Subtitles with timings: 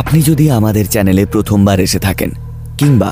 [0.00, 2.30] আপনি যদি আমাদের চ্যানেলে প্রথমবার এসে থাকেন,
[2.78, 3.10] কিংবা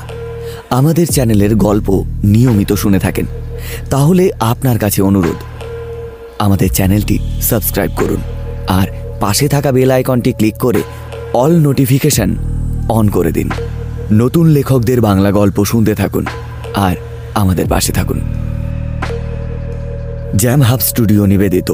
[0.69, 1.87] আমাদের চ্যানেলের গল্প
[2.33, 3.25] নিয়মিত শুনে থাকেন,
[3.89, 5.39] তাহলে আপনার কাছে অনুরোধ,
[6.45, 7.15] আমাদের চ্যানেলটি
[7.49, 8.21] সাবস্ক্রাইব করুন
[8.79, 8.87] আর
[9.19, 10.81] পাশে থাকা বেল আইকনটি ক্লিক করে
[11.33, 12.29] অল নোটিফিকেশন
[12.97, 13.49] অন করে দিন।
[14.21, 16.25] নতুন লেখকদের বাংলা গল্প শুনতে থাকুন
[16.87, 16.95] আর
[17.41, 18.19] আমাদের পাশে থাকুন।
[20.41, 21.69] জ্যাম হাব স্টুডিও নিবেদিত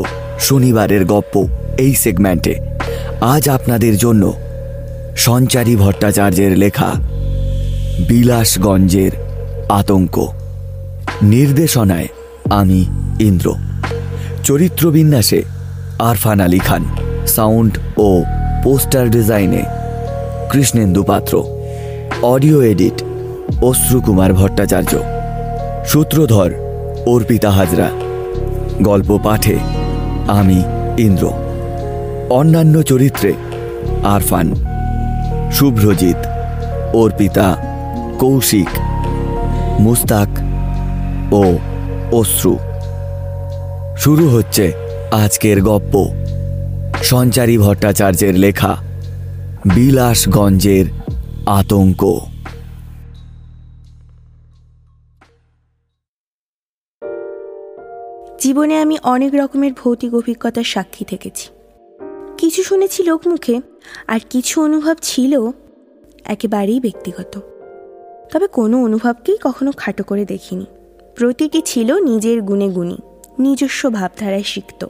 [0.47, 1.35] শনিবারের গপ্প
[1.83, 2.53] এই সেগমেন্টে।
[3.33, 4.23] আজ আপনাদের জন্য
[5.17, 6.93] সঞ্চারী ভট্টাচার্যের লেখা
[8.07, 9.11] বিলাসগঞ্জের
[9.69, 10.27] আতঙ্ক।
[11.23, 12.07] নির্দেশনায়
[12.49, 12.85] আমি
[13.19, 13.55] ইন্দ্র।
[14.43, 15.43] চরিত্রবিন্যাসে
[15.99, 16.85] আরফান আলী খান।
[17.27, 18.23] সাউন্ড ও
[18.63, 19.63] পোস্টার ডিজাইনে
[20.51, 21.43] কৃষ্ণেন্দু পাত্র।
[22.21, 23.03] Audio edit
[23.61, 24.95] Ashrukumar Bhattacharya.
[25.87, 26.51] সূত্রধর
[27.05, 27.89] অর্পিতা হাজরা।
[28.81, 29.57] গল্প পাঠে
[30.27, 30.63] আমি
[30.97, 31.31] ইন্দ্র।
[32.29, 33.33] অন্যান্য চরিত্রে
[34.03, 34.66] আরফান
[35.51, 36.15] শুভ্রজিৎ,
[36.95, 37.57] অর্পিতা,
[38.19, 38.67] কৌশিক,
[39.79, 40.27] মুস্তাক
[41.33, 41.57] ও
[42.11, 42.57] অশ্রু।
[43.97, 44.73] শুরু হচ্ছে
[45.11, 46.07] আজকের গপ্প।
[47.03, 48.75] সঞ্চারী ভট্টাচার্যের লেখা
[49.75, 50.85] বিলাসগঞ্জের
[51.45, 52.19] আতঙ্ক।
[58.39, 61.56] জীবনে আমি অনেক রকমের ভৌতিক অভিজ্ঞতার সাক্ষী থেকেছি।
[62.37, 63.61] কিছু শুনেছি লোকমুখে
[64.07, 65.51] আর কিছু অনুভব ছিল
[66.25, 67.39] একেবারেই ব্যক্তিগত।
[68.33, 70.65] তবে কোনো অনুভবকেই কখনো খাটো করে দেখিনি।
[71.15, 72.97] প্রতিটি ছিল নিজের গুণে গুণী,
[73.39, 74.87] নিজস্ব ভাবধারায় শিখত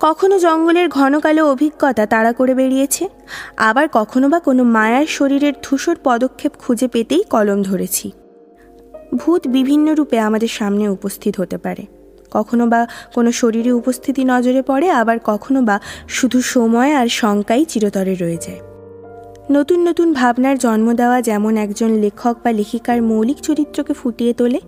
[0.00, 3.08] কখনো জঙ্গলের ঘন কালো অভিজ্ঞতা তাড়া করে বেরিয়েছে,
[3.56, 8.10] আবার কখনো বা কোনো মায়ার শরীরের ধূসর পদক্ষেপ খুঁজে পেতেই কলম ধরেছি।
[9.16, 11.93] ভূত বিভিন্ন রূপে আমাদের সামনে উপস্থিত হতে পারে।
[12.34, 12.80] কখনো বা
[13.14, 15.76] কোনো শরীরে উপস্থিতি নজরে পড়ে, আবার কখনো বা
[16.08, 18.60] শুধু সময় আর শঙ্কাই চিরতরে রয়ে যায়।
[19.50, 24.60] নতুন নতুন ভাবনার জন্ম দেওয়া যেমন একজন লেখক বা লেখিকার মৌলিক চরিত্রকে ফুটিয়ে তোলে,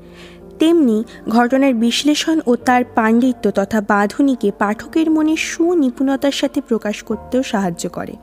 [0.59, 7.85] তেমনি ঘটনার বিশ্লেষণ ও তার পাণ্ডিত্য তথা বাঁধুনিকে পাঠকের মনে সুনিপুণতার সাথে প্রকাশ করতেও সাহায্য
[7.89, 8.15] করে।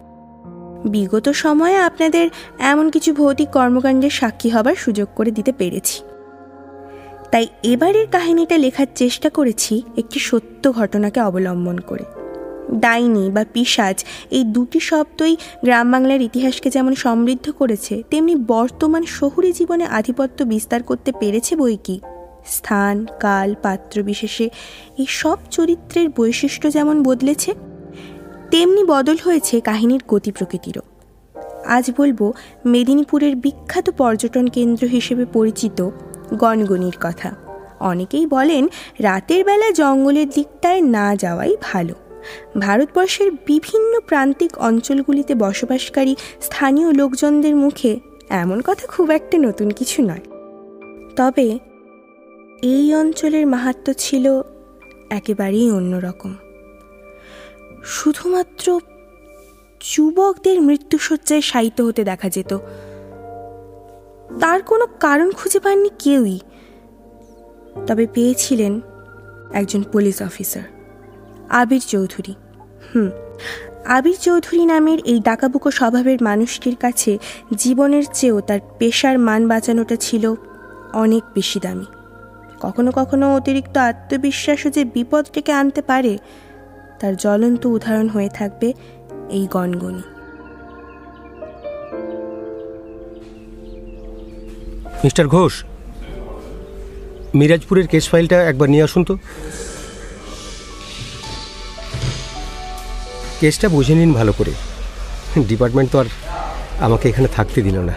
[0.86, 2.26] বিগত সময়ে আপনাদের
[2.60, 5.98] এমন কিছু ভৌতিক কর্মকাণ্ডের সাক্ষী হবার সুযোগ করে দিতে পেরেছি।
[7.34, 12.06] তাই এবারের কাহিনীটা লেখার চেষ্টা করেছি একটি সত্য ঘটনাকে অবলম্বন করে।
[12.84, 13.98] ডাইনি বা পিসাজ
[14.32, 15.34] এই দুটি শব্দই
[15.64, 21.78] গ্রাম বাংলার ইতিহাসকে যেমন সমৃদ্ধ করেছে, তেমনি বর্তমান শহুরে জীবনে আধিপত্য বিস্তার করতে পেরেছে বই
[21.84, 21.96] কি?
[22.46, 24.46] স্থান, কাল, পাত্র বিশেষে
[24.98, 27.52] এই সব চরিত্রের বৈশিষ্ট্য যেমন বদলেছে,
[28.52, 30.84] তেমনি বদল হয়েছে কাহিনীর গতি প্রকৃতিরও।
[31.66, 32.20] আজ বলব,
[32.66, 35.80] মেদিনীপুরের বিখ্যাত পর্যটন কেন্দ্র হিসেবে পরিচিত
[36.34, 37.36] গনগনির কথা।
[37.80, 38.68] অনেকেই বলেন,
[39.00, 41.94] রাতের বেলা জঙ্গলের দিকটায় না যাওয়াই ভালো।
[42.60, 50.22] ভারতবর্ষের বিভিন্ন প্রান্তিক অঞ্চলগুলিতে বসবাসকারী স্থানীয় লোকজনদের মুখে এমন কথা খুব একটা নতুন কিছু নয়।
[51.16, 51.60] তবে
[52.62, 54.42] এই অঞ্চলের মাহাত্ম ছিল
[55.10, 56.36] একেবারেই অন্যরকম।
[57.84, 58.80] শুধুমাত্র
[59.82, 62.60] যুবকদের মৃত্যুসজ্জায় শায়িত হতে দেখা যেত।
[64.40, 66.40] তার কোনো কারণ খুঁজে পাননি কেউই।
[67.88, 68.82] তবে পেয়েছিলেন
[69.54, 70.64] একজন পুলিশ অফিসার,
[71.50, 72.34] আবির চৌধুরী।
[72.96, 73.10] হুম,
[73.86, 77.18] আবির চৌধুরী নামের এই ডাকাবুকো স্বভাবের মানুষটির কাছে
[77.56, 80.36] জীবনের চেয়েও তার পেশার মান বাঁচানোটা ছিল
[80.94, 81.86] অনেক বেশি দামি।
[82.62, 86.18] কখনো কখনো অতিরিক্ত আত্মবিশ্বাসও যে বিপদ ডেকে আনতে পারে,
[87.00, 88.74] তার জ্বলন্ত উদাহরণ হয়ে থাকবে
[89.30, 90.13] এই গনগনি
[95.04, 95.54] মিস্টার ঘোষ,
[97.40, 99.14] মিরাজপুরের কেস ফাইলটা একবার নিয়ে আসুন তো।
[103.40, 104.54] কেসটা বুঝে নিন ভালো করে।
[105.50, 106.08] ডিপার্টমেন্ট তো আর
[106.86, 107.96] আমাকে এখানে থাকতে দিল না।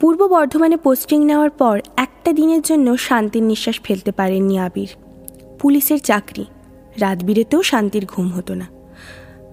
[0.00, 4.90] পূর্ব বর্ধমানে পোস্টিং নেওয়ার পর একটা দিনের জন্য শান্তির নিঃশ্বাস ফেলতে পারেননি আবির।
[5.60, 6.44] পুলিশের চাকরি
[7.02, 8.66] রাত বিরেতেও শান্তির ঘুম হতো না।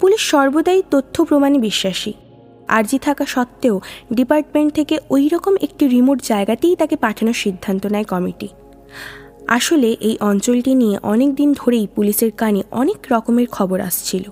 [0.00, 2.12] পুলিশ সর্বদাই তথ্য প্রমাণে বিশ্বাসী।
[2.68, 3.80] আর্জি থাকা সত্ত্বেও
[4.12, 8.48] ডিপার্টমেন্ট থেকে ওই রকম একটি রিমোট জায়গাতেই তাকে পাঠানোর সিদ্ধান্ত নেয় কমিটি।
[9.48, 14.30] আসলে এই অঞ্চলটি নিয়ে অনেক দিন ধরেই পুলিশের কানে অনেক রকমের খবর আসছিল।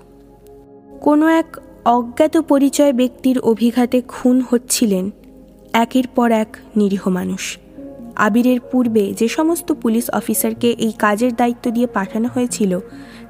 [1.01, 5.11] কোনো এক অজ্ঞাত পরিচয় ব্যক্তির অভিঘাতে খুন হচ্ছিলেন
[5.73, 7.57] একের পর এক নিরীহ মানুষ।
[8.15, 12.79] আবিরের পূর্বে যে সমস্ত পুলিশ অফিসারকে এই কাজের দায়িত্ব দিয়ে পাঠানো হয়েছিল,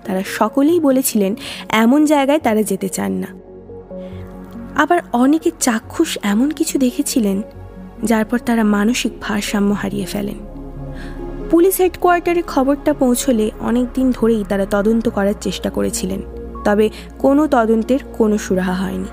[0.06, 1.36] তারা সকলেই বলেছিলেন,
[1.69, 3.46] এমন জায়গায় তারা যেতে চান না।
[4.77, 7.41] আবার অনেকে চাক্ষুষ এমন কিছু দেখেছিলেন,
[8.03, 10.35] যার পর তারা মানসিক ভারসাম্য হারিয়ে ফেলেন।
[11.51, 16.21] পুলিশ হেডকোয়ার্টারে খবরটা পৌঁছলে অনেক দিন ধরেই তারা তদন্ত করার চেষ্টা করেছিলেন,
[16.63, 16.89] তবে
[17.19, 19.07] কোনো তদন্তের কোনো সুরাহা হয়নি।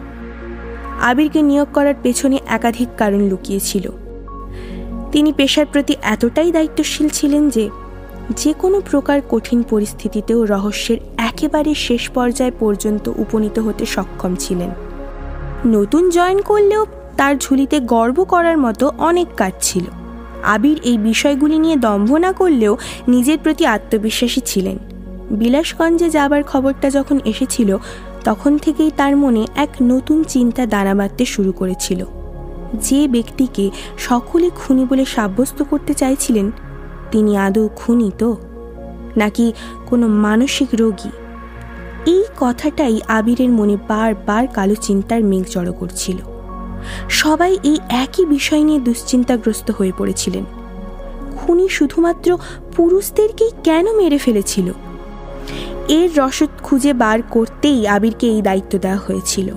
[1.02, 3.90] আবিরকে নিয়োগ করার পেছনে একাধিক কারণ লুকিয়েছিল।
[5.12, 7.70] তিনি পেশার প্রতি এতটাই দায়িত্বশীল ছিলেন যে
[8.36, 14.70] যে কোনো প্রকার কঠিন পরিস্থিতিতেও রহস্যের একেবারে শেষ পর্যায় পর্যন্ত উপনীত হতে সক্ষম ছিলেন।
[15.66, 19.84] নতুন জয়েন করলেও তার ঝুলিতে গর্ব করার মতো অনেক কাজ ছিল।
[20.42, 22.76] আবির এই বিষয়গুলি নিয়ে দম্ভ না করলেও
[23.08, 24.78] নিজের প্রতি আত্মবিশ্বাসী ছিলেন।
[25.30, 27.76] বিলাসগঞ্জে যাবার খবরটা যখন এসেছিল,
[28.24, 32.04] তখন থেকেই তার মনে এক নতুন চিন্তা দানা বাঁধতে শুরু করেছিল।
[32.74, 36.50] যে ব্যক্তিকে সকলে খুনি বলে সাব্যস্ত করতে চাইছিলেন,
[37.10, 38.36] তিনি আদৌ খুনি তো?
[39.16, 39.52] নাকি
[39.86, 41.10] কোনো মানসিক রোগী?
[42.06, 46.16] এই কথাটাই আবিরের মনে বারবার কালো চিন্তার মেঘ জড়ো করছিল।
[47.08, 50.44] সবাই এই একই বিষয় নিয়ে দুশ্চিন্তাগ্রস্ত হয়ে পড়েছিলেন।
[51.36, 52.38] খুনি শুধুমাত্র
[52.76, 54.72] পুরুষদেরকেই কেন মেরে ফেলেছিল?
[55.88, 59.54] এর রসদ খুঁজে বার করতেই আবিরকে এই দায়িত্ব দেওয়া হয়েছিল।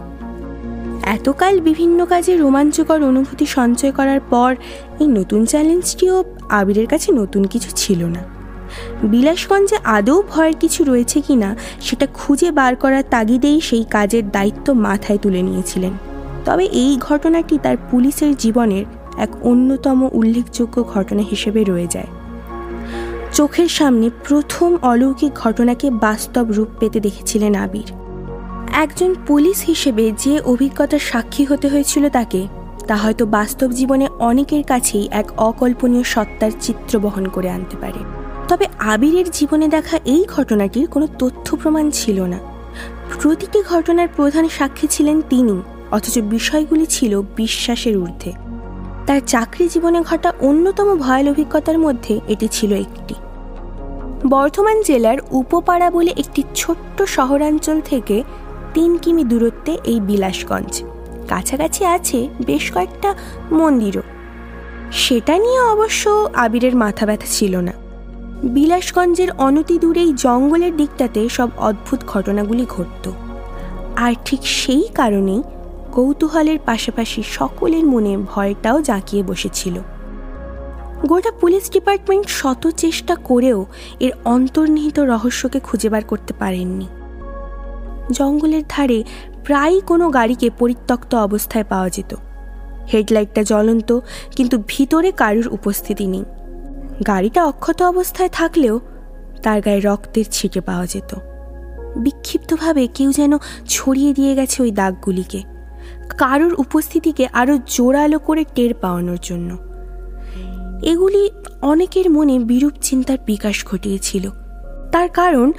[1.03, 4.55] এতকাল বিভিন্ন কাজে রোমাঞ্চকর অনুভূতি সঞ্চয় করার পর
[4.99, 8.36] এই নতুন চ্যালেঞ্জটিও আবিরের কাছে নতুন কিছু ছিল না।
[9.03, 15.17] বিলাসগঞ্জে আদৌ ভয়ের কিছু রয়েছে কিনা সেটা খুঁজে বার করার তাগিদেই সেই কাজের দায়িত্ব মাথায়
[15.17, 15.91] তুলে নিয়েছিলেন।
[16.45, 18.85] তবে এই ঘটনাটি তার পুলিশের জীবনের
[19.17, 22.07] এক অন্যতম উল্লেখযোগ্য ঘটনা হিসেবে রয়ে যায়।
[23.33, 27.91] চোখের সামনে প্রথম অলৌকিক ঘটনাকে বাস্তব রূপ পেতে দেখেছিলেন আবির।
[28.73, 32.47] একজন পুলিশ হিসেবে যে অভিজ্ঞতার সাক্ষী হতে হয়েছিল তাকে,
[32.87, 38.67] তা হয়তো বাস্তব জীবনে অনেকের কাছেই এক অকল্পনীয় সত্তার চিত্র বহন করে আনতে পারে। তবে
[38.79, 42.39] আবিরের জীবনে দেখা এই ঘটনাটির কোনো তথ্য প্রমাণ ছিল না।
[43.21, 45.61] প্রতিটি ঘটনার প্রধান সাক্ষী ছিলেন তিনি,
[45.91, 48.33] অথচ বিষয়গুলি ছিল বিশ্বাসের ঊর্ধ্বে।
[49.07, 53.15] তার চাকরি জীবনে ঘটা অন্যতম ভয়াল অভিজ্ঞতার মধ্যে এটি ছিল একটি।
[54.27, 58.23] বর্ধমান জেলার উপপাড়া বলে একটি ছোট্ট শহরাঞ্চল থেকে
[58.73, 60.83] তিন কিমি দূরত্বে এই বিলাসগঞ্জ।
[61.27, 63.15] কাছাকাছি আছে বেশ কয়েকটা
[63.51, 64.01] মন্দিরও।
[64.91, 67.86] সেটা নিয়ে অবশ্য আবিরের মাথা ব্যথা ছিল না।
[68.43, 73.11] বিলাসগঞ্জের অনতি দূরেই জঙ্গলের দিকটাতে সব অদ্ভুত ঘটনাগুলি ঘটত।
[73.95, 75.43] আর ঠিক সেই কারণেই
[75.91, 79.79] কৌতূহলের পাশাপাশি সকলের মনে ভয়টাও জাঁকিয়ে বসেছিল।
[81.05, 83.65] গোটা পুলিশ ডিপার্টমেন্ট শত চেষ্টা করেও
[83.99, 86.87] এর অন্তর্নিহিত রহস্যকে খুঁজে বার করতে পারেননি।
[88.11, 89.03] জঙ্গলের ধারে
[89.45, 92.15] প্রায়ই কোনো গাড়িকে পরিত্যক্ত অবস্থায় পাওয়া যেত।
[92.93, 93.99] হেডলাইটটা জ্বলন্ত,
[94.35, 96.23] কিন্তু ভিতরে কারুর উপস্থিতি নেই।
[97.05, 98.79] গাড়িটা অক্ষত অবস্থায় থাকলেও
[99.43, 101.15] তার গায়ে রক্তের ছিটে পাওয়া যেত।
[101.97, 105.43] বিক্ষিপ্তভাবে কেউ যেন ছড়িয়ে দিয়ে গেছে ওই দাগগুলিকে।
[106.17, 109.57] কারোর উপস্থিতিকে আরও জোরালো করে টের পাওয়ানোর জন্য।
[110.81, 111.29] এগুলি
[111.61, 114.29] অনেকের মনে বিরূপ চিন্তার বিকাশ ঘটিয়েছিল।
[114.91, 115.51] তার কারণ,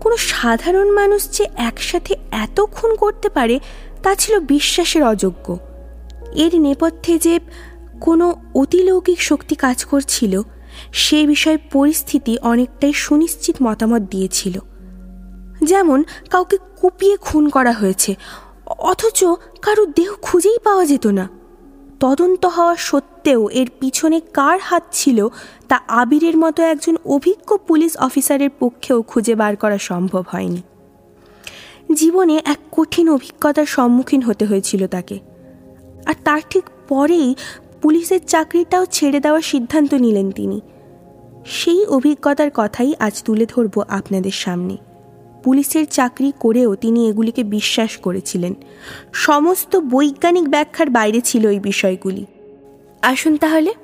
[0.00, 3.60] কোনো সাধারণ মানুষ যে একসাথে এত খুন করতে পারে,
[4.02, 5.58] তা ছিল বিশ্বাসের অযোগ্য।
[6.34, 7.40] এর নেপথ্যে যে
[8.00, 10.42] কোনো অতিলৌকিক শক্তি কাজ করছিল
[10.92, 14.58] সে বিষয়ে পরিস্থিতি অনেকটাই সুনিশ্চিত মতামত দিয়েছিল।
[15.64, 18.14] যেমন, কাউকে কুপিয়ে খুন করা হয়েছে,
[18.66, 19.24] অথচ
[19.62, 21.28] কারও দেহ খুঁজেই পাওয়া যেত না।
[22.00, 25.28] তদন্ত হওয়া সত্ত্বেও এর পিছনে কার হাত ছিল,
[25.68, 30.62] তা আবিরের মতো একজন অভিজ্ঞ পুলিশ অফিসারের পক্ষেও খুঁজে বার করা সম্ভব হয়নি।
[31.92, 35.18] জীবনে এক কঠিন অভিজ্ঞতার সম্মুখীন হতে হয়েছিল তাকে।
[36.06, 37.34] আর তার ঠিক পরেই
[37.84, 40.60] পুলিশের চাকরিটাও ছেড়ে দেওয়ার সিদ্ধান্ত নিলেন তিনি।
[41.44, 44.76] সেই অভিজ্ঞতার কথাই আজ তুলে ধরব আপনাদের সামনে।
[45.44, 48.54] পুলিশের চাকরি করেও তিনি এগুলিকে বিশ্বাস করেছিলেন।
[49.12, 52.26] সমস্ত বৈজ্ঞানিক ব্যাখ্যার বাইরে ছিল এই বিষয়গুলি।
[53.02, 53.74] আসুন তাহলে,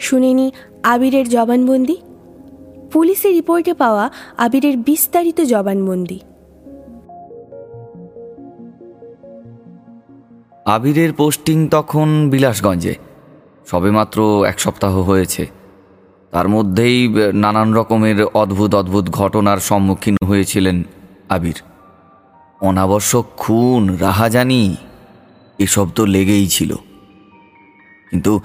[0.00, 0.52] শুনে নি
[0.82, 1.96] আবিরের জবানবন্দি।
[2.92, 6.18] পুলিশের রিপোর্টে পাওয়া আবিরের বিস্তারিত জবানবন্দি।
[10.64, 13.07] আবিরের পোস্টিং তখন বিলাসগঞ্জে।
[13.70, 15.50] সবেমাত্র এক সপ্তাহ হয়েছে।
[16.30, 20.82] তার মধ্যেই নানান রকমের অদ্ভুত অদ্ভুত ঘটনার সম্মুখীন হয়েছিলেন
[21.28, 21.62] আবির।
[22.60, 24.76] অনাবশ্যক খুন, রাহাজানি,
[25.58, 26.74] এসব তো লেগেই ছিল।
[28.10, 28.40] কিন্তু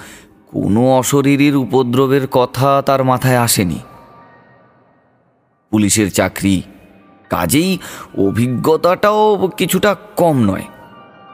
[0.47, 3.79] কোনো অশরীরীর উপদ্রবের কথা তার মাথায় আসেনি।
[5.69, 6.61] পুলিশের চাকরি
[7.29, 7.77] কাজেই
[8.17, 10.65] অভিজ্ঞতাটাও কিছুটা কম নয়।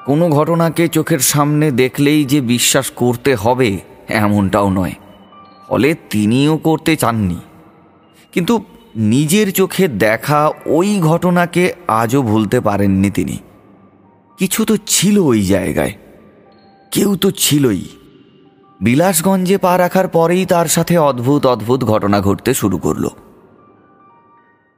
[0.06, 4.94] কোনো ঘটনাকে চোখের সামনে দেখলেই যে বিশ্বাস করতে হবে, এমনটাও নয়।
[5.68, 7.38] ফলে তিনিও করতে চাননি।
[8.32, 8.64] কিন্তু
[8.96, 13.38] নিজের চোখে দেখা ওই ঘটনাকে আজও ভুলতে পারেননি তিনি।
[14.38, 15.94] কিছু তো ছিল ওই জায়গায়।
[16.92, 17.82] কেউ তো ছিলই।
[18.82, 23.08] বিলাসগঞ্জে পা রাখার পরেই তার সাথে অদ্ভুত অদ্ভুত ঘটনা ঘটতে শুরু করল।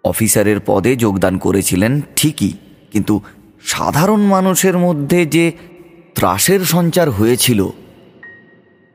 [0.03, 2.53] অফিসারের পদে যোগদান করেছিলেন ঠিকই,
[2.91, 3.21] কিন্তু
[3.65, 5.51] সাধারণ মানুষের মধ্যে যে
[6.15, 7.67] ত্রাসের সঞ্চার হয়েছিল,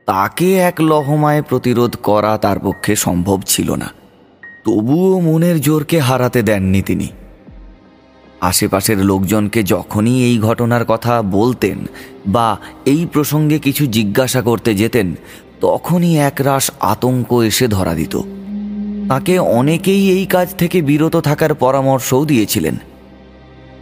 [0.05, 3.91] তাকে এক লহমায় প্রতিরোধ করা তার পক্ষে সম্ভব ছিল না।
[4.65, 7.07] তবুও মনের জোরকে হারাতে দেননি তিনি।
[8.41, 11.77] আশেপাশের লোকজনকে যখনই এই ঘটনার কথা বলতেন
[12.27, 15.15] বা এই প্রসঙ্গে কিছু জিজ্ঞাসা করতে যেতেন,
[15.61, 18.21] তখনই একরাশ আতঙ্ক এসে ধরা দিত।
[19.09, 22.77] তাকে অনেকেই এই কাজ থেকে বিরত থাকার পরামর্শও দিয়েছিলেন।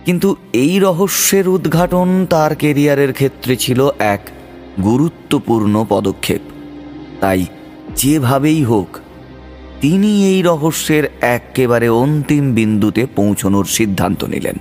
[0.06, 4.22] কিন্তু এই রহস্যের উদ্ঘাটন তার কেরিয়ারের ক্ষেত্রে ছিল এক
[4.84, 6.42] গুরুত্বপূর্ণ পদক্ষেপ।
[7.22, 7.46] তাই
[7.96, 8.98] যেভাবেই হোক,
[9.82, 14.56] তিনি এই রহস্যের একেবারে অন্তিম বিন্দুতে পৌঁছনোর সিদ্ধান্ত নিলেন।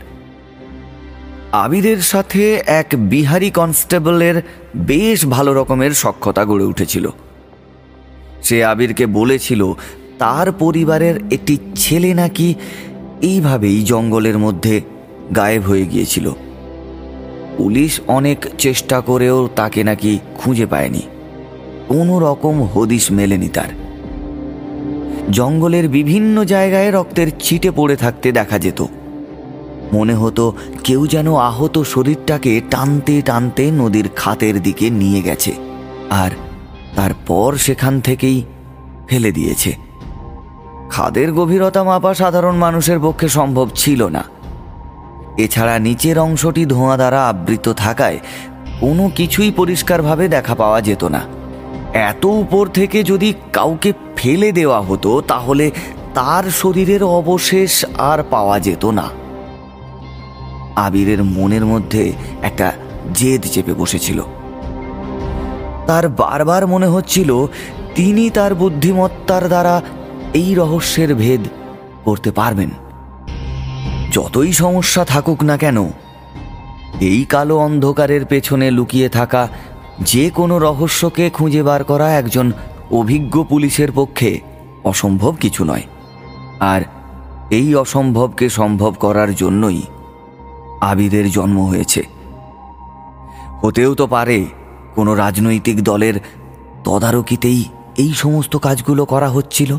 [1.52, 4.42] আবিরের সাথে এক বিহারি কনস্টেবলের
[4.76, 7.10] বেশ ভালো রকমের সক্ষতা গড়ে উঠেছিল।
[8.42, 9.72] সে আবিরকে বলেছিল,
[10.18, 12.54] তার পরিবারের একটি ছেলে নাকি
[13.22, 14.80] এইভাবেই জঙ্গলের মধ্যে
[15.36, 16.30] গায়েব হয়ে গিয়েছিল।
[17.56, 21.02] পুলিশ অনেক চেষ্টা করেও তাকে নাকি খুঁজে পায়নি।
[21.88, 23.84] কোনো রকম হদিশ মেলেনি তার।
[25.30, 28.84] জঙ্গলের বিভিন্ন জায়গায় রক্তের ছিটে পড়ে থাকতে দেখা যেত।
[29.92, 30.52] মনে হতো
[30.84, 35.52] কেউ যেন আহত শরীরটাকে টানতে টানতে নদীর খাতের দিকে নিয়ে গেছে
[36.10, 36.30] আর
[36.96, 38.42] তারপর সেখান থেকেই
[39.08, 39.76] ফেলে দিয়েছে।
[40.90, 44.24] খাদের গভীরতা মাপা সাধারণ মানুষের পক্ষে সম্ভব ছিল না।
[45.38, 48.18] এছাড়া নিচের অংশটি ধোঁয়া দ্বারা আবৃত থাকায়
[48.80, 51.20] কোনো কিছুই পরিষ্কারভাবে দেখা পাওয়া যেত না।
[51.92, 55.70] এত উপর থেকে যদি কাউকে ফেলে দেওয়া হতো, তাহলে
[56.14, 59.10] তার শরীরের অবশেষ আর পাওয়া যেত না।
[60.76, 62.12] আবিরের মনের মধ্যে
[62.42, 62.72] একটা
[63.14, 64.22] জেদ চেপে বসেছিল।
[65.86, 67.46] তার বারবার মনে হচ্ছিল
[67.94, 69.82] তিনি তার বুদ্ধিমত্তার দ্বারা
[70.34, 71.40] এই রহস্যের ভেদ
[72.04, 72.70] করতে পারবেন।
[74.14, 75.78] যতই সমস্যা থাকুক না কেন,
[77.10, 79.42] এই কালো অন্ধকারের পেছনে লুকিয়ে থাকা
[80.10, 82.46] যে কোনো রহস্যকে খুঁজে বার করা একজন
[82.90, 84.30] অভিজ্ঞ পুলিশের পক্ষে
[84.84, 85.86] অসম্ভব কিছু নয়।
[86.72, 86.82] আর
[87.58, 89.80] এই অসম্ভবকে সম্ভব করার জন্যই
[90.90, 92.02] আবিদের জন্ম হয়েছে।
[93.62, 94.38] হতেও তো পারে
[94.96, 96.16] কোনো রাজনৈতিক দলের
[96.86, 97.60] তদারকিতেই
[98.02, 99.70] এই সমস্ত কাজগুলো করা হচ্ছিল,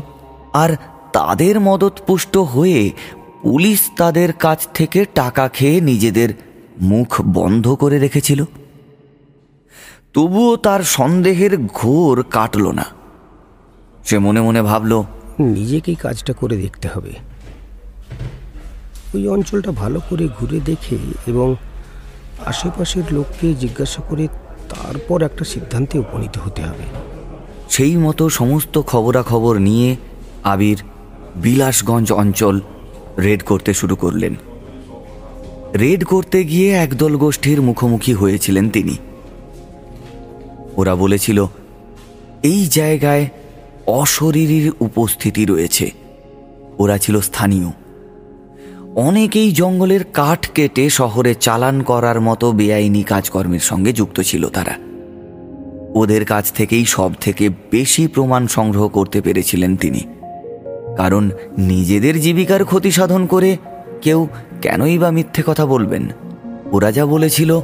[0.62, 0.70] আর
[1.16, 2.82] তাদের মদতপুষ্ট হয়ে
[3.42, 6.28] পুলিশ তাদের কাছ থেকে টাকা খেয়ে নিজেদের
[6.80, 8.44] মুখ বন্ধ করে রেখেছিল।
[10.14, 12.84] তবুও তার সন্দেহের ঘোর কাটল না।
[14.04, 15.02] সে মনে মনে ভাবল
[15.38, 17.12] নিজেকেই কাজটা করে দেখতে হবে।
[19.14, 21.56] ওই অঞ্চলটা ভালো করে ঘুরে দেখে এবং
[22.46, 24.28] আশেপাশের লোককে জিজ্ঞাসা করে
[24.68, 26.84] তারপর একটা সিদ্ধান্তে উপনীত হতে হবে।
[27.70, 29.96] সেই মতো সমস্ত খবরাখবর নিয়ে
[30.44, 30.82] আবির
[31.36, 32.60] বিলাসগঞ্জ অঞ্চল
[33.22, 34.34] রেড করতে শুরু করলেন।
[35.78, 38.96] রেড করতে গিয়ে একদল গোষ্ঠীর মুখোমুখি হয়েছিলেন তিনি।
[40.76, 41.46] ওরা বলেছিল,
[42.42, 43.28] এই জায়গায়
[43.86, 45.90] অশরীরীর উপস্থিতি রয়েছে।
[46.78, 47.70] ওরা ছিল স্থানীয়।
[48.94, 54.78] অনেকেই জঙ্গলের কাঠ কেটে শহরে চালান করার মতো বেআইনি কাজকর্মের সঙ্গে যুক্ত ছিল তারা।
[55.94, 60.00] ওদের কাছ থেকেই সব থেকে বেশি প্রমাণ সংগ্রহ করতে পেরেছিলেন তিনি।
[60.96, 63.56] কারণ নিজেদের জীবিকার ক্ষতি সাধন করে
[64.02, 64.28] কেউ
[64.62, 66.08] কেনই বা মিথ্যে কথা বলবেন।
[66.72, 67.60] ওরা যা বলেছিল।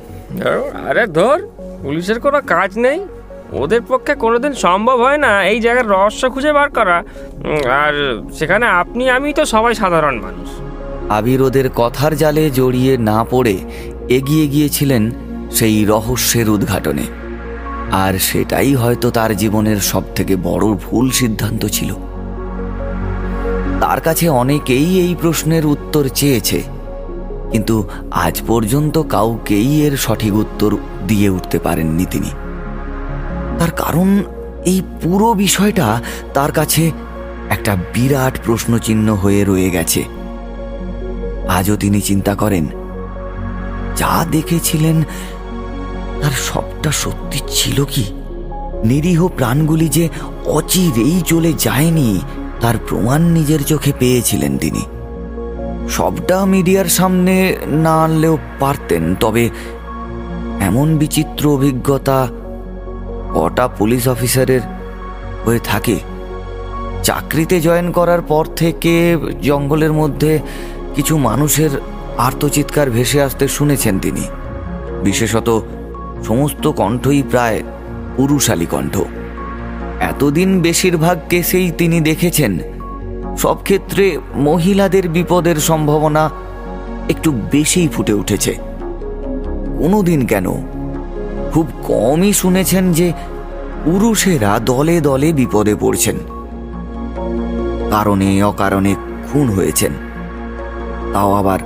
[0.88, 1.40] আরে ধর
[1.82, 3.04] পুলিশের কোনো কাজ নেই।
[3.52, 7.02] ওদের পক্ষে কোনোদিন সম্ভব হয় না এই জায়গার রহস্য খুঁজে বার করা।
[7.70, 10.48] আর সেখানে আপনি আমি তো সবাই সাধারণ মানুষ।
[11.12, 13.58] আবির ওদের কথার জালে জড়িয়ে না পড়ে
[14.08, 15.10] এগিয়ে গিয়েছিলেন
[15.50, 17.02] সেই রহস্যের উদ্ঘাটনে।
[17.92, 21.94] আর সেটাই হয়তো তার জীবনের সবথেকে বড় ভুল সিদ্ধান্ত ছিল।
[23.82, 26.62] তার কাছে অনেকেই এই প্রশ্নের উত্তর চেয়েছে।
[27.50, 32.30] কিন্তু আজ পর্যন্ত কাউকেই এর সঠিক উত্তর দিয়ে উঠতে পারেননি তিনি।
[33.58, 34.22] তার কারণ,
[34.64, 36.02] এই পুরো বিষয়টা
[36.34, 36.90] তার কাছে
[37.50, 40.04] একটা বিরাট প্রশ্নচিহ্ন হয়ে রয়ে গেছে।
[41.48, 42.66] আজও তিনি চিন্তা করেন,
[43.96, 45.02] যা দেখেছিলেন,
[46.22, 48.04] তার সবটা সত্যি ছিল কি?
[48.84, 50.08] নিরীহ প্রাণগুলি যে
[50.44, 52.20] অচিরেই চলে যায়নি
[52.62, 54.82] তার প্রমাণ নিজের চোখে পেয়েছিলেন তিনি।
[55.88, 59.50] সবটা মিডিয়ার সামনে না আনলেও পারতেন, তবে
[60.60, 62.28] এমন বিচিত্র অভিজ্ঞতা
[63.34, 64.60] কটা পুলিশ অফিসারের
[65.44, 65.96] হয়ে থাকে।
[67.02, 70.38] চাকরিতে জয়েন করার পর থেকে জঙ্গলের মধ্যে
[70.94, 71.70] কিছু মানুষের
[72.18, 74.24] আর্তচিৎকার ভেসে আসতে শুনেছেন তিনি।
[75.02, 75.62] বিশেষত
[76.26, 77.62] সমস্ত কণ্ঠই প্রায়
[78.16, 79.00] পুরুষালী কণ্ঠ।
[80.02, 82.58] এতদিন বেশিরভাগ কেসেই তিনি দেখেছেন।
[83.38, 86.30] সব ক্ষেত্রে মহিলাদের বিপদের সম্ভাবনা
[87.08, 88.52] একটু বেশিই ফুটে উঠেছে।
[89.78, 90.46] কোনোদিন কেন?
[91.52, 93.12] খুব কমই শুনেছেন যে
[93.84, 96.16] পুরুষেরা দলে দলে বিপদে পড়ছেন।
[97.90, 98.94] কারণে অকারণে
[99.32, 99.92] খুন হয়েছেন।
[101.12, 101.58] তাও আবার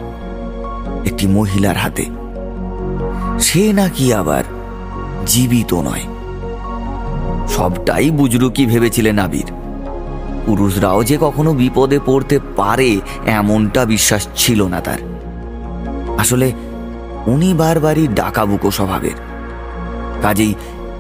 [1.07, 2.05] একটি মহিলার হাতে।
[3.39, 4.45] সে নাকি আবার
[5.27, 6.16] জীবিত নয়।
[7.57, 9.51] সবটাই বুজরুকি ভেবেছিলেন আবির।
[10.47, 14.99] পুরুষরাও যে কখনো বিপদে পড়তে পারে, এমনটা বিশ্বাস ছিল না তার।
[16.19, 16.53] আসলে
[17.27, 19.17] উনি বারবারই ডাকাবুকো স্বভাবের।
[20.23, 20.55] কাজেই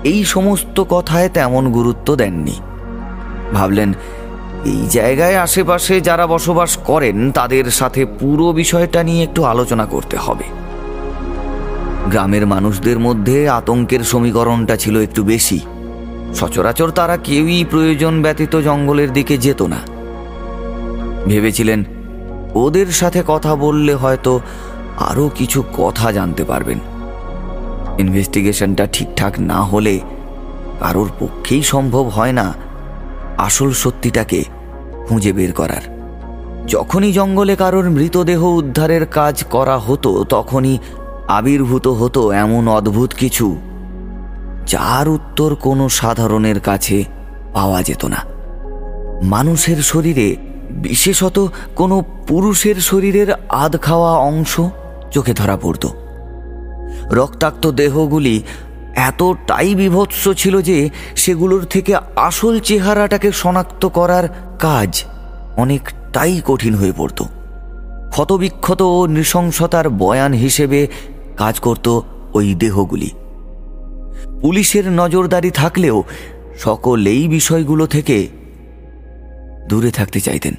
[0.04, 2.60] এই সমস্ত কথায় তেমন গুরুত্ব দেননি।
[3.54, 3.92] ভাবলেন,
[4.64, 10.44] এই জায়গায় আশেপাশে যারা বসবাস করেন, তাদের সাথে পুরো বিষয়টা নিয়ে একটু আলোচনা করতে হবে।
[12.10, 15.60] গ্রামের মানুষদের মধ্যে আতঙ্কের সমীকরণটা ছিল একটু বেশি।
[16.34, 19.76] সচরাচর তারা কেউই প্রয়োজন ব্যতীত জঙ্গলের দিকে যেত না।
[21.26, 21.84] ভেবেছিলেন,
[22.54, 24.40] ওদের সাথে কথা বললে হয়তো
[24.96, 26.78] আরও কিছু কথা জানতে পারবেন।
[27.98, 30.00] ইনভেস্টিগেশনটা ঠিকঠাক না হলে
[30.80, 32.54] কারোর পক্ষেই সম্ভব হয় না
[33.38, 34.44] আসল সত্যিটাকে
[35.08, 35.96] খুঁজে বের করার।
[36.66, 40.78] যখনই জঙ্গলে কারোর মৃতদেহ উদ্ধারের কাজ করা হতো, তখনই
[41.28, 43.56] আবির্ভূত হতো এমন অদ্ভুত কিছু।
[44.66, 47.04] যার উত্তর কোনো সাধারণের কাছে
[47.52, 48.24] পাওয়া যেত না।
[49.22, 50.36] মানুষের শরীরে,
[50.70, 54.60] বিশেষত কোনো পুরুষের শরীরের আধ খাওয়া অংশ
[55.10, 55.86] চোখে ধরা পড়ত।
[57.12, 58.42] রক্তাক্ত দেহগুলি
[58.94, 65.04] এতটাই বিভৎস ছিল যে সেগুলোর থেকে আসল চেহারাটাকে শনাক্ত করার কাজ
[65.56, 67.22] অনেকটাই কঠিন হয়ে পড়ত।
[68.10, 70.86] ক্ষতবিক্ষত ও নৃশংসতার বয়ান হিসেবে
[71.36, 72.00] কাজ করত
[72.34, 73.10] ওই দেহগুলি।
[74.40, 76.04] পুলিশের নজরদারি থাকলেও
[76.58, 78.28] সকলেই বিষয়গুলো থেকে
[79.68, 80.54] দূরে থাকতে চাইতেন।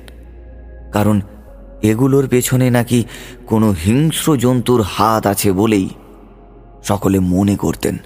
[0.93, 1.21] কারণ
[1.81, 3.03] এগুলোর পেছনে নাকি
[3.47, 5.89] কোনো হিংস্র জন্তুর হাত আছে বলেই
[6.83, 7.97] সকলে মনে করতেন।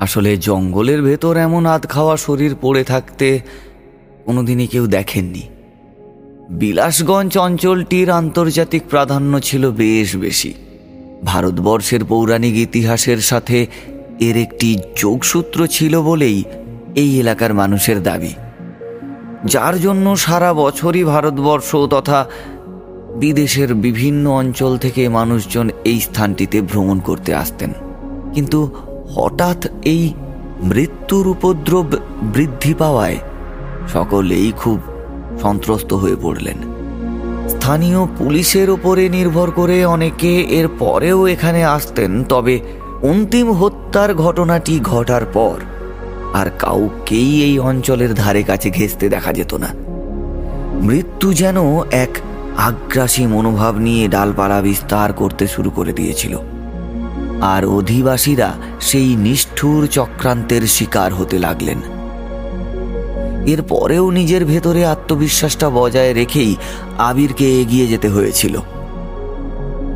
[0.00, 3.40] আসলে জঙ্গলের ভেতর এমন আধ খাওয়া শরীর পড়ে থাকতে
[4.24, 5.42] কোনোদিনই কেউ দেখেননি।
[6.50, 10.54] বিলাসগঞ্জ অঞ্চলটির আন্তর্জাতিক প্রাধান্য ছিল বেশ বেশি।
[11.24, 13.66] ভারতবর্ষের পৌরাণিক ইতিহাসের সাথে
[14.20, 16.44] এর একটি যোগসূত্র ছিল বলেই
[16.94, 18.34] এই এলাকার মানুষের দাবি।
[19.44, 22.26] যার জন্য সারা বছরই ভারতবর্ষ তথা
[23.16, 27.72] বিদেশের বিভিন্ন অঞ্চল থেকে মানুষজন এই স্থানটিতে ভ্রমণ করতে আসতেন।
[28.34, 28.70] কিন্তু
[29.14, 30.12] হঠাৎ এই
[30.60, 33.16] মৃত্যুর উপদ্রব বৃদ্ধি পাওয়ায়
[33.92, 34.80] সকলেই খুব
[35.42, 36.56] সন্ত্রস্ত হয়ে পড়লেন।
[37.48, 42.60] স্থানীয় পুলিশের ওপরে নির্ভর করে অনেকে এর পরেও এখানে আসতেন, তবে
[43.04, 45.60] অন্তিম হত্যার ঘটনাটি ঘটার পর
[46.34, 49.66] আর কাউকেই এই অঞ্চলের ধারে কাছে ঘেঁচতে দেখা যেত না।
[50.72, 52.18] মৃত্যু যেন এক
[52.56, 56.38] আগ্রাসী মনোভাব নিয়ে ডালপালা বিস্তার করতে শুরু করে দিয়েছিল।
[57.40, 61.78] আর অধিবাসীরা সেই নিষ্ঠুর চক্রান্তের শিকার হতে লাগলেন।
[63.46, 66.56] এর পরেও নিজের ভেতরে আত্মবিশ্বাসটা বজায় রেখেই
[66.98, 68.60] আবিরকে এগিয়ে যেতে হয়েছিল।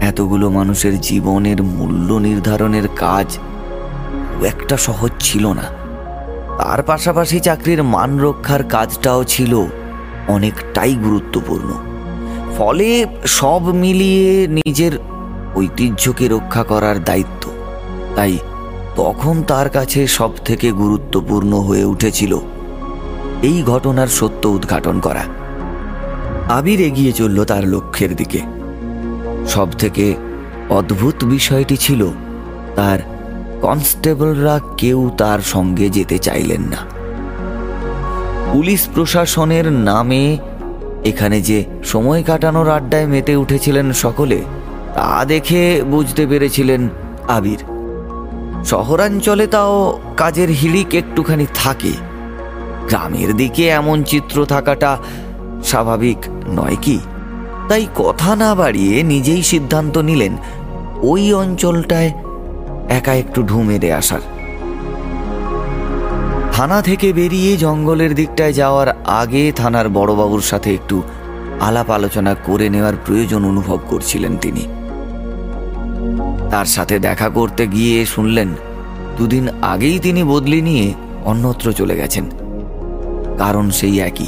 [0.01, 3.39] এতগুলো মানুষের জীবনের মূল্য নির্ধারণের কাজ
[4.47, 5.63] একটা সহজ ছিল না।
[6.59, 9.67] তার পাশাপাশি চাকরির মান রক্ষার কাজটাও ছিল
[10.29, 11.75] অনেকটাই গুরুত্বপূর্ণ।
[12.59, 14.93] ফলে সব মিলিয়ে নিজের
[15.57, 17.51] ঐতিহ্যকে রক্ষা করার দায়িত্ব।
[18.17, 18.39] তাই
[18.97, 22.39] তখন তার কাছে সব থেকে গুরুত্বপূর্ণ হয়ে উঠেছিল
[23.43, 25.25] এই ঘটনার সত্য উদ্ঘাটন করা।
[26.49, 28.58] আবির এগিয়ে চলল তার লক্ষ্যের দিকে।
[29.49, 30.15] সব থেকে
[30.71, 32.11] অদ্ভুত বিষয়টি ছিল,
[32.77, 32.99] তার
[33.61, 36.81] কনস্টেবলরা কেউ তার সঙ্গে যেতে চাইলেন না।
[38.53, 40.39] পুলিশ প্রশাসনের নামে
[41.05, 44.39] এখানে যে সময় কাটানোর আড্ডায় মেতে উঠেছিলেন সকলে,
[44.95, 46.89] তা দেখে বুঝতে পেরেছিলেন
[47.29, 47.59] আবির।
[48.65, 51.93] শহরাঞ্চলে তাও কাজের হিড়িক একটুখানি থাকে।
[52.89, 54.99] গ্রামের দিকে এমন চিত্র থাকাটা
[55.65, 56.99] স্বাভাবিক নয় কি?
[57.69, 60.37] তাই কথা না বাড়িয়ে নিজেই সিদ্ধান্ত নিলেন
[61.03, 62.13] ওই অঞ্চলটায়
[62.89, 64.21] একা একটু ঢু মেরে আসার।
[66.53, 71.03] থানা থেকে বেরিয়ে জঙ্গলের দিকটায় যাওয়ার আগে থানার বড়বাবুর সাথে একটু
[71.61, 74.67] আলাপ আলোচনা করে নেওয়ার প্রয়োজন অনুভব করছিলেন তিনি।
[76.51, 78.49] তার সাথে দেখা করতে গিয়ে শুনলেন,
[79.17, 82.25] দুদিন আগেই তিনি বদলি নিয়ে অন্যত্র চলে গেছেন।
[83.39, 84.27] কারণ সেই একই।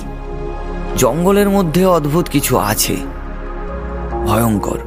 [0.97, 2.97] জঙ্গলের মধ্যে অদ্ভুত কিছু আছে।
[4.27, 4.79] ভয়ঙ্কর,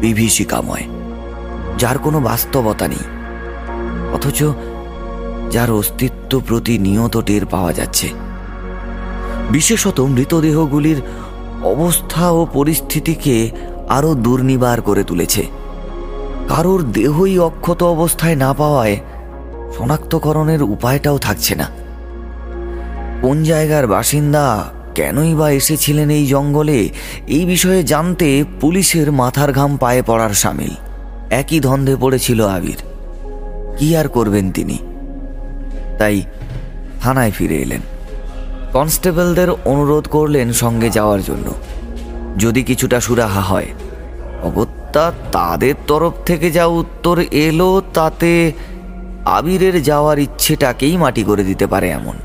[0.00, 0.84] বিভীষিকাময়,
[1.78, 3.04] যার কোনো বাস্তবতা নেই।
[4.14, 4.44] অথচ
[5.50, 8.08] যার অস্তিত্ব প্রতিনিয়ত টের পাওয়া যাচ্ছে।
[9.50, 11.00] বিশেষত মৃতদেহগুলির
[11.62, 13.50] অবস্থা ও পরিস্থিতিকে
[13.88, 15.46] আরও দুর্নিবার করে তুলেছে।
[16.48, 18.96] কারোর দেহই অক্ষত অবস্থায় না পাওয়ায়
[19.78, 21.68] শনাক্তকরণের উপায়টাও থাকছে না।
[23.20, 24.44] কোন জায়গার বাসিন্দা
[24.94, 26.88] কেনই বা এসেছিলেন এই জঙ্গলে?
[27.26, 30.70] এই বিষয়ে জানতে পুলিশের মাথার ঘাম পায়ে পড়ার সামিল।
[31.30, 32.76] একই ধন্দে পড়েছিল আবির।
[33.78, 34.78] কি আর করবেন তিনি?
[35.98, 36.22] তাই
[37.00, 37.80] থানায় ফিরে এলেন।
[38.72, 41.54] কনস্টেবলদের অনুরোধ করলেন সঙ্গে যাওয়ার জন্য।
[42.38, 43.66] যদি কিছুটা সুরাহা হয়।
[44.42, 48.52] অগত্যা তাদের তরফ থেকে যা উত্তর এলো, তাতে
[49.24, 52.16] আবিরের যাওয়ার ইচ্ছেটাকেই মাটি করে দিতে পারে এমন।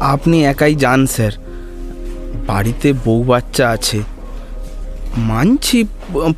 [0.00, 1.32] আপনি একাই যান, স্যার।
[2.48, 3.98] বাড়িতে বউ বাচ্চা আছে।
[5.30, 5.78] মানছি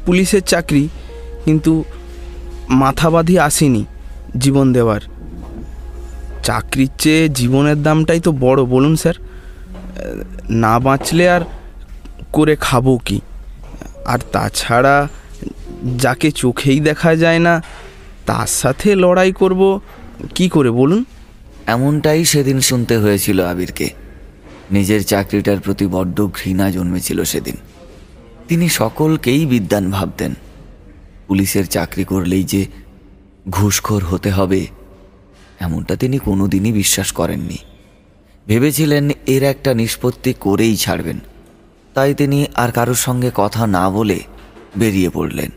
[0.07, 0.85] পুলিশের চাকরি,
[1.45, 1.73] কিন্তু
[2.83, 3.83] মাথা বাঁধি আসেনি
[4.43, 5.03] জীবন দেওয়ার।
[6.47, 9.17] চাকরির চেয়ে জীবনের দামটাই তো বড়, বলুন স্যার।
[10.63, 11.43] না বাঁচলে আর
[12.37, 13.19] করে খাব কি?
[14.13, 14.97] আর তাছাড়া
[16.03, 17.55] যাকে চোখেই দেখা যায় না,
[18.29, 19.61] তার সাথে লড়াই করব
[20.37, 21.01] কি করে, বলুন?
[21.75, 23.89] এমনটাই সেদিন শুনতে হয়েছিল আবিরকে।
[24.75, 27.57] নিজের চাকরিটার প্রতি বড্ড ঘৃণা জন্মেছিল সেদিন।
[28.49, 30.33] তিনি সকলকেই বিদ্যান ভাবতেন।
[31.27, 32.63] পুলিশের চাকরি করলেই যে
[33.51, 34.67] ঘুষখোর হতে হবে,
[35.61, 37.59] এমনটা তিনি কোনোদিনই বিশ্বাস করেননি।
[38.47, 41.19] ভেবেছিলেন এর একটা নিষ্পত্তি করেই ছাড়বেন।
[41.95, 44.19] তাই তিনি আর কারোর সঙ্গে কথা না বলে
[44.77, 45.51] বেরিয়ে পড়লেন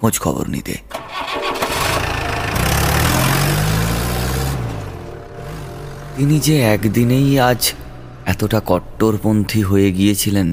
[0.00, 0.74] খোঁজ খবর নিতে।
[6.16, 7.62] তিনি যে একদিনেই আজ
[8.28, 10.48] এতটা কট্টরপন্থী হয়ে গিয়েছিলেন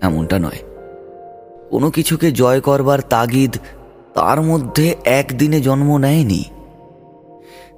[0.00, 0.60] এমনটা নয়।
[1.70, 3.52] কোনো কিছুকে জয় করবার তাগিদ
[4.14, 4.86] তার মধ্যে
[5.20, 6.42] একদিনে জন্ম নেয়নি।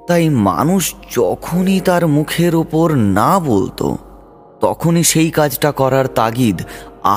[0.09, 0.83] তাই মানুষ
[1.17, 3.87] যখনই তার মুখের ওপর না বলতো,
[4.61, 6.59] তখনই সেই কাজটা করার তাগিদ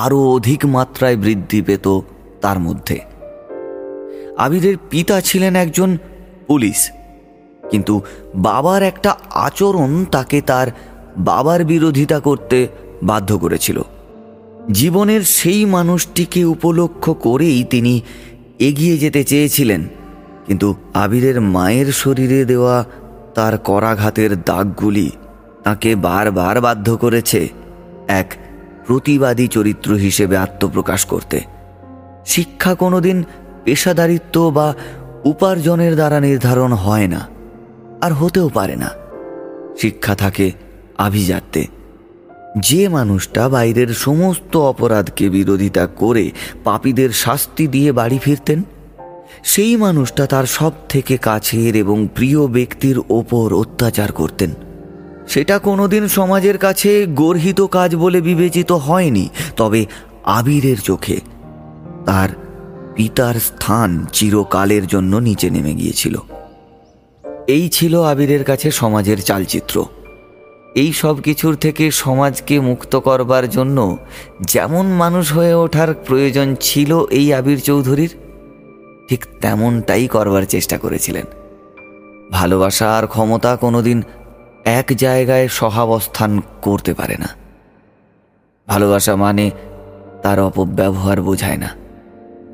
[0.02, 1.86] আরও অধিক মাত্রায় বৃদ্ধি পেত
[2.42, 2.98] তার মধ্যে।
[4.38, 5.90] আবিরের পিতা ছিলেন একজন
[6.46, 6.78] পুলিশ,
[7.70, 7.94] কিন্তু
[8.36, 9.10] বাবার একটা
[9.46, 10.68] আচরণ তাকে তার
[11.18, 12.58] বাবার বিরোধিতা করতে
[13.02, 13.78] বাধ্য করেছিল।
[14.70, 17.94] জীবনের সেই মানুষটিকে উপলক্ষ করেই তিনি
[18.58, 19.82] এগিয়ে যেতে চেয়েছিলেন,
[20.46, 22.84] কিন্তু আবিরের মায়ের শরীরে দেওয়া
[23.34, 25.08] তার করাঘাতের দাগগুলি
[25.64, 27.48] তাকে বারবার বাধ্য করেছে
[28.08, 28.28] এক
[28.86, 31.38] প্রতিবাদী চরিত্র হিসেবে আত্মপ্রকাশ করতে।
[32.26, 33.24] শিক্ষা কোনোদিন
[33.64, 34.74] পেশাদারিত্ব বা
[35.24, 37.20] উপার্জনের দ্বারা নির্ধারণ হয় না,
[38.00, 38.90] আর হতেও পারে না।
[39.78, 40.46] শিক্ষা থাকে
[40.98, 41.66] আভিজাত্যে।
[42.58, 46.30] যে মানুষটা বাইরের সমস্ত অপরাধকে বিরোধিতা করে
[46.64, 48.62] পাপীদের শাস্তি দিয়ে বাড়ি ফিরতেন,
[49.44, 54.50] সেই মানুষটা তার সব থেকে কাছের এবং প্রিয় ব্যক্তির ওপর অত্যাচার করতেন।
[55.28, 59.86] সেটা কোনোদিন সমাজের কাছে গর্হিত কাজ বলে বিবেচিত হয়নি, তবে
[60.24, 61.20] আবিরের চোখে
[62.06, 62.28] তার
[62.94, 66.16] পিতার স্থান চিরকালের জন্য নিচে নেমে গিয়েছিল।
[67.46, 69.84] এই ছিল আবিরের কাছে সমাজের চালচিত্র।
[70.80, 73.78] এই সব কিছুর থেকে সমাজকে মুক্ত করবার জন্য
[74.52, 78.12] যেমন মানুষ হয়ে ওঠার প্রয়োজন ছিল এই আবির চৌধুরীর,
[79.08, 81.26] ঠিক তেমনটাই করবার চেষ্টা করেছিলেন।
[82.32, 83.98] ভালোবাসা আর ক্ষমতা কোনোদিন
[84.80, 86.30] এক জায়গায় সহাবস্থান
[86.62, 87.28] করতে পারে না।
[88.68, 89.46] ভালোবাসা মানে
[90.22, 91.70] তার অপব্যবহার বোঝায় না।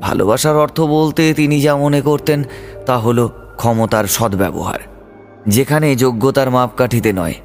[0.01, 2.41] ভালোবাসার অর্থ বলতে তিনি যা মনে করতেন
[2.87, 3.25] তা হলো
[3.57, 4.81] ক্ষমতার সদ্ব্যবহার,
[5.47, 7.37] যেখানে যোগ্যতার মাপকাঠিতে নয়।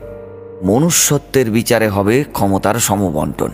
[0.63, 3.51] মনুষ্যত্বের বিচারে হবে ক্ষমতার সমবন্টন।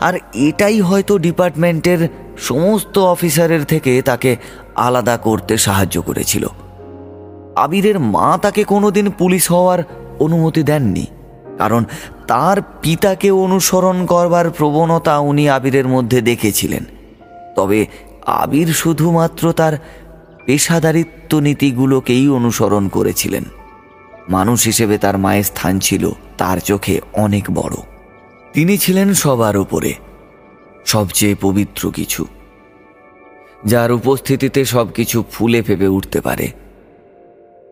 [0.00, 2.08] আর এটাই হয়তো ডিপার্টমেন্টের
[2.38, 4.36] সমস্ত অফিসারের থেকে তাকে
[4.76, 6.46] আলাদা করতে সাহায্য করেছিল।
[7.56, 9.82] আবিরের মা তাকে কোনোদিন পুলিশ হওয়ার
[10.18, 11.06] অনুমতি দেননি,
[11.58, 11.84] কারণ
[12.26, 16.84] তার পিতাকে অনুসরণ করবার প্রবণতা উনি আবিরের মধ্যে দেখেছিলেন।
[17.56, 17.86] তবে
[18.26, 19.78] আবির শুধুমাত্র তার
[20.46, 23.44] পেশাদারিত্ব নীতিগুলোকেই অনুসরণ করেছিলেন।
[24.28, 27.74] মানুষ হিসেবে তার মায়ের স্থান ছিল তার চোখে অনেক বড়।
[28.52, 29.94] তিনি ছিলেন সবার উপরে,
[30.86, 32.26] সবচেয়ে পবিত্র কিছু,
[33.66, 36.52] যার উপস্থিতিতে সব কিছু ফুলে ফেপে উঠতে পারে।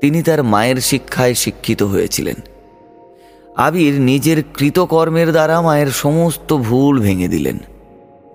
[0.00, 2.34] তিনি তার মায়ের শিক্ষায় শিক্ষিত হয়েছিলেন।
[3.56, 7.58] আবির নিজের কৃতকর্মের দ্বারা মায়ের সমস্ত ভুল ভেঙে দিলেন।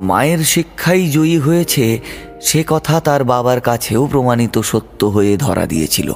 [0.01, 1.99] মায়ের শিক্ষাই জয়ী হয়েছে,
[2.41, 6.13] সে কথা তার বাবার কাছেও প্রমাণিত সত্য হয়ে ধরা দিয়েছিল।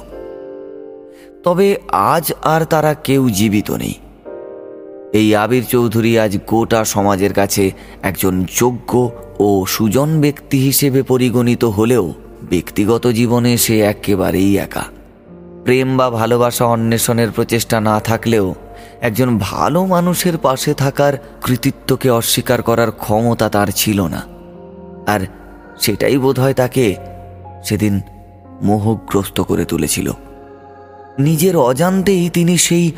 [1.44, 3.94] তবে আজ আর তারা কেউ জীবিত নেই।
[5.12, 7.70] এই আবির চৌধুরী আজ গোটা সমাজের কাছে
[8.02, 12.14] একজন যোগ্য ও সুজন ব্যক্তি হিসেবে পরিগণিত হলেও
[12.50, 14.84] ব্যক্তিগত জীবনে সে একেবারেই একা।
[15.64, 18.54] প্রেম বা ভালোবাসা অন্বেষণের প্রচেষ্টা না থাকলেও
[19.00, 21.12] একজন ভালো মানুষের পাশে থাকার
[21.44, 24.22] কৃতিত্বকে অস্বীকার করার ক্ষমতা তার ছিল না।
[25.06, 25.20] আর
[25.80, 26.96] সেটাই বোধহয় তাকে
[27.64, 28.00] সেদিন
[28.62, 30.12] মোহগ্রস্ত করে তুলেছিল।
[31.18, 32.92] নিজের অজান্তেই তিনি সেই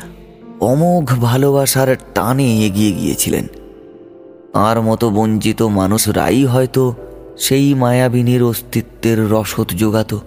[0.59, 3.47] অমোঘ ভালোবাসার টানে এগিয়ে গিয়েছিলেন।
[4.53, 6.93] আর মতো বঞ্চিত মানুষরাই হয়তো
[7.37, 10.17] সেই মায়াবিনীর অস্তিত্বের রসদ যোগাত।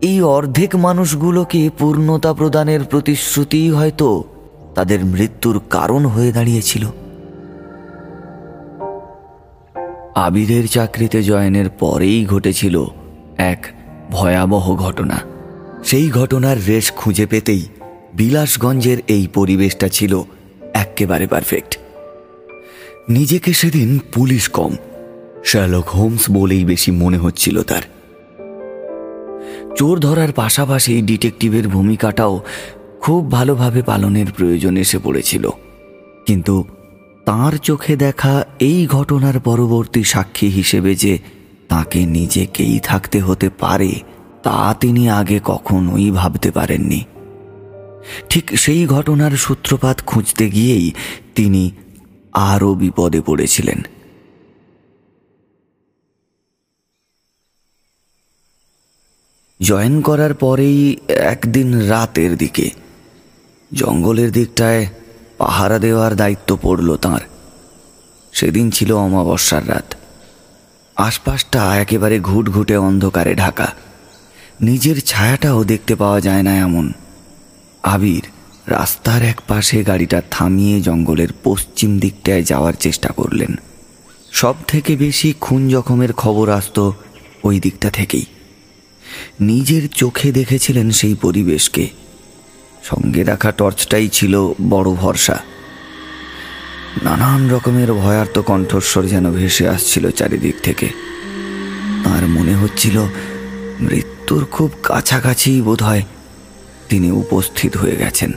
[0.00, 4.24] এই অর্ধেক মানুষগুলোকে পূর্ণতা প্রদানের প্রতিশ্রুতিই হয়তো
[4.74, 6.86] তাদের মৃত্যুর কারণ হয়ে দাঁড়িয়েছিল।
[10.14, 12.84] আবিরের চাকরিতে জয়েনের পরেই ঘটেছিল
[13.38, 13.66] এক
[14.10, 15.37] ভয়াবহ ঘটনা।
[15.84, 17.66] সেই ঘটনার রেশ খুঁজে পেতেই
[18.14, 20.22] বিলাসগঞ্জের এই পরিবেশটা ছিল
[20.74, 21.78] এক্কেবারে পারফেক্ট
[23.08, 24.76] নিজেকে সেদিন পুলিশ কম
[25.44, 27.82] শ্যালক হোমস বলেই বেশি মনে হচ্ছিল তার।
[29.76, 32.40] চোর ধরার পাশাপাশি ডিটেকটিভের ভূমিকাটাও
[33.00, 35.50] খুব ভালোভাবে পালনের প্রয়োজন এসে পড়েছিল।
[36.26, 36.64] কিন্তু
[37.26, 41.18] তার চোখে দেখা এই ঘটনার পরবর্তী সাক্ষী হিসেবে যে
[41.68, 43.92] তাকে নিজেকেই থাকতে হতে পারে
[44.48, 47.04] তা তিনি আগে কখনোই ভাবতে পারেননি।
[48.28, 50.92] ঠিক সেই ঘটনার সূত্রপাত খুঁজতে গিয়েই
[51.34, 51.70] তিনি
[52.32, 53.82] আরও বিপদে পড়েছিলেন।
[59.62, 62.70] জয়েন করার পরেই একদিন রাতের দিকে
[63.74, 64.86] জঙ্গলের দিকটায়
[65.38, 67.20] পাহারা দেওয়ার দায়িত্ব পড়ল তাঁর।
[68.32, 69.94] সেদিন ছিল অমাবস্যার রাত।
[70.96, 73.87] আশপাশটা একেবারে ঘুটঘুটে অন্ধকারে ঢাকা।
[74.60, 76.92] নিজের ছায়াটাও দেখতে পাওয়া যায় না এমন।
[77.82, 78.22] আবির
[78.66, 83.54] রাস্তার এক পাশে গাড়িটা থামিয়ে জঙ্গলের পশ্চিম দিকটায় যাওয়ার চেষ্টা করলেন।
[84.32, 86.94] সব থেকে বেশি খুন জখমের খবর আসতো
[87.44, 88.24] ওই দিকটা থেকেই।
[89.40, 91.88] নিজের চোখে দেখেছিলেন সেই পরিবেশকে।
[92.84, 95.38] সঙ্গে রাখা টর্চটাই ছিল বড় ভরসা।
[97.02, 100.88] নানান রকমের ভয়ার্ত কণ্ঠস্বর যেন ভেসে আসছিল চারিদিক থেকে।
[102.04, 103.02] আর মনে হচ্ছিল
[104.28, 106.02] মৃত্যুর খুব কাছাকাছি বোধ হয়
[106.88, 108.32] তিনি উপস্থিত হয়ে গেছেন।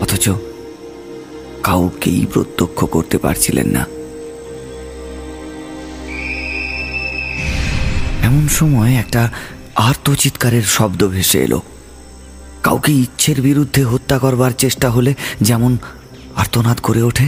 [0.00, 0.24] অথচ
[1.62, 3.82] কাউকেই প্রত্যক্ষ করতে পারছিলেন না।
[8.22, 9.22] এমন সময় একটা
[9.74, 11.60] আর্তচিৎকারের শব্দ ভেসে এলো।
[12.62, 15.78] কাউকে ইচ্ছের বিরুদ্ধে হত্যা করবার চেষ্টা হলে যেমন
[16.36, 17.26] আর্তনাদ করে ওঠে,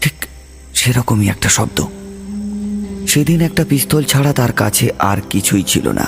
[0.00, 0.16] ঠিক
[0.74, 1.80] সেরকমই একটা শব্দ।
[3.08, 6.06] সেদিন একটা পিস্তল ছাড়া তার কাছে আর কিছুই ছিল না।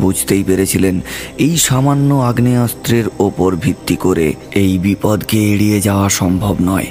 [0.00, 1.00] বুঝতেই পেরেছিলেন,
[1.38, 6.86] এই সামান্য আগ্নেয়াস্ত্রের ওপর ভিত্তি করে এই বিপদকে এড়িয়ে যাওয়া সম্ভব নয়।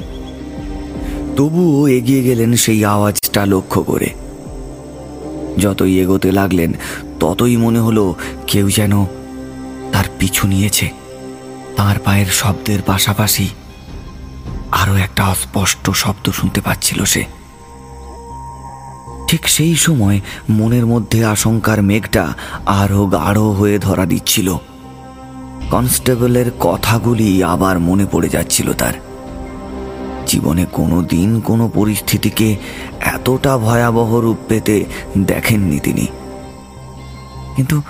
[1.35, 4.09] তবুও এগিয়ে গেলেন সেই আওয়াজটা লক্ষ্য করে।
[5.57, 6.73] যতই এগোতে লাগলেন,
[7.19, 8.15] ততই মনে হলো
[8.47, 9.05] কেউ যেন
[9.91, 10.89] তার পিছু নিয়েছে।
[11.75, 13.47] তার পায়ের শব্দের পাশাপাশি
[14.71, 17.40] আরও একটা অস্পষ্ট শব্দ শুনতে পাচ্ছিল সে।
[19.31, 22.33] ঠিক সেই সময় মনের মধ্যে আশঙ্কার মেঘটা
[22.65, 24.55] আরও গাঢ় হয়ে ধরা দিচ্ছিল।
[25.71, 28.93] কনস্টেবলের কথাগুলি আবার মনে পড়ে যাচ্ছিল তার।
[30.27, 32.57] জীবনে কোনো দিন কোনো পরিস্থিতিকে
[32.99, 34.85] এতটা ভয়াবহ রূপ পেতে
[35.17, 36.07] দেখেননি তিনি।
[37.55, 37.81] কিন্তু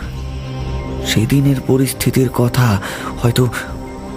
[1.08, 2.82] সেদিনের পরিস্থিতির কথা
[3.24, 3.48] হয়তো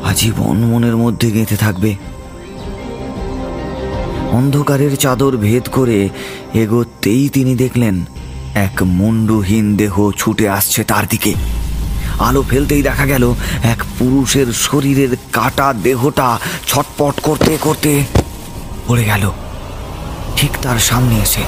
[0.05, 1.97] আজীবন মনের মধ্যে গেঁথে থাকবে।
[4.35, 6.09] অন্ধকারের চাদর ভেদ করে
[6.55, 8.05] এগোতেই তিনি দেখলেন
[8.55, 11.35] এক মুন্ডুহীন দেহ ছুটে আসছে তার দিকে।
[12.19, 18.05] আলো ফেলতেই দেখা গেল এক পুরুষের শরীরের কাটা দেহটা ছটপট করতে করতে
[18.87, 19.31] পড়ে গেল।
[20.37, 21.45] ঠিক তার সামনে এসে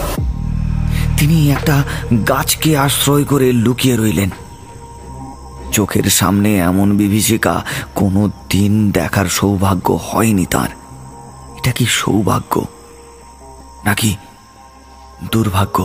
[1.16, 1.76] তিনি একটা
[2.28, 4.30] গাছকে আশ্রয় করে লুকিয়ে রইলেন।
[5.72, 7.54] চোখের সামনে এমন বিভীষিকা
[7.94, 10.68] কোনো দিন দেখার সৌভাগ্য হয়নি তার।
[11.56, 12.54] এটা কি সৌভাগ্য?
[13.86, 14.16] নাকি?
[15.32, 15.76] দুর্ভাগ্য।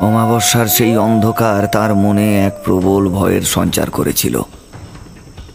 [0.00, 4.42] অমাবস্যার সেই অন্ধকার তার মনে এক প্রবল ভয়ের সঞ্চার করেছিল।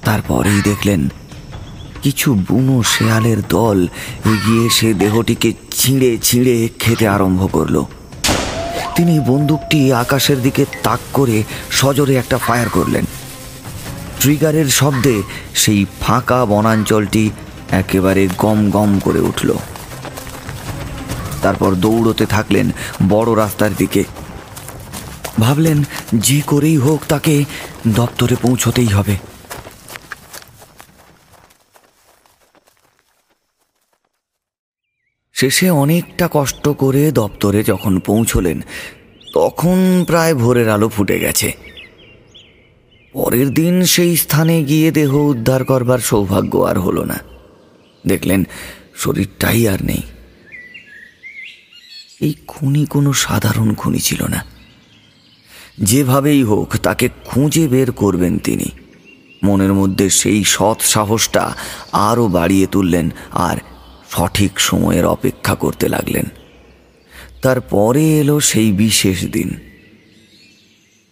[0.05, 1.09] তারপরেই দেখলেন,
[2.01, 3.87] কিছু বুনো শেয়ালের দল
[4.25, 7.83] এগিয়ে সে দেহটিকে ছিঁড়ে ছিঁড়ে খেতে আরম্ভ করল।
[8.95, 13.05] তিনি বন্দুকটি আকাশের দিকে তাক করে সজোরে একটা ফায়ার করলেন।
[14.19, 15.21] ট্রিগারের শব্দে
[15.53, 17.29] সেই ফাঁকা বনাঞ্চলটি
[17.71, 19.49] একেবারে গম গম করে উঠল।
[21.41, 22.71] তারপর দৌড়তে থাকলেন
[23.09, 24.03] বড় রাস্তার দিকে।
[25.39, 27.45] ভাবলেন, যে করেই হোক তাকে
[27.87, 29.17] দপ্তরে পৌঁছতেই হবে।
[35.33, 38.61] শেষে অনেকটা কষ্ট করে দপ্তরে যখন পৌঁছলেন,
[39.33, 41.53] তখন প্রায় ভোরের আলো ফুটে গেছে।
[43.13, 47.19] পরের দিন সেই স্থানে গিয়ে দেহ উদ্ধার করবার সৌভাগ্য আর হলো না।
[48.07, 48.43] দেখলেন,
[48.95, 50.01] শরীরটাই আর নেই।
[52.21, 54.45] এই খুনি কোনো সাধারণ খুনি ছিল না।
[55.79, 58.65] যেভাবেই হোক, তাকে খুঁজে বের করবেন তিনি।
[59.43, 61.55] মনের মধ্যে সেই সৎ সাহসটা
[61.91, 63.57] আরও বাড়িয়ে তুললেন আর
[64.09, 66.25] সঠিক সময়ের অপেক্ষা করতে লাগলেন।
[67.41, 69.53] তারপরে এলো সেই বিশেষ দিন।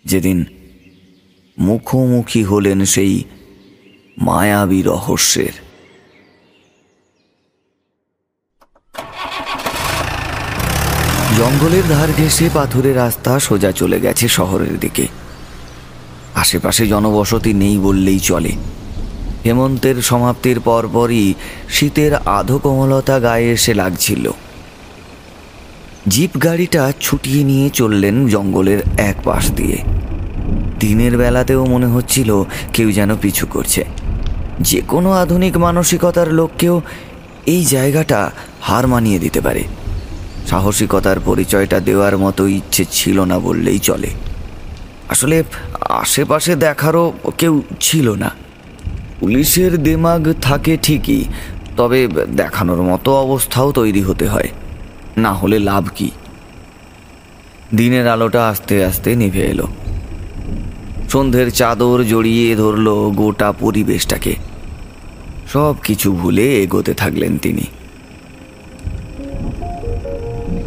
[0.06, 0.46] যেদিন
[1.60, 3.24] মুখোমুখি হলেন সেই
[4.18, 5.67] মায়াবী রহস্যের।
[11.38, 15.08] জঙ্গলের ধার ঘেঁষে পাথুরে রাস্তা সোজা চলে গেছে শহরের দিকে।
[16.36, 18.52] আশেপাশে জনবসতি নেই বললেই চলে।
[19.46, 21.34] হেমন্তের সমাপ্তির পরপরই
[21.70, 24.32] শীতের আধো কোমলতা গায়ে এসে লাগছিল।
[26.08, 29.78] জিপ গাড়িটা ছুটিয়ে নিয়ে চললেন জঙ্গলের এক পাশ দিয়ে।
[30.80, 33.86] দিনের বেলাতেও মনে হচ্ছিল কেউ যেন পিছু করছে।
[34.62, 36.82] যে কোনো আধুনিক মানসিকতার লোককেও
[37.46, 39.64] এই জায়গাটা হার মানিয়ে দিতে পারে।
[40.48, 44.08] সাহসিকতার পরিচয়টা দেওয়ার মতো ইচ্ছে ছিল না বললেই চলে।
[45.10, 45.44] আসলে
[45.82, 48.32] আশেপাশে দেখারও কেউ ছিল না।
[49.20, 51.24] পুলিশের দেমাগ থাকে ঠিকই,
[51.78, 54.48] তবে দেখানোর মতো অবস্থাও তৈরি হতে হয়।
[55.18, 56.12] না হলে লাভ কি?
[57.76, 59.68] দিনের আলোটা আস্তে আস্তে নিভে এলো।
[61.10, 64.36] সন্ধ্যের চাদর জড়িয়ে ধরল গোটা পরিবেশটাকে।
[65.54, 67.62] সব কিছু ভুলে এগোতে থাকলেন তিনি।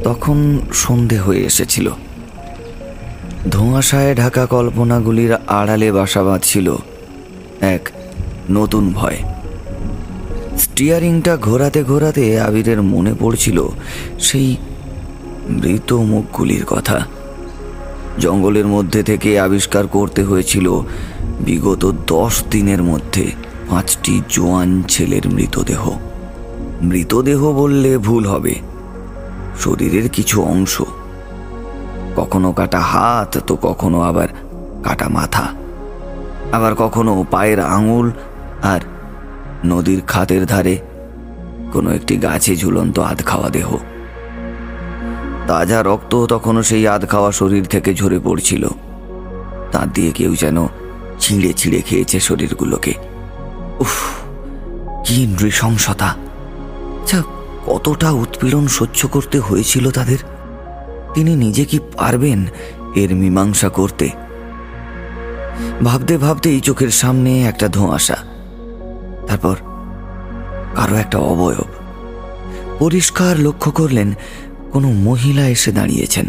[0.04, 1.90] তখন সন্ধে হয়ে এসেছিল।
[3.50, 6.76] ধোঁয়াশায় ঢাকা কল্পনাগুলির আড়ালে বাসা বাঁধছিল
[7.60, 7.88] এক
[8.50, 9.16] নতুন ভয়।
[10.58, 13.68] স্টিয়ারিংটা ঘোরাতে ঘোরাতে আবিরের মনে পড়ছিল
[14.18, 14.56] সেই
[15.48, 17.06] মৃত মুখগুলির কথা।
[18.18, 20.80] জঙ্গলের মধ্যে থেকে আবিষ্কার করতে হয়েছিল
[21.40, 23.30] বিগত দশ দিনের মধ্যে
[23.70, 25.90] পাঁচটি জোয়ান ছেলের মৃতদেহ।
[26.82, 28.54] মৃতদেহ বললে ভুল হবে।
[29.58, 30.82] শরীরের কিছু অংশ।
[32.16, 34.28] কখনো কাটা হাত, তো কখনো আবার
[34.82, 35.48] কাটা মাথা।
[36.52, 38.10] আবার কখনো পায়ের আঙুল
[38.62, 38.80] আর
[39.64, 40.78] নদীর খাতের ধারে
[41.72, 43.76] কোনো একটি গাছে ঝুলন্ত আধ খাওয়া দেহ।
[45.46, 48.68] তাজা রক্ত তখনও সেই আধ খাওয়া শরীর থেকে ঝরে পড়ছিল।
[49.72, 50.66] তার দিয়ে কেউ যেন
[51.20, 52.94] ছিঁড়ে ছিঁড়ে খেয়েছে শরীরগুলোকে।
[53.78, 54.02] উফ,
[55.04, 56.14] কি নৃশংসতা।
[57.66, 60.18] কতটা উৎপীড়ন সহ্য করতে হয়েছিল তাদের?
[61.14, 62.46] তিনি নিজে কি পারবেন
[62.94, 64.08] এর মীমাংসা করতে?
[65.84, 68.16] ভাবতে ভাবতেই চোখের সামনে একটা ধোঁয়াশা।
[69.26, 69.56] তারপর
[70.74, 71.64] কারও একটা অবয়ব।
[72.78, 74.14] পরিষ্কার লক্ষ্য করলেন,
[74.70, 76.28] কোনো মহিলা এসে দাঁড়িয়েছেন।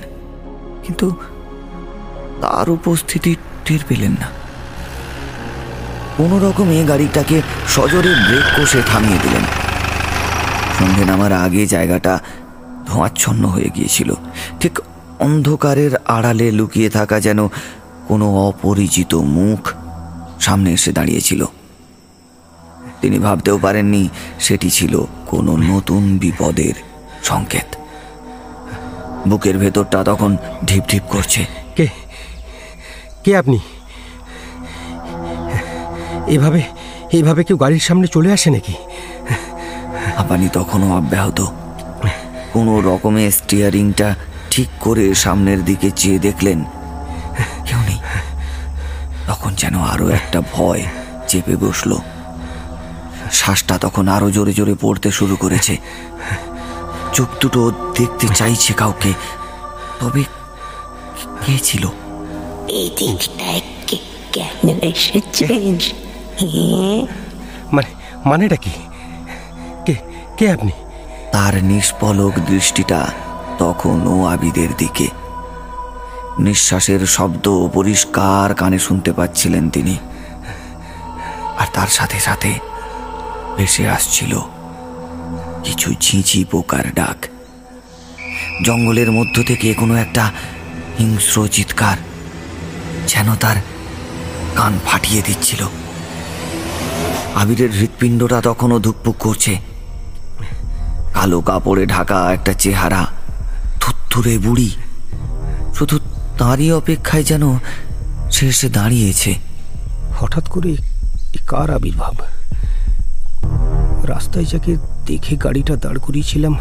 [0.83, 1.15] কিন্তু
[2.41, 4.27] তার উপস্থিতি টের পেলেন না।
[6.17, 9.60] কোনো রকমে গাড়িটাকে সজোরে ব্রেক কষে থামিয়ে দিলেন।
[10.81, 12.19] সন্ধে নামার আগে জায়গাটা
[12.87, 14.13] ধোঁয়াচ্ছন্ন হয়ে গিয়েছিল।
[14.59, 14.79] ঠিক
[15.19, 17.47] অন্ধকারের আড়ালে লুকিয়ে থাকা যেন
[18.07, 19.71] কোনো অপরিচিত মুখ
[20.39, 21.45] সামনে এসে দাঁড়িয়েছিল।
[23.01, 26.73] তিনি ভাবতেও পারেননি সেটি ছিল কোনো নতুন বিপদের
[27.23, 27.69] সংকেত।
[29.27, 31.87] বুকের ভেতরটা তখন ঢিপ ঢিপ করছে। কে?
[33.23, 33.59] কে আপনি?
[36.27, 36.61] এভাবে
[37.11, 38.73] এইভাবে কেউ গাড়ির সামনে চলে আসে নাকি?
[40.17, 41.39] হাঁপানি তখনও অব্যাহত।
[42.53, 44.15] কোনো রকমে স্টিয়ারিংটা
[44.51, 46.63] ঠিক করে সামনের দিকে চেয়ে দেখলেন
[47.67, 47.99] কেউ নেই।
[49.27, 50.83] তখন যেন আরও একটা ভয়
[51.27, 51.97] চেপে বসল।
[53.31, 55.77] শ্বাসটা তখন আরও জোরে জোরে পড়তে শুরু করেছে।
[57.13, 59.13] চোখ দুটো দেখতে চাইছে কাউকে
[59.99, 60.23] তবে
[61.45, 61.87] কে ছিল?
[67.71, 67.89] মানে
[68.25, 68.71] মানেটা কি?
[70.41, 70.71] কে আপনি?
[71.31, 73.07] তার নিষ্পলক দৃষ্টিটা
[73.59, 75.07] তখনও আবিদের দিকে।
[76.39, 79.97] নিঃশ্বাসের শব্দ পরিষ্কার কানে শুনতে পাচ্ছিলেন তিনি।
[81.57, 82.59] আর তার সাথে সাথে
[83.57, 84.39] ভেসে আসছিল
[85.63, 87.25] কিছু ঝিঁঝি পোকার ডাক।
[88.65, 90.31] জঙ্গলের মধ্য থেকে কোনো একটা
[90.99, 91.97] হিংস্র চিৎকার
[93.07, 93.55] যেন তার
[94.55, 95.67] কান ফাটিয়ে দিচ্ছিল।
[97.35, 99.70] আবিরের হৃৎপিণ্ডটা তখনও ধুকপুক করছে।
[101.13, 103.07] কালো কাপড়ে ঢাকা একটা চেহারা
[103.81, 104.71] থুত্থুরে বুড়ি।
[105.75, 105.99] শুধু
[106.37, 107.57] তারই অপেক্ষায় যেন
[108.31, 109.35] সে এসে দাঁড়িয়েছে।
[110.19, 110.75] হঠাৎ করে
[111.47, 112.15] কার আবির্ভাব?
[114.03, 116.57] রাস্তায় যাকে দেখে গাড়িটা দাঁড় করিয়েছিলাম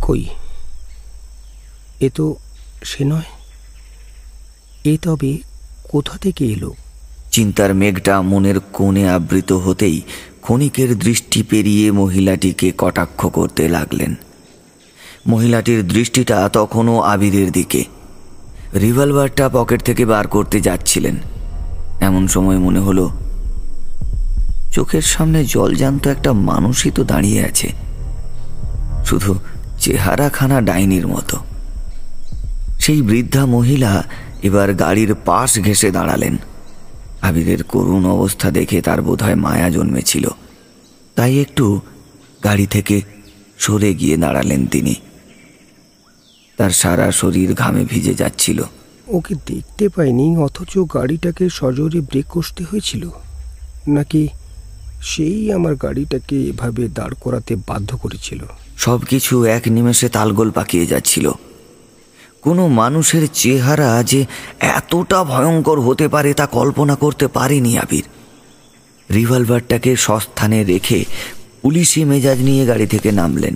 [0.00, 0.28] কই?
[2.00, 2.36] এ তো
[2.84, 3.28] সে নয়।
[4.84, 5.38] এ তবে
[5.88, 6.74] কোথা থেকে এলো?
[7.32, 10.02] চিন্তার মেঘটা মনের কোণে আবৃত হতেই
[10.48, 14.14] ক্ষণিকের দৃষ্টি পেরিয়ে মহিলাটিকে কটাক্ষ করতে লাগলেন।
[15.26, 17.84] মহিলাটির দৃষ্টিটা তখনও আবিরের দিকে।
[18.74, 21.16] রিভলভারটা পকেট থেকে বার করতে যাচ্ছিলেন।
[22.00, 23.10] এমন সময় মনে হলো,
[24.72, 27.72] চোখের সামনে জলজান্ত একটা মানুষই তো দাঁড়িয়ে আছে।
[29.04, 29.38] শুধু
[29.80, 31.38] চেহারাখানা ডাইনির মতো।
[32.80, 34.04] সেই বৃদ্ধা মহিলা
[34.42, 36.36] এবার গাড়ির পাশ ঘেসে দাঁড়ালেন।
[37.22, 40.28] আবিরের করুণ অবস্থা দেখে তার বোধহয় মায়া জন্মেছিল।
[41.14, 41.80] তাই একটু
[42.44, 43.02] গাড়ি থেকে
[43.58, 44.94] সরে গিয়ে দাঁড়ালেন তিনি।
[46.56, 48.62] তার সারা শরীর ঘামে ভিজে যাচ্ছিল।
[49.08, 53.10] ওকে দেখতে পাইনি অথচ গাড়িটাকে সজোরে ব্রেক কষতে হয়েছিল।
[53.88, 54.28] নাকি
[55.02, 58.44] সেই আমার গাড়িটাকে এভাবে দাঁড় করাতে বাধ্য করেছিল?
[58.76, 61.32] সব কিছু এক নিমেষে তালগোল পাকিয়ে যাচ্ছিল।
[62.48, 64.26] কোনো মানুষের চেহারা যে
[64.60, 68.04] এতটা ভয়ঙ্কর হতে পারে তা কল্পনা করতে পারেনি আবির।
[69.14, 71.04] রিভলভারটাকে সস্থানে রেখে
[71.62, 73.54] পুলিশি মেজাজ নিয়ে গাড়ি থেকে নামলেন।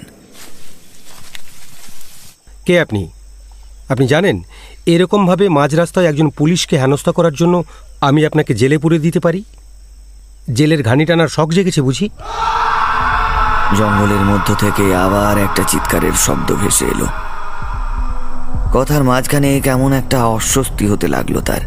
[2.66, 3.10] কে আপনি?
[3.88, 4.42] আপনি জানেন
[4.86, 7.64] এরকমভাবে মাঝ রাস্তায় একজন পুলিশকে হেনস্থা করার জন্য
[8.00, 9.44] আমি আপনাকে জেলে পুরে দিতে পারি?
[10.52, 12.08] জেলের ঘানি টানার শখ জেগেছে বুঝি?
[13.78, 17.06] জঙ্গলের মধ্য থেকে আবার একটা চিৎকারের শব্দ ভেসে এলো।
[18.72, 21.60] কথার মাঝখানে কেমন একটা অস্বস্তি হতে লাগল তার।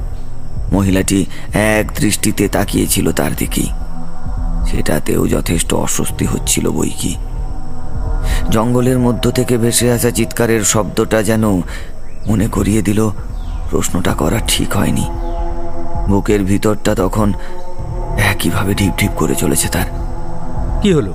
[0.74, 3.70] মহিলাটি এক দৃষ্টিতে তাকিয়েছিল তার দিকেই
[4.68, 7.16] সেটাতেও যথেষ্ট অস্বস্তি হচ্ছিল বই কি
[8.50, 11.44] জঙ্গলের মধ্য থেকে ভেসে আসা চিৎকারের শব্দটা যেন
[12.28, 13.10] মনে করিয়ে দিল,
[13.70, 15.06] প্রশ্নটা করা ঠিক হয়নি।
[16.10, 17.34] বুকের ভিতরটা তখন
[18.18, 19.86] একইভাবে ঢিপ ঢিপ করে চলেছে তার।
[20.82, 21.14] কি হলো?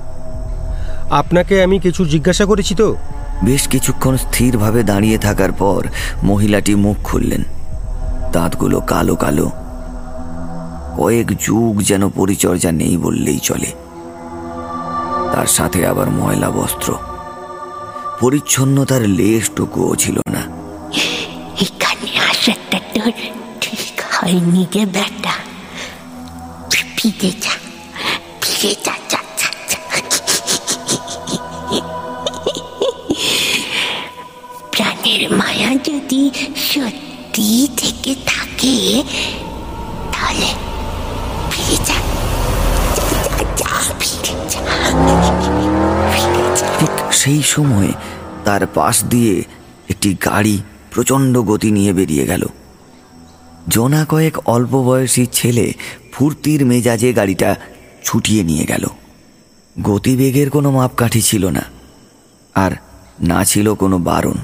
[1.10, 2.96] আপনাকে আমি কিছু জিজ্ঞাসা করেছি তো?
[3.44, 5.86] বেশ কিছুক্ষণ স্থিরভাবে দাঁড়িয়ে থাকার পর
[6.22, 7.42] মহিলাটি মুখ খুললেন।
[8.32, 9.50] দাঁতগুলো কালো কালো।
[10.96, 13.72] কয়েক যুগ যেন পরিচর্যা নেই বললেই চলে।
[15.34, 16.94] তার সাথে আবার ময়লা বস্ত্র।
[18.20, 20.40] পরিচ্ছন্নতার লেশটুকুও ছিল না।
[21.60, 23.12] এখানে আসাটা তোর
[23.60, 25.32] ঠিক হয়নি রে বেটা।
[26.70, 27.50] ফিরে যা
[28.40, 28.99] ফিরে যা।
[35.28, 36.22] মায়া যদি
[36.70, 38.76] সত্যি থেকে থাকে,
[40.12, 40.48] তাহলে
[46.78, 47.90] ঠিক সেই সময়
[48.44, 49.34] তার পাশ দিয়ে
[49.88, 50.56] একটি গাড়ি
[50.92, 52.42] প্রচণ্ড গতি নিয়ে বেরিয়ে গেল।
[53.68, 55.66] জোনা কয়েক অল্প বয়সী ছেলে
[56.12, 57.50] ফুর্তির মেজাজে গাড়িটা
[58.04, 58.84] ছুটিয়ে নিয়ে গেল।
[59.82, 61.64] গতিবেগের কোনো মাপকাঠি ছিল না,
[62.54, 62.72] আর
[63.20, 64.38] না ছিল কোনো বারণ।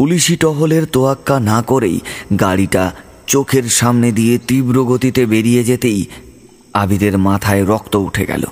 [0.00, 2.00] পুলিশি টহলের তোয়াক্কা না করেই
[2.40, 2.92] গাড়িটা
[3.26, 6.06] চোখের সামনে দিয়ে তীব্র গতিতে বেরিয়ে যেতেই
[6.74, 8.44] আবিদের মাথায় রক্ত উঠে গেল।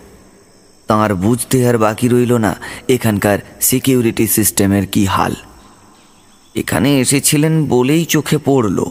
[0.86, 2.57] তাঁর বুঝতে আর বাকি রইল না
[2.88, 5.34] এখানকার সিকিউরিটি সিস্টেমের কি হাল।
[6.55, 8.84] এখানে এসেছিলেন বলেই চোখে পড়ল।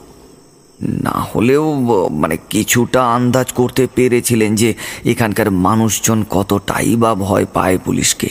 [0.82, 1.66] না হলেও
[2.10, 4.74] মানে কিছুটা আন্দাজ করতে পেরেছিলেন যে
[5.06, 8.30] এখানকার মানুষজন কতটাই বা ভয় পায় পুলিশকে।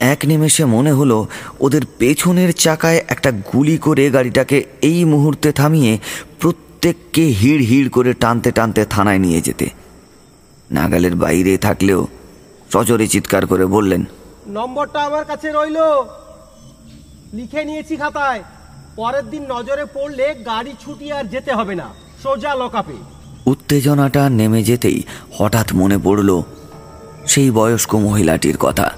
[0.00, 1.26] এক নিমেষে মনে হলো
[1.60, 5.98] ওদের পেছনের চাকায় একটা গুলি করে গাড়িটাকে এই মুহূর্তে থামিয়ে
[6.40, 9.70] প্রত্যেককে হিড় হিড় করে টানতে টানতে থানায় নিয়ে যেতে।
[10.70, 12.06] নাগালের বাইরে থাকলেও
[12.72, 14.04] সজরে চিৎকার করে বললেন
[14.46, 15.76] নম্বরটা আমার কাছে রইল।
[17.32, 18.42] লিখে নিয়েছি খাতায়
[18.96, 21.90] পরের দিন নজরে পড়লে গাড়ি ছুটি আর যেতে হবে না
[22.22, 22.96] সোজা লকাপে
[23.46, 25.02] উত্তেজনাটা নেমে যেতেই
[25.38, 26.42] হঠাৎ মনে পড়ল
[27.26, 28.90] সেই বয়স্ক মহিলাটির কথা।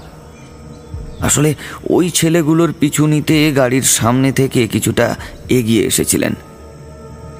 [1.21, 1.55] আসলে
[1.89, 5.15] ওই ছেলেগুলোর পিছু নিতে গাড়ির সামনে থেকে কিছুটা
[5.49, 6.33] এগিয়ে এসেছিলেন।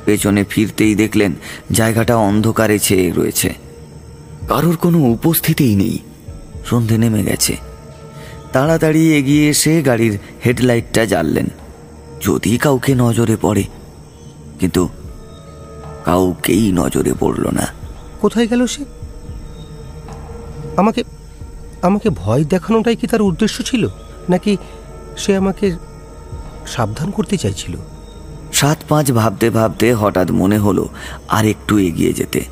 [0.06, 1.34] পেছনে ফিরতেই দেখলেন
[1.72, 3.54] জায়গাটা অন্ধকারে ছেয়ে রয়েছে।
[4.48, 6.00] কারোর কোনো উপস্থিতিই নেই।
[6.66, 7.58] সন্ধে নেমে গেছে।
[8.52, 11.48] তাড়াতাড়ি এগিয়ে এসে গাড়ির হেডলাইটটা জ্বাললেন।
[12.22, 13.64] যদি কাউকে নজরে পড়ে
[14.60, 14.90] কিন্তু
[16.06, 17.68] কাউকেই নজরে পড়ল না।
[18.22, 18.86] কোথায় গেল সে?
[20.78, 21.04] আমাকে
[21.82, 23.88] আমাকে ভয় দেখানোটাই কি তার উদ্দেশ্য ছিল?
[24.30, 24.58] নাকি
[25.18, 25.78] সে আমাকে
[26.68, 27.78] সাবধান করতে চাইছিল?
[28.54, 30.90] সাত পাঁচ ভাবতে ভাবতে হঠাৎ মনে হলো
[31.28, 32.46] আর একটু এগিয়ে যেতে।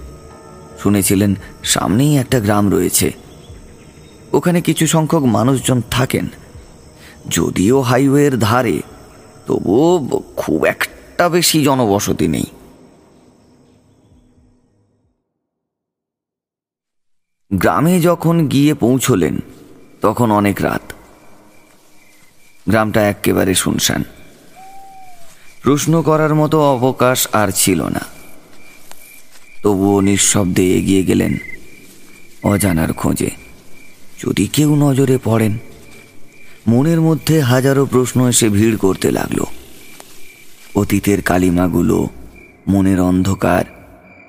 [0.84, 3.12] শুনেছিলেন সামনেই একটা গ্রাম রয়েছে।
[4.34, 6.28] ওখানে কিছু সংখ্যক মানুষজন থাকেন।
[7.30, 8.82] যদিও হাইওয়ের ধারে,
[9.48, 12.46] তবুও খুব একটা বেশি জনবসতি নেই।
[17.54, 19.40] গ্রামে যখন গিয়ে পৌঁছলেন,
[20.02, 20.94] তখন অনেক রাত।
[22.68, 24.04] গ্রামটা একেবারে শুনশান।
[25.64, 28.00] প্রশ্ন করার মতো অবকাশ আর ছিল না।
[29.64, 31.38] তবুও নিঃশব্দে এগিয়ে গেলেন
[32.44, 33.30] অজানার খোঁজে।
[34.20, 35.58] যদি কেউ নজরে পড়েন,
[36.68, 39.44] মনের মধ্যে হাজারো প্রশ্ন এসে ভিড় করতে লাগল।
[40.76, 42.10] অতীতের কালিমাগুলো
[42.68, 43.66] মনের অন্ধকার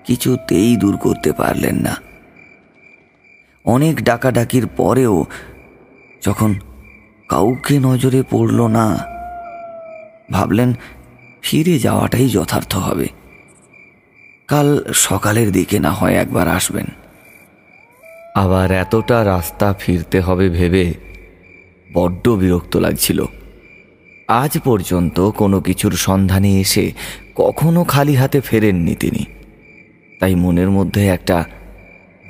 [0.06, 2.09] কিছুতেই দূর করতে পারলেন না।
[3.64, 5.26] অনেক ডাকাডাকির পরেও
[6.26, 6.54] যখন
[7.28, 8.86] কাউকে নজরে পড়ল না,
[10.30, 10.74] ভাবলেন
[11.42, 13.08] ফিরে যাওয়াটাই যথার্থ হবে।
[14.48, 16.86] কাল সকালের দিকে না হয় একবার আসবেন।
[18.34, 20.94] আবার এতটা রাস্তা ফিরতে হবে ভেবে
[21.94, 23.24] বড্ড বিরক্ত লাগছিল।
[24.28, 26.92] আজ পর্যন্ত কোনো কিছুর সন্ধানে এসে
[27.36, 29.24] কখনো খালি হাতে ফেরেননি তিনি।
[30.20, 31.44] তাই মনের মধ্যে একটা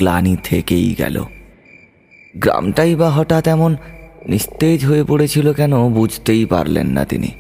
[0.01, 1.17] গ্লানি থেকেই গেল।
[2.37, 3.77] গ্রামটাই বা হঠাৎ এমন
[4.29, 7.31] নিস্তেজ হয়ে পড়েছিল কেন বুঝতেই পারলেন না তিনি।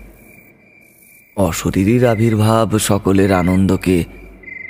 [1.36, 3.96] অশরীরীর আবির্ভাব সকলের আনন্দকে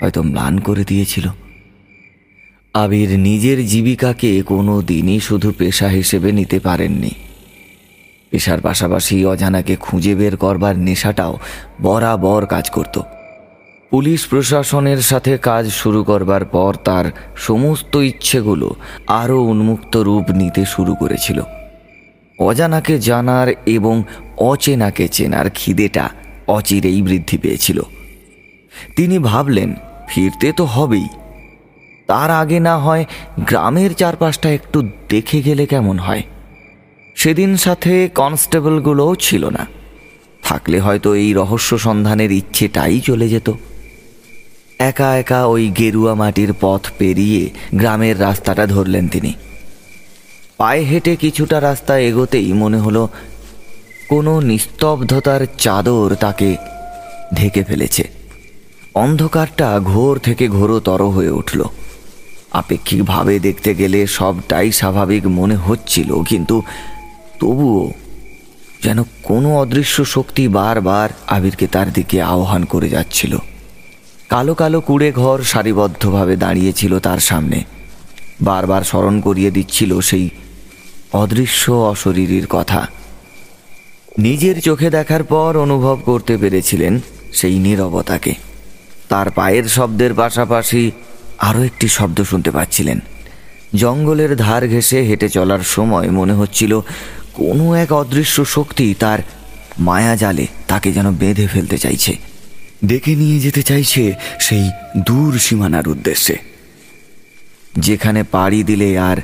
[0.00, 1.26] হয়তো ম্লান করে দিয়েছিল।
[2.74, 7.12] আবির নিজের জীবিকাকে কোনো দিনই শুধু পেশা হিসেবে নিতে পারেননি।
[8.30, 11.34] পেশার পাশাপাশি অজানাকে খুঁজে বের করবার নেশাটাও
[11.82, 12.96] বরাবর কাজ করত।
[13.90, 17.04] পুলিশ প্রশাসনের সাথে কাজ শুরু করবার পর তার
[17.36, 18.74] সমস্ত ইচ্ছেগুলো
[19.06, 21.42] আরও উন্মুক্ত রূপ নিতে শুরু করেছিল।
[22.38, 24.04] অজানাকে জানার এবং
[24.36, 26.10] অচেনাকে চেনার খিদেটা
[26.46, 27.82] অচিরেই বৃদ্ধি পেয়েছিল।
[28.96, 29.74] তিনি ভাবলেন,
[30.08, 31.08] ফিরতে তো হবেই।
[32.06, 33.04] তার আগে না হয়
[33.38, 36.22] গ্রামের চারপাশটা একটু দেখে গেলে কেমন হয়।
[37.14, 39.66] সেদিন সাথে কনস্টেবলগুলোও ছিল না।
[40.42, 43.50] থাকলে হয়তো এই রহস্য সন্ধানের ইচ্ছেটাই চলে যেত।
[44.80, 49.32] একা একা ওই গেরুয়া মাটির পথ পেরিয়ে গ্রামের রাস্তাটা ধরলেন তিনি।
[50.56, 53.02] পায়ে হেঁটে কিছুটা রাস্তা এগোতেই মনে হলো
[54.08, 56.56] কোনো নিস্তব্ধতার চাদর তাকে
[57.34, 58.04] ঢেকে ফেলেছে।
[58.94, 61.60] অন্ধকারটা ঘোর থেকে ঘোরতর হয়ে উঠল।
[62.52, 66.56] আপেক্ষিকভাবে দেখতে গেলে সবটাই স্বাভাবিক মনে হচ্ছিল, কিন্তু
[67.40, 67.92] তবুও
[68.82, 73.32] যেন কোনো অদৃশ্য শক্তি বারবার আবিরকে তার দিকে আহ্বান করে যাচ্ছিল।
[74.30, 77.64] কালো কালো কুড়ে ঘর সারিবদ্ধভাবে দাঁড়িয়েছিল তার সামনে।
[78.40, 80.30] বারবার স্মরণ করিয়ে দিচ্ছিল সেই
[81.12, 82.86] অদৃশ্য অশরীরীর কথা।
[84.18, 87.00] নিজের চোখে দেখার পর অনুভব করতে পেরেছিলেন
[87.32, 88.34] সেই নীরবতাকে।
[89.08, 90.90] তার পায়ের শব্দের পাশাপাশি
[91.38, 92.98] আরও একটি শব্দ শুনতে পাচ্ছিলেন।
[93.74, 96.80] জঙ্গলের ধার ঘেঁষে হেঁটে চলার সময় মনে হচ্ছিল
[97.34, 99.18] কোনো এক অদৃশ্য শক্তি তার
[99.78, 102.29] মায়া জালে তাকে যেন বেঁধে ফেলতে চাইছে।
[102.84, 104.02] ডেকে নিয়ে যেতে চাইছে
[104.40, 104.66] সেই
[104.98, 106.36] দূর সীমানার উদ্দেশ্যে,
[107.78, 109.18] যেখানে পাড়ি দিলে আর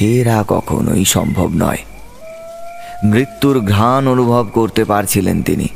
[0.00, 1.82] হেরা কখনোই সম্ভব নয়।
[3.04, 5.68] মৃত্যুর ঘ্রাণ অনুভব করতে পারছিলেন তিনি।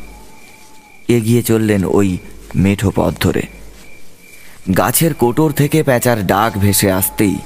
[1.08, 2.08] এগিয়ে চললেন ওই
[2.54, 3.42] মেঠো পথ ধরে।
[4.76, 7.36] গাছের কোটর থেকে প্যাঁচার ডাক ভেসে আসতেই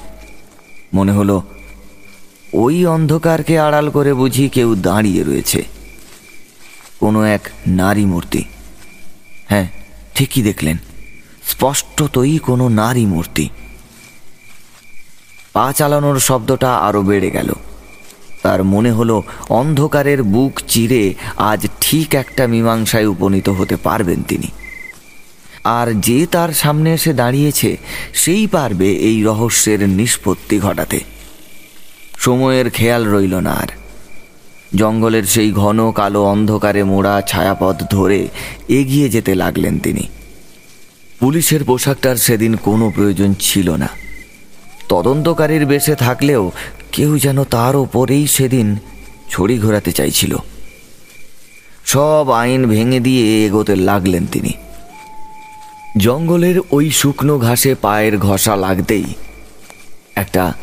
[0.94, 1.36] মনে হলো,
[2.52, 5.60] ওই অন্ধকারকে আড়াল করে বুঝি কেউ দাঁড়িয়ে রয়েছে।
[7.00, 7.42] কোনো এক
[7.80, 8.42] নারী মূর্তি
[9.46, 9.68] হ্যাঁ
[10.14, 10.76] ঠিকই দেখলেন।
[11.48, 13.48] স্পষ্টতই কোনো নারী মূর্তি।
[15.52, 17.52] পা চালানোর শব্দটা আরও বেড়ে গেল।
[18.42, 24.46] তার মনে হলো অন্ধকারের বুক চিরে আজ ঠিক একটা মীমাংসায় উপনীত হতে পারবেন তিনি।
[25.64, 27.76] আর যে তার সামনে এসে দাঁড়িয়েছে,
[28.14, 31.00] সেই পারবে এই রহস্যের নিষ্পত্তি ঘটাতে।
[32.18, 33.66] সময়ের খেয়াল রইল না আর।
[34.74, 38.28] জঙ্গলের সেই ঘন কালো অন্ধকারে মোড়া ছায়াপথ ধরে
[38.68, 40.08] এগিয়ে যেতে লাগলেন তিনি।
[41.20, 43.88] পুলিশের পোশাকটার সেদিন কোনো প্রয়োজন ছিল না।
[44.88, 46.52] তদন্তকারীর বেশে থাকলেও
[46.92, 48.76] কেউ যেন তার ওপরেই সেদিন
[49.30, 50.36] ছড়ি ঘোরাতে চাইছিল।
[51.84, 54.52] সব আইন ভেঙে দিয়ে এগোতে লাগলেন তিনি।
[55.98, 59.04] জঙ্গলের ওই শুকনো ঘাসে পায়ের ঘষা লাগতেই
[60.14, 60.54] একটা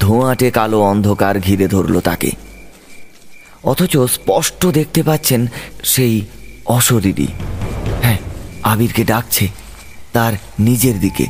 [0.00, 2.49] ধোঁয়াটে কালো অন্ধকার ঘিরে ধরল তাকে।
[3.64, 5.46] অথচ স্পষ্ট দেখতে পাচ্ছেন
[5.84, 6.26] সেই
[6.66, 7.26] অশরীরই
[8.02, 8.18] হ্যাঁ
[8.62, 9.48] আবিরকে ডাকছে
[10.12, 11.26] তার নিজের দিকে।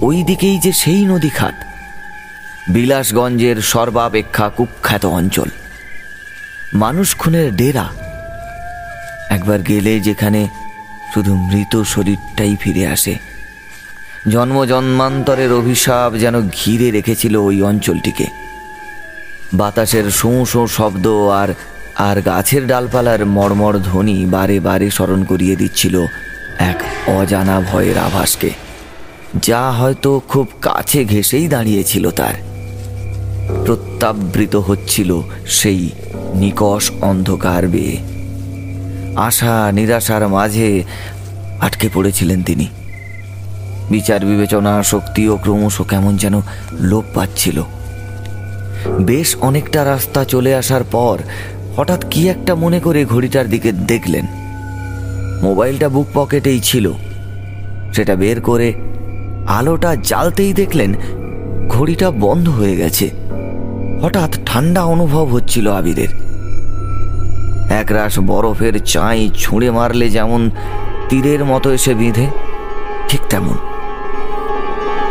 [0.00, 1.54] ওই দিকেই যে সেই নদী খাত
[2.68, 5.48] বিলাসগঞ্জের সর্বাপেক্ষা কুখ্যাত অঞ্চল।
[6.74, 7.88] মানুষ খুনের ডেরা।
[9.30, 10.48] একবার গেলে যেখানে
[11.14, 13.14] শুধু মৃত শরীরটাই ফিরে আসে।
[14.30, 18.26] জন্ম জন্মান্তরের অভিশাপ যেন ঘিরে রেখেছিল ওই অঞ্চলটিকে।
[19.54, 21.06] বাতাসের শোঁ শোঁ শব্দ
[21.40, 21.50] আর
[21.98, 25.96] আর গাছের ডালপালার মর্মর ধ্বনি বারে বারে স্মরণ করিয়ে দিচ্ছিল
[26.58, 26.78] এক
[27.08, 28.50] অজানা ভয়ের আভাসকে,
[29.42, 32.36] যা হয়তো খুব কাছে ঘেসেই দাঁড়িয়েছিল তার।
[33.66, 35.10] প্রত্যাবৃত হচ্ছিল
[35.48, 35.82] সেই
[36.34, 37.96] নিকষ অন্ধকার বেয়ে।
[39.16, 40.68] আশা নিরাশার মাঝে
[41.60, 42.66] আটকে পড়েছিলেন তিনি।
[43.90, 46.34] বিচার বিবেচনা শক্তিও ক্রমশ কেমন যেন
[46.80, 47.58] লোপ পাচ্ছিল।
[49.00, 51.18] বেশ অনেকটা রাস্তা চলে আসার পর
[51.76, 54.26] হঠাৎ কি একটা মনে করে ঘড়িটার দিকে দেখলেন।
[55.42, 56.92] মোবাইলটা বুক পকেটেই ছিল।
[57.92, 58.74] সেটা বের করে
[59.46, 60.94] আলোটা জ্বালতেই দেখলেন
[61.68, 63.10] ঘড়িটা বন্ধ হয়ে গেছে।
[64.02, 66.08] হঠাৎ ঠান্ডা অনুভব হচ্ছিল আবিরের।
[67.70, 70.50] একরাশ বরফের চাই ছুঁড়ে মারলে যেমন
[71.08, 72.26] তীরের মতো এসে বিঁধে,
[73.08, 73.73] ঠিক তেমন।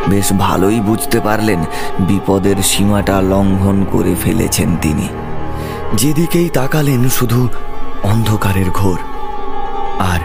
[0.09, 1.59] বেশ ভালোই বুঝতে পারলেন
[1.99, 5.07] বিপদের সীমাটা লঙ্ঘন করে ফেলেছেন তিনি।
[5.93, 7.49] যেদিকেই তাকালেন শুধু
[8.03, 8.99] অন্ধকারের ঘোর।
[9.99, 10.19] আর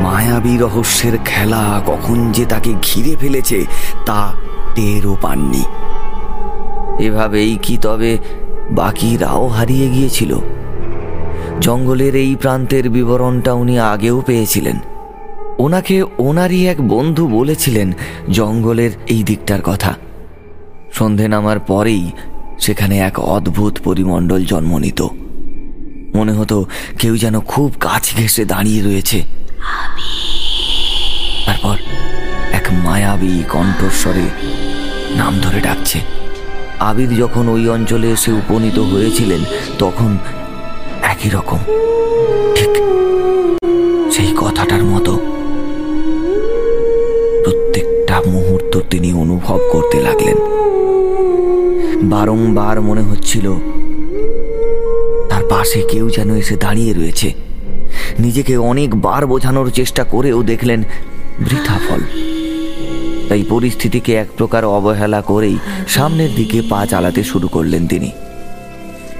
[0.00, 3.66] মায়াবী রহস্যের খেলা কখন যে তাকে ঘিরে ফেলেছে,
[4.06, 4.32] তা
[4.74, 5.64] টেরও পাননি।
[7.04, 8.18] এভাবেই কি তবে
[8.70, 10.38] বাকিরাও হারিয়ে গিয়েছিল?
[11.60, 14.78] জঙ্গলের এই প্রান্তের বিবরণটা উনি আগেও পেয়েছিলেন।
[15.58, 17.92] ওনাকে ওনারই এক বন্ধু বলেছিলেন
[18.30, 19.94] জঙ্গলের এই দিকটার কথা।
[20.92, 22.10] সন্ধে নামার পরেই
[22.58, 25.06] সেখানে এক অদ্ভুত পরিমণ্ডল জন্ম নিত।
[26.14, 26.64] মনে হতো
[26.98, 29.22] কেউ যেন খুব কাছ ঘেঁষে দাঁড়িয়ে রয়েছে।
[31.46, 31.76] তারপর
[32.52, 34.26] এক মায়াবী কণ্ঠস্বরে
[35.16, 36.00] নাম ধরে ডাকছে।
[36.80, 39.40] আবির যখন ওই অঞ্চলে এসে উপনীত হয়েছিলেন,
[39.78, 40.18] তখন
[41.02, 41.58] একই রকম।
[42.54, 42.68] ঠিক
[44.12, 45.21] সেই কথাটার মতো
[49.02, 50.36] তিনি অনুভব করতে লাগলেন।
[52.02, 53.46] বারংবার মনে হচ্ছিল,
[55.28, 57.28] তার পাশে কেউ যেন এসে দাঁড়িয়ে রয়েছে।
[58.18, 60.80] নিজেকে অনেকবার বোঝানোর চেষ্টা করেও দেখলেন
[61.38, 62.00] বৃথা ফল।
[63.28, 65.56] তাই পরিস্থিতিকে এক প্রকার অবহেলা করেই
[65.88, 68.10] সামনের দিকে পা চালাতে শুরু করলেন তিনি।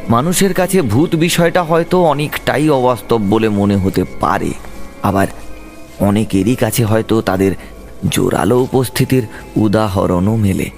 [0.08, 4.50] মানুষের কাছে ভূত বিষয়টা হয়তো অনেকটাই অবাস্তব বলে মনে হতে পারে।
[5.02, 5.26] আবার
[6.00, 7.52] অনেকেরই কাছে হয়তো তাদের
[8.10, 9.26] জোরালো উপস্থিতির
[9.56, 10.70] উদাহরণও মেলে।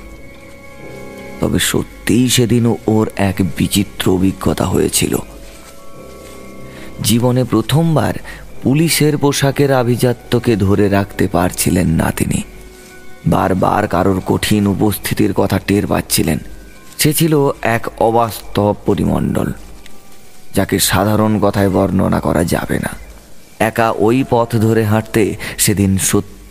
[1.40, 5.16] তবে সত্যিই সেদিনও ওর এক বিচিত্র অভিজ্ঞতা হয়েছিল।
[7.02, 8.14] জীবনে প্রথমবার
[8.62, 12.42] পুলিশের পোশাকের আভিজাত্যকে ধরে রাখতে পারছিলেন না তিনি।
[13.26, 16.38] বারবার কারোর কঠিন উপস্থিতির কথা টের পাচ্ছিলেন।
[16.98, 19.52] সে ছিল এক অবাস্তব পরিমণ্ডল,
[20.54, 22.90] যাকে সাধারণ কথায় বর্ণনা করা যাবে না।
[23.58, 25.98] একা ওই পথ ধরে হাঁটতে সেদিন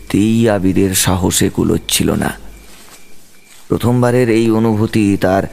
[0.03, 2.33] সত্যিই আবিরের সাহসে কুলোচ্ছিল না।
[3.67, 5.43] প্রথমবারের এই অনুভূতি তার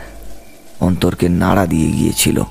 [0.81, 2.43] অন্তরকে নাড়া দিয়ে গিয়েছিল।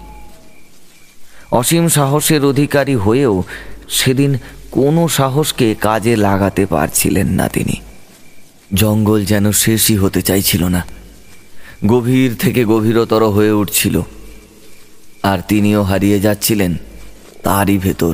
[1.52, 3.44] অসীম সাহসের অধিকারী হয়েও
[3.90, 4.38] সেদিন
[4.72, 7.76] কোনো সাহসকে কাজে লাগাতে পারছিলেন না তিনি।
[8.74, 10.86] জঙ্গল যেন শেষই হতে চাইছিল না।
[11.88, 14.02] গভীর থেকে গভীরতর হয়ে উঠছিল।
[15.24, 16.76] আর তিনিও হারিয়ে যাচ্ছিলেন
[17.44, 18.14] তারই ভেতর।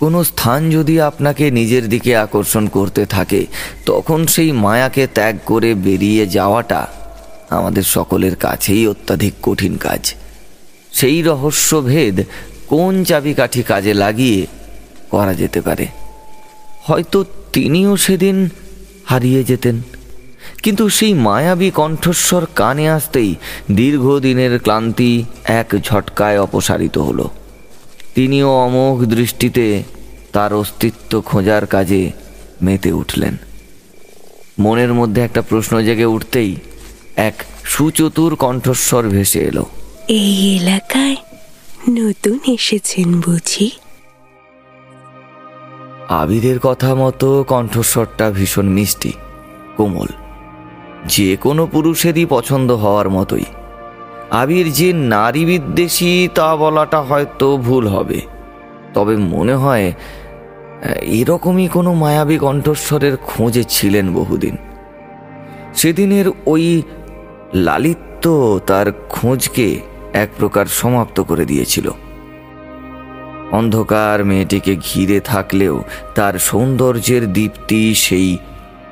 [0.00, 3.46] কোনো স্থান যদি আপনাকে নিজের দিকে আকর্ষণ করতে থাকে,
[3.86, 6.86] তখন সেই মায়াকে ত্যাগ করে বেরিয়ে যাওয়াটা
[7.50, 10.14] আমাদের সকলের কাছেই অত্যাধিক কঠিন কাজ।
[10.92, 12.24] সেই রহস্যভেদ
[12.66, 14.46] কোন চাবিকাঠি কাজে লাগিয়ে
[15.10, 15.86] করা যেতে পারে?
[16.82, 18.48] হয়তো তিনিও সেদিন
[19.04, 19.82] হারিয়ে যেতেন।
[20.62, 23.34] কিন্তু সেই মায়াবী কণ্ঠস্বর কানে আসতেই
[23.72, 27.30] দীর্ঘদিনের ক্লান্তি এক ঝটকায় অপসারিত হলো।
[28.18, 29.82] তিনিও অমোঘ দৃষ্টিতে
[30.32, 32.12] তার অস্তিত্ব খোঁজার কাজে
[32.62, 33.36] মেতে উঠলেন।
[34.58, 36.56] মনের মধ্যে একটা প্রশ্ন জেগে উঠতেই
[37.16, 39.66] এক সুচতুর কণ্ঠস্বর ভেসে এলো।
[40.08, 41.16] এই এলাকায়
[41.90, 43.70] নতুন এসেছেন বুঝি?
[46.08, 49.12] আবিরের কথা মতো কণ্ঠস্বরটা ভীষণ মিষ্টি
[49.76, 50.06] কোমল।
[51.06, 53.44] যে কোনো পুরুষেরই পছন্দ হওয়ার মতোই।
[54.30, 58.20] আবির যে নারী বিদ্বেষী তা বলাটা হয়তো ভুল হবে।
[58.94, 59.92] তবে মনে হয়
[61.02, 64.56] এরকমই কোনো মায়াবী কণ্ঠস্বরের খোঁজে ছিলেন বহুদিন।
[65.74, 66.82] সেদিনের ওই
[67.54, 69.80] লালিত্য তার খোঁজকে
[70.12, 71.90] এক প্রকার সমাপ্ত করে দিয়েছিল।
[73.52, 75.82] অন্ধকার মেয়েটিকে ঘিরে থাকলেও
[76.14, 78.38] তার সৌন্দর্যের দীপ্তি সেই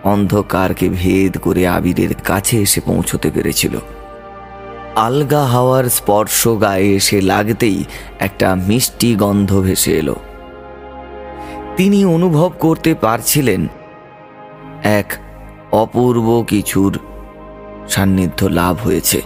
[0.05, 3.79] অন্ধকারকে ভেদ করে আবিরের কাছে এসে পৌঁছতে পেরেছিল।
[4.97, 7.85] আলগা হাওয়ার স্পর্শ গায়ে এসে লাগতেই
[8.19, 10.17] একটা মিষ্টি গন্ধ ভেসে এলো।
[11.77, 13.63] তিনি অনুভব করতে পারছিলেন
[14.83, 15.09] এক
[15.73, 16.93] অপূর্ব কিছুর
[17.89, 19.21] সান্নিধ্য লাভ হয়েছে,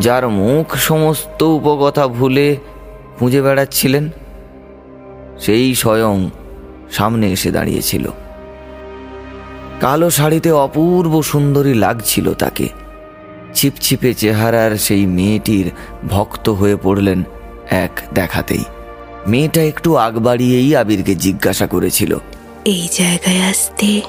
[0.00, 2.56] যার মুখ সমস্ত উপকথা ভুলে
[3.18, 4.04] খুঁজে বেড়াচ্ছিলেন।
[5.38, 6.16] সেই স্বয়ং
[6.90, 8.04] সামনে এসে দাঁড়িয়েছিল।
[9.80, 12.81] কালো শাড়িতে অপূর্ব সুন্দরী লাগছিল তাকে।
[13.54, 15.70] ছিপছিপে চেহারার সেই মেয়েটির
[16.08, 17.22] ভক্ত হয়ে পড়লেন
[17.70, 18.64] এক দেখাতেই।
[19.26, 22.18] মেয়েটা একটু আগ বাড়িয়েই আবিরকে জিজ্ঞাসা করেছিল।
[22.64, 24.00] এই জায়গায় আসতে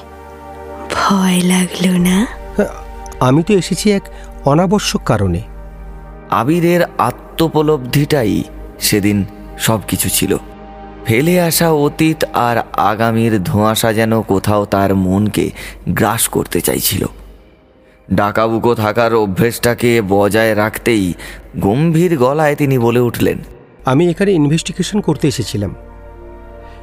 [0.94, 2.26] ভয় লাগল না?
[2.56, 2.68] হ্যাঁ,
[3.20, 4.02] আমি তো এসেছি এক
[4.44, 5.42] অনাবশ্যক কারণে।
[6.30, 8.42] আবিরের আত্মোপলব্ধিটাই
[8.80, 9.24] সেদিন
[9.58, 10.36] সব কিছু ছিল।
[11.04, 15.50] ফেলে আসা অতীত আর আগামীর ধোঁয়াশা যেন কোথাও তার মনকে
[15.88, 17.06] গ্রাস করতে চাইছিল।
[18.08, 21.14] ডাকাবুকো থাকার অভ্যেসটাকে বজায় রাখতেই
[21.60, 23.38] গম্ভীর গলায় তিনি বলে উঠলেন,
[23.84, 25.74] আমি এখানে ইনভেস্টিগেশন করতে এসেছিলাম।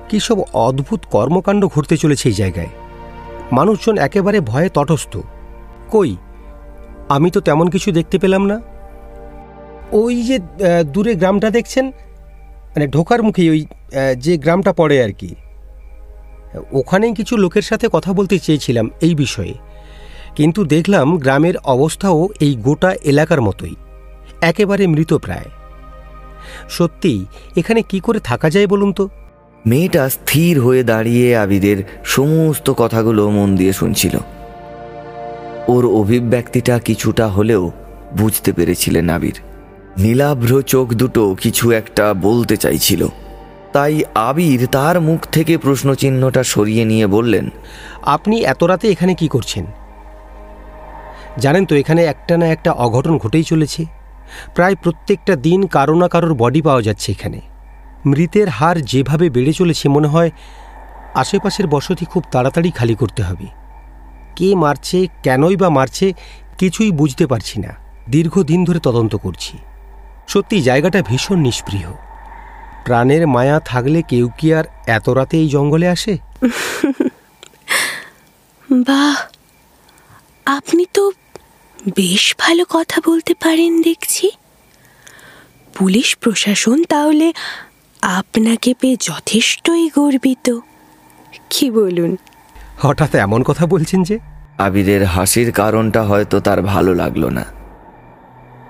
[0.09, 2.71] কী সব অদ্ভুত কর্মকাণ্ড ঘটতে চলেছে এই জায়গায়?
[3.51, 5.17] মানুষজন একেবারে ভয়ে তটস্থ।
[5.91, 6.15] কই?
[7.09, 8.61] আমি তো তেমন কিছু দেখতে পেলাম না।
[9.91, 10.39] ওই যে
[10.83, 11.87] দূরে গ্রামটা দেখছেন?
[12.73, 13.65] মানে ঢোকার মুখে ওই
[14.17, 15.35] যে গ্রামটা পড়ে আর কি।
[16.71, 19.53] ওখানেই কিছু লোকের সাথে কথা বলতে চেয়েছিলাম এই বিষয়ে।
[20.35, 23.75] কিন্তু দেখলাম গ্রামের অবস্থাও এই গোটা এলাকার মতোই
[24.41, 25.45] একেবারে মৃতপ্রায়
[26.69, 27.25] সত্যি
[27.57, 29.09] এখানে কি করে থাকা যায় বলুন তো?
[29.67, 34.17] মেয়েটা স্থির হয়ে দাঁড়িয়ে আবিদের সমস্ত কথাগুলো মন দিয়ে শুনছিল।
[35.67, 37.71] ওর অভিব্যক্তিটা কিছুটা হলেও
[38.17, 39.39] বুঝতে পেরেছিলেন আবির।
[39.97, 43.07] নীলাভ্র চোখ দুটো কিছু একটা বলতে চাইছিল।
[43.73, 47.49] তাই আবির তার মুখ থেকে প্রশ্নচিহ্নটা সরিয়ে নিয়ে বললেন
[48.01, 49.65] আপনি এত রাতে এখানে কি করছেন?
[51.39, 53.85] জানেন তো, এখানে একটা না একটা অঘটন ঘটেই চলেছে।
[54.55, 57.41] প্রায় প্রত্যেকটা দিন কারও না কারোর বডি পাওয়া যাচ্ছে এখানে।
[58.05, 60.31] মৃতের হার যেভাবে বেড়ে চলেছে, মনে হয়
[61.13, 63.45] আশেপাশের বসতি খুব তাড়াতাড়ি খালি করতে হবে।
[64.35, 66.13] কে মারছে, কেনই বা মারছে,
[66.57, 67.69] কিছুই বুঝতে পারছি না।
[68.09, 69.57] দীর্ঘদিন ধরে তদন্ত করছি।
[70.27, 71.91] সত্যি, জায়গাটা ভীষণ নিষ্পৃহ
[72.85, 76.17] প্রাণের মায়া থাকলে কেউ কি আর এত রাতে এই জঙ্গলে আসে?
[78.71, 79.30] বাহ!
[80.45, 81.11] আপনি তো
[81.95, 84.31] বেশ ভালো কথা বলতে পারেন দেখছি।
[85.77, 87.33] পুলিশ প্রশাসন তাহলে
[88.01, 90.59] আপনাকে পেয়ে যথেষ্টই গর্বিত।
[91.49, 92.17] কি বলুন?
[92.79, 94.19] হঠাৎ এমন কথা বলছেন যে?
[94.57, 97.45] আবিরের হাসির কারণটা হয়তো তার ভালো লাগল না।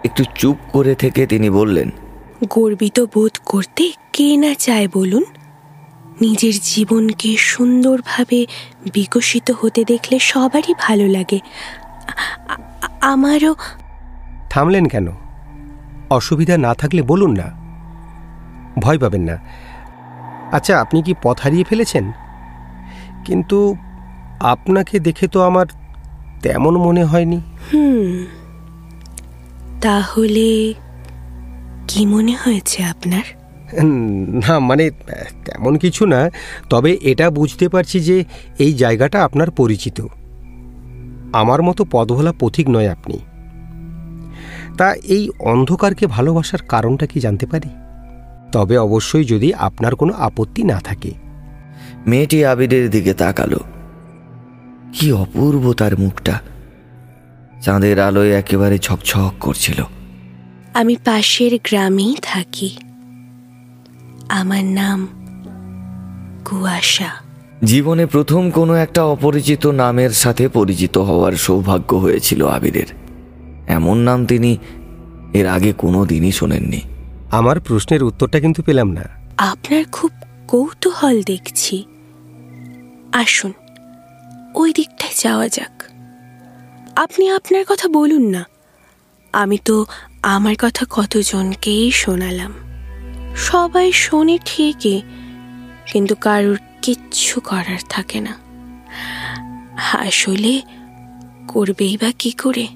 [0.05, 1.91] একটু চুপ করে থেকে তিনি বললেন
[2.49, 5.23] গর্বিত বোধ করতে কে না চায় বলুন?
[6.21, 8.47] নিজের জীবনকে সুন্দরভাবে
[8.93, 11.39] বিকশিত হতে দেখলে সবারই ভালো লাগে।
[13.01, 13.55] আমারও
[14.49, 15.07] থামলেন কেন?
[16.09, 17.47] অসুবিধা না থাকলে বলুন না।
[18.79, 19.37] ভয় পাবেন না।
[20.51, 22.11] আচ্ছা আপনি কি পথ হারিয়ে ফেলেছেন?
[23.25, 23.75] কিন্তু
[24.39, 25.65] আপনাকে দেখে তো আমার
[26.41, 27.41] তেমন মনে হয়নি।
[27.73, 28.25] হুম
[29.81, 30.73] তাহলে
[31.87, 33.40] কি মনে হয়েছে আপনার?
[34.47, 34.89] না মানে
[35.45, 36.29] তেমন কিছু না
[36.69, 38.25] তবে এটা বুঝতে পারছি যে
[38.59, 40.07] এই জায়গাটা আপনার পরিচিত।
[41.33, 43.19] আমার মতো পদভোলা পথিক নয় আপনি।
[44.77, 47.69] তা এই অন্ধকারকে ভালোবাসার কারণটা কি জানতে পারি?
[48.51, 51.11] তবে অবশ্যই যদি আপনার কোনো আপত্তি না থাকে।
[52.07, 53.59] মেয়েটি আবিরের দিকে তাকালো।
[54.93, 56.39] কি অপূর্ব তার মুখটা।
[57.61, 59.83] চাঁদের আলোয় একেবারে ছকছক করছিল।
[60.73, 62.77] আমি পাশের গ্রামেই থাকি।
[64.31, 65.07] আমার নাম
[66.45, 67.11] কুয়াশা।
[67.63, 72.85] জীবনে প্রথম কোনো একটা অপরিচিত নামের সাথে পরিচিত হওয়ার সৌভাগ্য হয়েছিল আবিরের।
[73.67, 74.57] এমন নাম তিনি
[75.33, 76.81] এর আগে কোনো দিনই শোনেননি।
[77.31, 79.03] আমার প্রশ্নের উত্তরটা কিন্তু পেলাম না।
[79.37, 80.11] আপনার খুব
[80.47, 81.85] কৌতূহল দেখছি।
[83.11, 83.53] আসুন
[84.55, 85.83] ওই দিকটায় যাওয়া যাক।
[86.95, 88.45] আপনি আপনার কথা বলুন না।
[89.33, 89.85] আমি তো
[90.23, 92.53] আমার কথা কতজনকেই শোনালাম।
[93.35, 95.01] সবাই শোনে ঠিকই,
[95.91, 98.33] কিন্তু কারোর কিচ্ছু করার থাকে না।
[99.93, 100.61] আসলে
[101.47, 102.67] করবেই বা কি করে?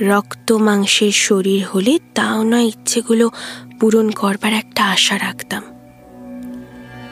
[0.00, 3.30] রক্ত মাংসের শরীর হলে তাও না ইচ্ছেগুলো
[3.80, 5.62] পূরণ করবার একটা আশা রাখতাম।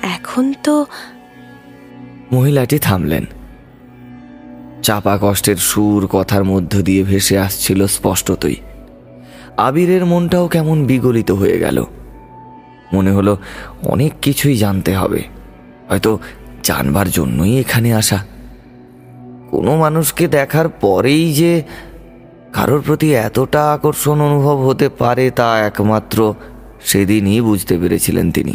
[0.03, 0.87] এখন তো
[2.33, 3.25] মহিলাটি থামলেন।
[4.83, 8.57] চাপা কষ্টের সুর কথার মধ্য দিয়ে ভেসে আসছিল স্পষ্টতই।
[9.57, 11.85] আবিরের মনটাও কেমন বিগলিত হয়ে গেল।
[12.93, 13.37] মনে হলো
[13.83, 15.23] অনেক কিছুই জানতে হবে।
[15.89, 16.19] হয়তো
[16.63, 18.25] জানবার জন্যই এখানে আসা।
[19.51, 21.63] কোনো মানুষকে দেখার পরেই যে
[22.53, 26.35] কারোর প্রতি এতটা আকর্ষণ অনুভব হতে পারে তা একমাত্র
[26.85, 28.55] সেদিনই বুঝতে পেরেছিলেন তিনি।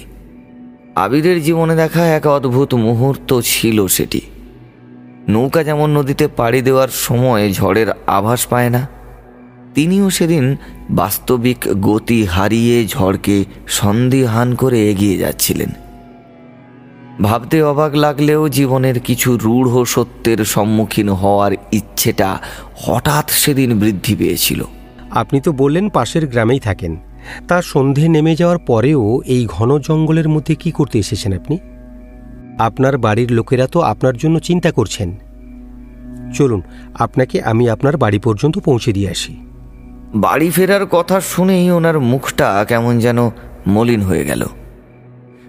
[0.96, 4.22] আবিরের জীবনে দেখা এক অদ্ভুত মুহূর্ত ছিল সেটি।
[5.30, 8.88] নৌকা যেমন নদীতে পাড়ি দেওয়ার সময় ঝড়ের আভাস পায় না
[9.76, 10.56] তিনিও সেদিন
[10.90, 15.70] বাস্তবিক গতি হারিয়ে ঝড়কে সন্দিহান করে এগিয়ে যাচ্ছিলেন।
[17.22, 22.38] ভাবতে অবাক লাগলেও জীবনের কিছু রূঢ় সত্যের সম্মুখীন হওয়ার ইচ্ছেটা
[22.76, 24.64] হঠাৎ সেদিন বৃদ্ধি পেয়েছিল।
[25.12, 26.98] আপনি তো বললেন পাশের গ্রামেই থাকেন।
[27.48, 31.58] তার সন্ধে নেমে যাওয়ার পরেও এই ঘন জঙ্গলের মধ্যে কি করতে এসেছেন আপনি?
[32.60, 35.16] আপনার বাড়ির লোকেরা তো আপনার জন্য চিন্তা করছেন।
[36.34, 36.62] চলুন,
[36.94, 39.34] আপনাকে আমি আপনার বাড়ি পর্যন্ত পৌঁছে দিয়ে আসি।
[40.16, 43.30] বাড়ি ফেরার কথা শুনেই ওনার মুখটা কেমন যেন
[43.68, 44.46] মলিন হয়ে গেল।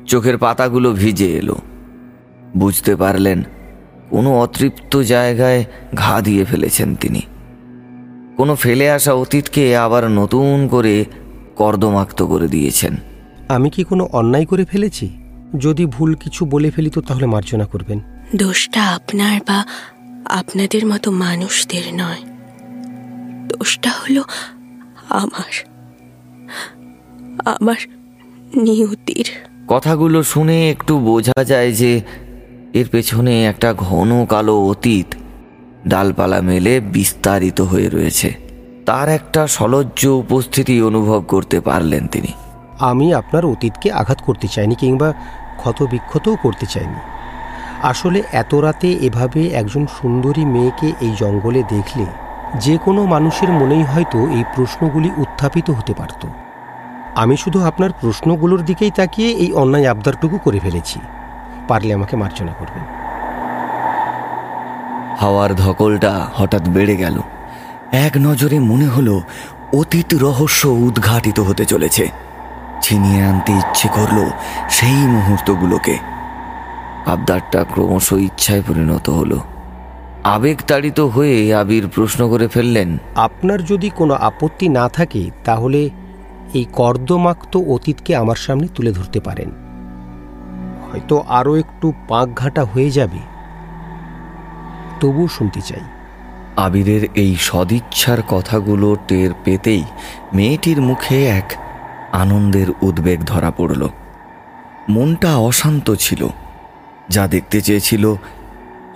[0.06, 1.56] চোখের পাতাগুলো ভিজে এলো।
[2.56, 3.42] বুঝতে পারলেন
[4.10, 7.20] কোনো অতৃপ্ত জায়গায় ঘা দিয়ে ফেলেছেন তিনি।
[8.36, 11.04] কোনো ফেলে আসা অতীতকে আবার নতুন করে
[11.56, 12.96] কর্দমাক্ত করে দিয়েছেন।
[13.48, 15.10] আমি কি কোনো অন্যায় করে ফেলেছি?
[15.58, 18.00] যদি ভুল কিছু বলে ফেলি তো তাহলে মার্জনা করবেন।
[18.36, 19.64] দোষটা আপনার বা
[20.24, 22.31] আপনাদের মতো মানুষদের নয়।
[23.52, 24.22] দোষটা হলো
[25.08, 25.52] আমার
[27.44, 27.80] আমার
[28.56, 29.28] নিয়তির।
[29.68, 32.00] কথাগুলো শুনে একটু বোঝা যায় যে
[32.72, 35.06] এর পেছনে একটা ঘন কালো অতীত
[35.88, 38.28] ডালপালা মেলে বিস্তারিত হয়ে রয়েছে।
[38.86, 42.32] তার একটা সলজ্জ উপস্থিতি অনুভব করতে পারলেন তিনি।
[42.80, 45.12] আমি আপনার অতীতকে আঘাত করতে চাইনি কিংবা
[45.56, 47.00] ক্ষতবিক্ষতও করতে চাইনি।
[47.82, 52.06] আসলে এত রাতে এভাবে একজন সুন্দরী মেয়েকে এই জঙ্গলে দেখলে
[52.60, 56.26] যে কোনো মানুষের মনেই হয়তো এই প্রশ্নগুলি উত্থাপিত হতে পারত।
[57.14, 61.00] আমি শুধু আপনার প্রশ্নগুলোর দিকেই তাকিয়ে এই অন্যায় আবদারটুকু করে ফেলেছি।
[61.68, 62.84] পারলে আমাকে মার্জনা করবেন।
[65.20, 67.20] হাওয়ার ধকলটা হঠাৎ বেড়ে গেল।
[67.92, 69.22] এক নজরে মনে হলো
[69.74, 72.08] অতীত রহস্য উদ্ঘাটিত হতে চলেছে।
[72.82, 74.30] ছিনিয়ে আনতে ইচ্ছে করল
[74.70, 75.98] সেই মুহূর্তগুলোকে।
[77.06, 79.40] আবদারটা ক্রমশ ইচ্ছায় পরিণত হলো।
[80.24, 85.90] আবেগ তাড়িত হয়ে আবির প্রশ্ন করে ফেললেন আপনার যদি কোনো আপত্তি না থাকে তাহলে
[86.54, 89.50] এই কর্দমাক্ত অতীতকে আমার সামনে তুলে ধরতে পারেন।
[90.90, 93.18] হয়তো আরও একটু পাক ঘাটা হয়ে যাবে।
[95.00, 95.80] তবুও শুনতে চাই।
[96.56, 99.84] আবিরের এই সদিচ্ছার কথাগুলো টের পেতেই
[100.34, 101.54] মেয়েটির মুখে এক
[102.12, 103.88] আনন্দের উদ্বেগ ধরা পড়ল।
[104.88, 106.28] মনটা অশান্ত ছিল।
[107.08, 108.14] যা দেখতে চেয়েছিল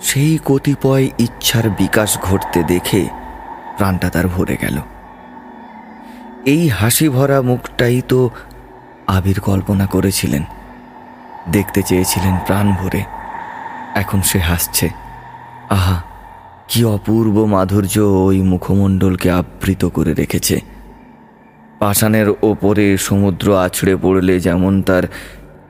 [0.01, 3.09] সেই কতিপয় ইচ্ছার বিকাশ ঘটতে দেখে
[3.77, 4.81] প্রাণটা তার ভরে গেল।
[6.47, 8.31] এই হাসি ভরা মুখটাই তো
[9.07, 10.45] আবির কল্পনা করেছিলেন।
[11.53, 13.05] দেখতে চেয়েছিলেন প্রাণ ভরে।
[13.95, 14.91] এখন সে হাসছে।
[15.71, 16.03] আহা,
[16.69, 20.61] কি অপূর্ব মাধুর্য ওই মুখমণ্ডলকে আবৃত করে রেখেছে।
[21.79, 25.03] পাষাণের ওপরে সমুদ্র আছড়ে পড়লে যেমন তার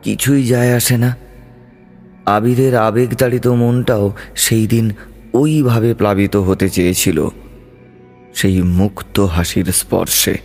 [0.03, 1.17] কিছুই যায় আসে না।
[2.27, 4.91] আবিরের আবেগতাড়িত মনটাও সেই দিন
[5.35, 7.29] ওইভাবে প্লাবিত হতে চেয়েছিল,
[8.35, 10.39] সেই মুক্ত হাসির স্পর্শে।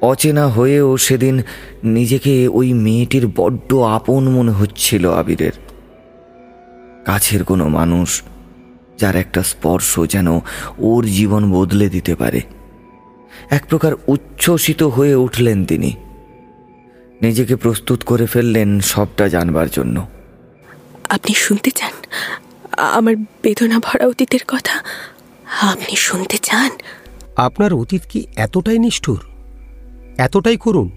[0.00, 1.42] অচেনা হয়েও সেদিন
[1.84, 5.52] নিজেকে ওই মেয়েটির বড্ড আপন মনে হচ্ছিল আবিরের।
[7.04, 8.22] কাছের কোনো মানুষ
[8.98, 10.40] যার একটা স্পর্শ যেন
[10.78, 12.40] ওর জীবন বদলে দিতে পারে।
[13.50, 15.92] এক প্রকার উচ্ছ্বসিত হয়ে উঠলেন তিনি।
[17.22, 20.06] নিজেকে প্রস্তুত করে ফেললেন সবটা জানবার জন্য।
[21.08, 21.92] আপনি শুনতে চান?
[22.78, 24.84] আমার বেদনা ভরা অতীতের কথা?
[25.60, 26.70] আপনি শুনতে চান?
[27.36, 29.20] আপনার অতীত কি এতটাই নিষ্ঠুর?
[30.18, 30.90] এতটাই করুন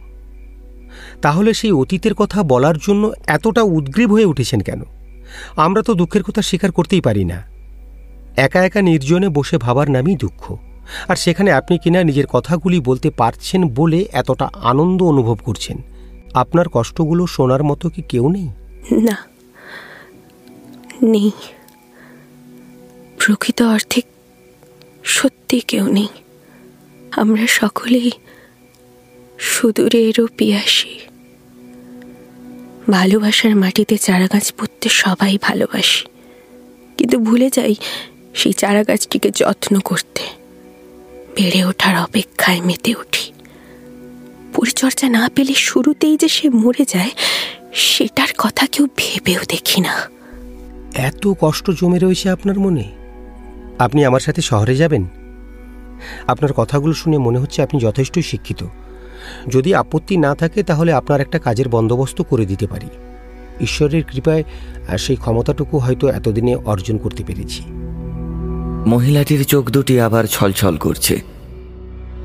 [1.21, 4.81] তাহলে সেই অতীতের কথা বলার জন্য এতটা উদ্গ্রীব হয়ে উঠেছেন কেন?
[5.55, 7.43] আমরা তো দুঃখের কথা স্বীকার করতেই পারি না।
[8.37, 10.57] একা একা নির্জনে বসে ভাবার নামই দুঃখ।
[11.07, 15.77] আর সেখানে আপনি কিনা নিজের কথাগুলি বলতে পারছেন বলে এতটা আনন্দ অনুভব করছেন।
[16.35, 18.49] আপনার কষ্টগুলো শোনার মতো কি কেউ নেই?
[18.91, 19.27] না।
[21.03, 21.31] নেই।
[23.19, 24.01] প্রকৃত অর্থে
[25.03, 26.07] সত্যি কেউ নেই।
[27.11, 28.11] আমরা সকলেই
[29.39, 30.99] সুদূরেরও পিয়াসী।
[32.91, 36.05] ভালোবাসার মাটিতে চারা গাছ পুঁততে সবাই ভালোবাসি।
[36.97, 37.75] কিন্তু ভুলে যাই
[38.35, 40.21] সেই চারা গাছটিকে যত্ন করতে।
[41.35, 43.24] বেড়ে ওঠার অপেক্ষায় মেতে উঠি।
[44.55, 47.11] পরিচর্যা না পেলে শুরুতেই যে সে মরে যায়
[47.73, 50.09] সেটার কথা কেউ ভেবেও দেখি না।
[50.95, 52.91] এত কষ্ট জমে রয়েছে আপনার মনে?
[53.79, 55.05] আপনি আমার সাথে শহরে যাবেন?
[56.27, 58.63] আপনার কথাগুলো শুনে মনে হচ্ছে আপনি যথেষ্ট শিক্ষিত।
[59.47, 62.87] যদি আপত্তি না থাকে তাহলে আপনার একটা কাজের বন্দোবস্ত করে দিতে পারি।
[63.61, 64.43] ঈশ্বরের কৃপায়
[64.87, 67.63] আর সেই ক্ষমতাটুকু হয়তো এতদিনে অর্জন করতে পেরেছি।
[68.87, 71.34] মহিলাটির চোখ দুটি আবার ছলছল করছে।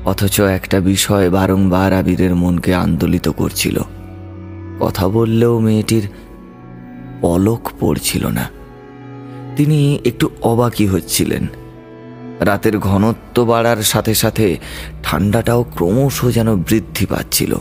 [0.05, 3.79] অথচ একটা বিষয় বারংবার আবিরের মনকে আন্দোলিত করছিল।
[4.79, 6.09] কথা বললেও মেয়েটির
[7.21, 8.49] পলক পড়ছিল না।
[9.55, 11.47] তিনি একটু অবাকি হচ্ছিলেন।
[12.39, 14.57] রাতের ঘনত্ব বাড়ার সাথে সাথে
[15.03, 17.55] ঠান্ডাটাও ক্রমশ যেন বৃদ্ধি পাচ্ছিল।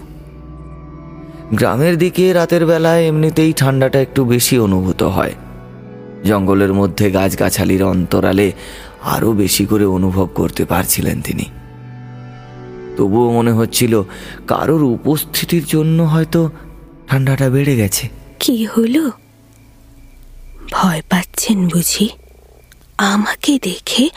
[1.54, 5.32] গ্রামের দিকে রাতের বেলায় এমনিতেই ঠান্ডাটা একটু বেশি অনুভূত হয়।
[6.24, 8.52] জঙ্গলের মধ্যে গাছগাছালির অন্তরালে
[9.02, 11.44] আরও বেশি করে অনুভব করতে পারছিলেন তিনি।
[12.96, 14.02] তবুও মনে হচ্ছিল
[14.46, 16.50] কারোর উপস্থিতির জন্য হয়তো
[17.08, 18.08] ঠান্ডাটা বেড়ে গেছে।
[18.40, 19.10] কি হলো?
[20.72, 22.08] ভয় পাচ্ছেন বুঝি?
[22.98, 24.10] আমাকে দেখে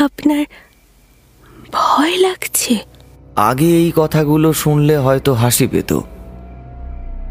[0.00, 0.44] আপনার
[1.72, 2.78] ভয় লাগছে?
[3.36, 6.00] আগে এই কথাগুলো শুনলে হয়তো হাসি পেত।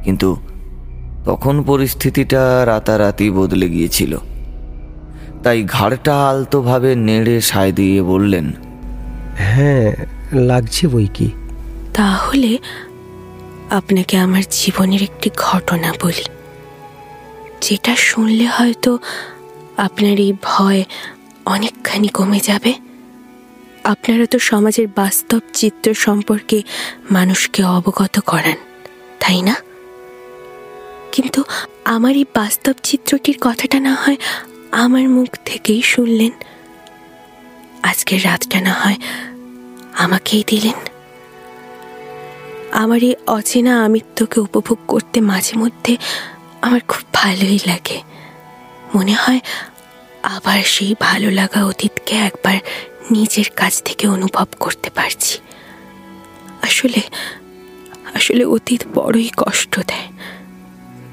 [0.04, 0.38] কিন্তু
[1.26, 4.18] তখন পরিস্থিতিটা রাতারাতি বদলে গিয়েছিল।
[5.44, 8.54] তাই ঘাড়টা আলতোভাবে নেড়ে সায় দিয়ে বললেন
[9.36, 11.30] হ্যাঁ লাগছে বই কি?
[11.94, 12.58] তাহলে
[13.70, 16.26] আপনাকে আমার জীবনের একটি ঘটনা বলি।
[17.62, 19.00] যেটা শুনলে হয়তো
[19.78, 20.84] আপনার এই ভয়
[21.46, 22.74] অনেকখানি কমে যাবে।
[23.84, 26.64] আপনারা তো সমাজের বাস্তব চিত্র সম্পর্কে
[27.12, 28.56] মানুষকে অবগত করান,
[29.20, 29.56] তাই না?
[31.12, 31.44] কিন্তু
[31.86, 34.18] আমার এই বাস্তব চিত্রটির কথাটা না হয়
[34.72, 36.32] আমার মুখ থেকেই শুনলেন।
[37.84, 38.96] আজকের রাতটা না হয়
[39.94, 40.74] আমাকেই দিলেন।
[42.72, 45.98] আমার এই অচেনা আমিত্বকে উপভোগ করতে মাঝে মধ্যে
[46.62, 48.02] আমার খুব ভালোই লাগে।
[48.96, 49.40] মনে হয়
[50.24, 52.58] আবার সেই ভালো লাগা অতীতকে একবার
[53.12, 55.40] নিজের কাছ থেকে অনুভব করতে পারছি।
[56.62, 57.02] আসলে
[58.14, 60.08] আসলে অতীত বড়ই কষ্ট দেয়।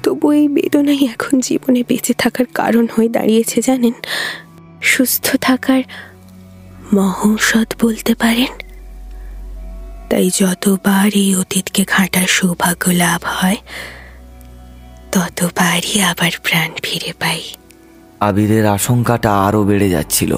[0.03, 3.93] তবু এই বেদনাই এখন জীবনে বেঁচে থাকার কারণ হয়ে দাঁড়িয়েছে জানেন?
[4.81, 5.83] সুস্থ থাকার
[6.93, 8.68] মহৌষধ বলতে পারেন?
[10.09, 13.57] তাই যতবার এই অতীতকে ঘাঁটার সৌভাগ্য লাভ হয়,
[15.11, 17.41] ততবারই আবার প্রাণ ফিরে পাই।
[18.19, 20.37] আবিরের আশঙ্কাটা আরও বেড়ে যাচ্ছিল।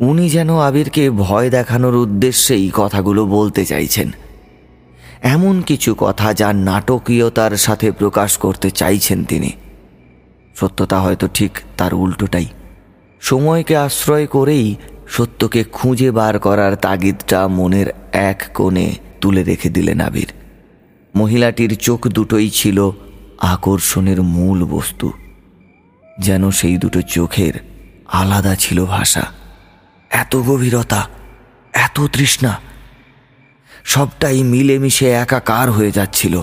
[0.00, 4.10] উনি যেন আবিরকে ভয় দেখানোর উদ্দেশ্যেই কথাগুলো বলতে চাইছেন।
[5.22, 9.52] এমন কিছু কথা যার নাটকীয়তার সাথে প্রকাশ করতে চাইছেন তিনি।
[10.56, 12.46] সত্যতা হয়তো ঠিক তার উল্টোটাই।
[13.20, 14.76] সময়কে আশ্রয় করেই
[15.08, 20.32] সত্যকে খুঁজে বার করার তাগিদটা মনের এক কোণে তুলে রেখে দিলেন আবির।
[21.16, 22.90] মহিলাটির চোখ দুটোই ছিল
[23.38, 25.12] আকর্ষণের মূল বস্তু।
[26.18, 27.52] যেন সেই দুটো চোখের
[28.12, 29.22] আলাদা ছিল ভাষা।
[30.10, 31.08] এত গভীরতা,
[31.72, 32.58] এত তৃষ্ণা,
[33.84, 36.42] সবটাই মিলেমিশে একাকার হয়ে যাচ্ছিল।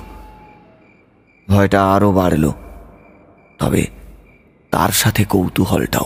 [1.50, 2.52] ভয়টা আরও বাড়ল,
[3.60, 3.88] তবে
[4.72, 6.06] তার সাথে কৌতূহলটাও।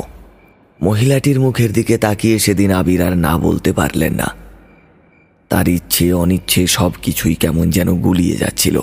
[0.82, 4.36] মহিলাটির মুখের দিকে তাকিয়ে সেদিন আবির আর না বলতে পারলেন না।
[5.49, 8.80] তার ইচ্ছে, অনিচ্ছে সব কিছুই কেমন যেন গুলিয়ে যাচ্ছিল।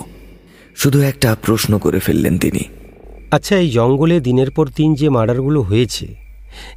[0.75, 2.63] শুধু একটা প্রশ্ন করে ফেললেন তিনি।
[3.31, 6.15] আচ্ছা এই জঙ্গলে দিনের পর দিন যে মার্ডারগুলো হয়েছে,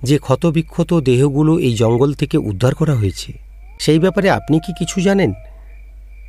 [0.02, 3.32] যে ক্ষতবিক্ষত দেহগুলো এই জঙ্গল থেকে উদ্ধার করা হয়েছে,
[3.80, 5.32] সেই ব্যাপারে আপনি কি কিছু জানেন?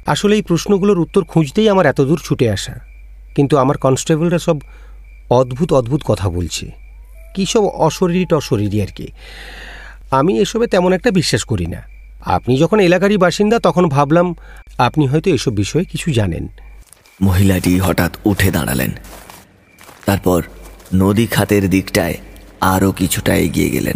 [0.06, 2.80] আসলে এই প্রশ্নগুলোর উত্তর খুঁজতেই আমার এতদূর ছুটে আসা।
[3.36, 4.58] কিন্তু আমার কনস্টেবলরা সব
[5.30, 6.89] অদ্ভুত অদ্ভুত কথা বলছে।
[7.34, 9.08] কী সব অশরীরী টশরীরী আর কি।
[10.12, 11.84] আমি এসবে তেমন একটা বিশ্বাস করি না।
[12.26, 14.36] আপনি যখন এলাকারই বাসিন্দা তখন ভাবলাম
[14.78, 16.48] আপনি হয়তো এসব বিষয়ে কিছু জানেন।
[17.22, 18.92] মহিলাটি হঠাৎ উঠে দাঁড়ালেন।
[20.06, 20.44] তারপর
[20.94, 22.18] নদী খাতের দিকটায়
[22.62, 23.96] আরও কিছুটা এগিয়ে গেলেন।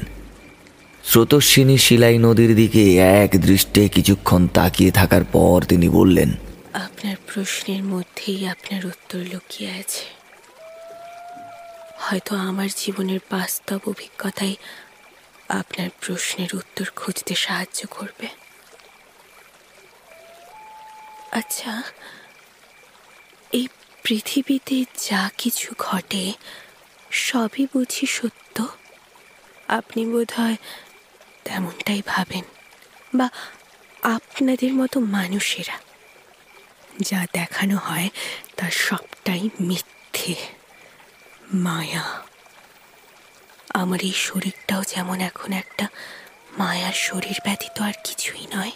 [1.03, 6.31] স্রোতস্বিনী শিলাই নদীর দিকে এক দৃষ্টে কিছুক্ষণ তাকিয়ে থাকার পর তিনি বললেন
[6.73, 10.22] আপনার প্রশ্নের মধ্যেই আপনার উত্তর লুকিয়ে আছে।
[12.05, 14.55] হয়তো আমার জীবনের বাস্তব অভিজ্ঞতাই
[15.49, 18.27] আপনার প্রশ্নের উত্তর খুঁজতে সাহায্য করবে।
[21.31, 21.83] আচ্ছা
[23.51, 23.67] এই
[24.03, 26.33] পৃথিবীতে যা কিছু ঘটে,
[27.11, 28.67] সবই বুঝি সত্য?
[29.67, 30.57] আপনি বোধ হয়
[31.43, 32.43] তেমনটাই ভাবেন,
[33.15, 33.29] বা
[34.03, 35.77] আপনাদের মতো মানুষেরা,
[37.01, 38.09] যা দেখানো হয়
[38.57, 40.35] তা সবটাই মিথ্যে।
[41.53, 42.21] মায়া।
[43.73, 45.87] আমার এই শরীরটাও যেমন এখন একটা
[46.57, 48.71] মায়ার শরীর ব্যতীত আর কিছুই নয়,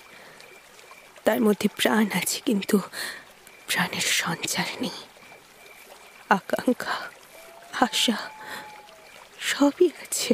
[1.24, 2.80] তার মধ্যে প্রাণ আছে কিন্তু
[3.68, 4.98] প্রাণের সঞ্চার নেই।
[6.30, 7.10] আকাঙ্ক্ষা,
[7.86, 8.18] আশা,
[9.40, 10.34] সবই আছে।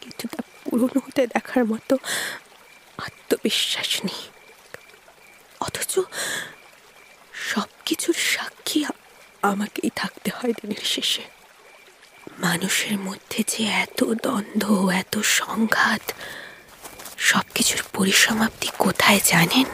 [0.00, 1.98] কিন্তু তা পূরণ হতে দেখার মতো
[2.98, 4.28] আত্মবিশ্বাস নেই।
[5.60, 5.98] অথচ
[7.34, 8.84] সব কিছুর সাক্ষী
[9.46, 11.22] আমাকেই থাকতে হয় দিনের শেষে।
[12.38, 16.12] মানুষের মধ্যে যে এত দ্বন্দ্ব, এত সংঘাত
[17.18, 19.64] সব কিছুর পরিসমাপ্তি কোথায় জানেন?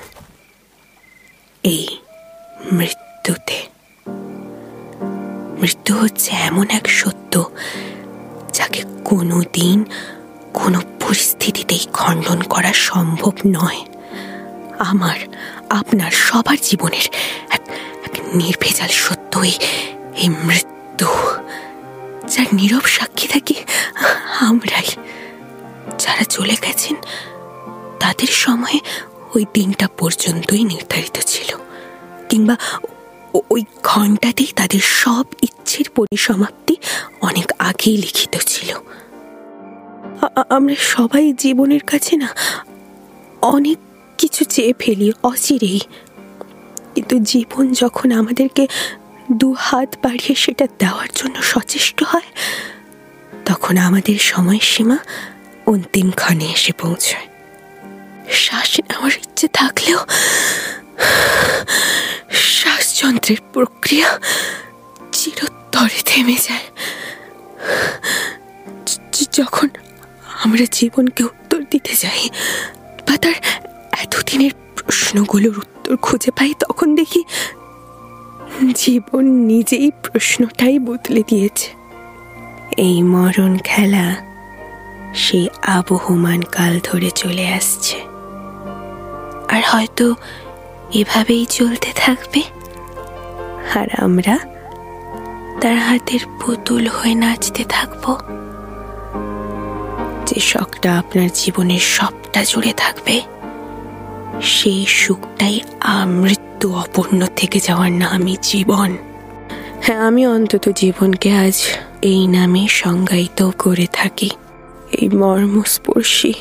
[1.63, 1.99] এই
[2.73, 3.67] মৃত্যুতে।
[5.61, 7.51] মৃত্যু হচ্ছে এমন এক সত্য
[8.53, 9.85] যাকে কোনো দিন
[10.55, 13.85] কোনো পরিস্থিতিতেই খণ্ডন করা সম্ভব নয়।
[14.79, 15.19] আমার,
[15.71, 17.09] আপনার, সবার জীবনের
[17.51, 17.61] এক
[18.05, 19.57] এক নির্ভেজাল সত্য। এই
[20.17, 21.07] এই মৃত্যু।
[22.29, 23.55] যার নীরব সাক্ষী থাকি
[24.41, 24.89] আমরাই।
[25.99, 26.97] যারা চলে গেছেন,
[28.01, 28.79] তাদের সময়ে
[29.35, 31.51] ওই দিনটা পর্যন্তই নির্ধারিত ছিল।
[32.29, 32.57] কিংবা
[33.51, 36.75] ওই ঘন্টাতেই তাদের সব ইচ্ছের পরিসমাপ্তি
[37.21, 38.71] অনেক আগেই লিখিত ছিল।
[40.49, 42.29] আমরা সবাই জীবনের কাছে না,
[43.43, 43.79] অনেক
[44.19, 45.81] কিছু চেয়ে ফেলি, অচিরেই।
[46.95, 48.67] কিন্তু জীবন যখন আমাদেরকে
[49.31, 52.29] দু হাত বাড়িয়ে সেটা দেওয়ার জন্য সচেষ্ট হয়,
[53.47, 54.99] তখন আমাদের সময়সীমা
[55.67, 57.29] অন্তিম ক্ষণে এসে পৌঁছায়।
[58.31, 60.01] শ্বাস নেওয়ার ইচ্ছে থাকলেও
[62.33, 64.19] শ্বাসযন্ত্রের প্রক্রিয়া
[65.13, 66.67] চিরতরে থেমে যায়।
[69.33, 69.69] যখন
[70.45, 72.23] আমরা জীবনকে উত্তর দিতে যাই
[73.07, 73.37] বা তার
[74.03, 77.25] এতদিনের প্রশ্নগুলোর উত্তর খুঁজে পাই, তখন দেখি
[78.75, 81.71] জীবন নিজেই প্রশ্নটাই বদলে দিয়েছে।
[82.77, 84.17] এই মরণ খেলা
[85.15, 87.97] সেই আবহমান কাল ধরে চলে আসছে।
[89.57, 90.15] আর হয়তো
[90.93, 92.43] এভাবেই চলতে থাকবে।
[93.75, 94.39] আর আমরা
[95.61, 98.17] তার হাতের পুতুল হয়ে নাচতে থাকব।
[100.27, 103.23] যে শখটা আপনার জীবনের সবটা জুড়ে থাকবে,
[104.43, 105.61] সেই সুখটাই
[106.63, 108.91] আমৃত্যু অপূর্ণ থেকে যাওয়ার নামই জীবন।
[109.83, 111.59] হ্যাঁ আমি অন্তত জীবনকে আজ
[112.03, 114.31] এই নামে সংজ্ঞায়িত করে থাকি।
[114.93, 116.35] এই মর্মস্পর্শী,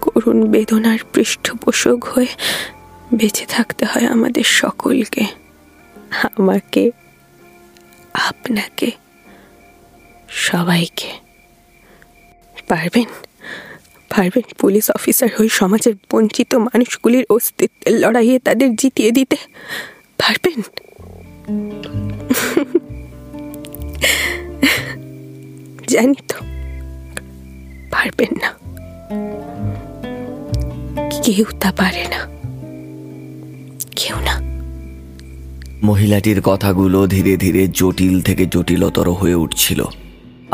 [0.00, 2.26] করুণ বেদনার পৃষ্ঠপোষক হয়ে
[3.14, 5.24] বেঁচে থাকতে হয় আমাদের সকলকে।
[6.22, 6.90] আমাকে,
[8.14, 8.90] আপনাকে,
[10.28, 11.10] সবাইকে।
[12.68, 13.08] পারবেন?
[14.16, 19.36] পারবেন পুলিশ অফিসার হয়ে সমাজের বঞ্চিত মানুষগুলির অস্তিত্বের লড়াইয়ে তাদের জিতিয়ে দিতে
[20.18, 20.62] পারবেন?
[25.88, 26.44] জানি তো
[27.90, 28.64] পারবেন না।
[31.22, 32.28] কেউ তা পারে না।
[33.96, 34.40] কেউ না।
[35.82, 39.84] মহিলাটির কথাগুলো ধীরে ধীরে জটিল থেকে জটিলতর হয়ে উঠছিল।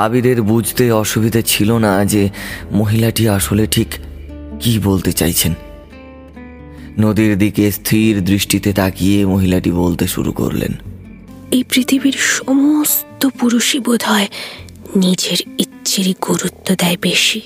[0.01, 2.31] আবিরের বুঝতে অসুবিধে ছিল না যে
[2.73, 3.89] মহিলাটি আসলে ঠিক
[4.61, 5.55] কি বলতে চাইছেন।
[6.99, 10.73] নদীর দিকে স্থির দৃষ্টিতে তাকিয়ে মহিলাটি বলতে শুরু করলেন।
[11.51, 14.29] এই পৃথিবীর সমস্ত পুরুষই বোধ হয়
[14.97, 17.41] নিজের ইচ্ছেরই গুরুত্ব দেয় বেশি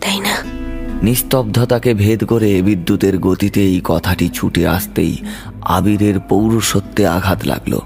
[0.00, 0.34] তাই না?
[1.02, 5.16] নিস্তব্ধতাকে ভেদ করে বিদ্যুতের গতিতে এই কথাটি ছুটে আসতেই
[5.62, 7.78] আবিরের পৌরসত্বে আঘাত লাগল।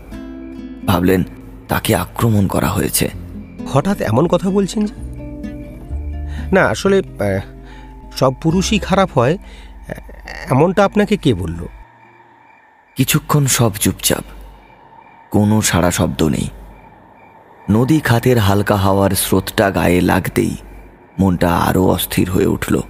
[0.87, 1.25] ভাবলেন
[1.69, 3.26] তাকে আক্রমণ করা হয়েছে।
[3.73, 4.95] হঠাৎ এমন কথা বলছেন যে?
[6.53, 7.03] না আসলে
[8.17, 9.39] সব পুরুষই খারাপ হয়।
[10.51, 11.67] এমনটা আপনাকে কে বলল?
[12.97, 14.25] কিছুক্ষণ সব চুপচাপ।
[15.31, 16.49] কোনো সাড়া শব্দ নেই।
[17.71, 20.57] নদী খাতের হালকা হাওয়ার স্রোতটা গায়ে লাগতেই
[21.19, 22.81] মনটা আরও অস্থির হয়ে উঠল।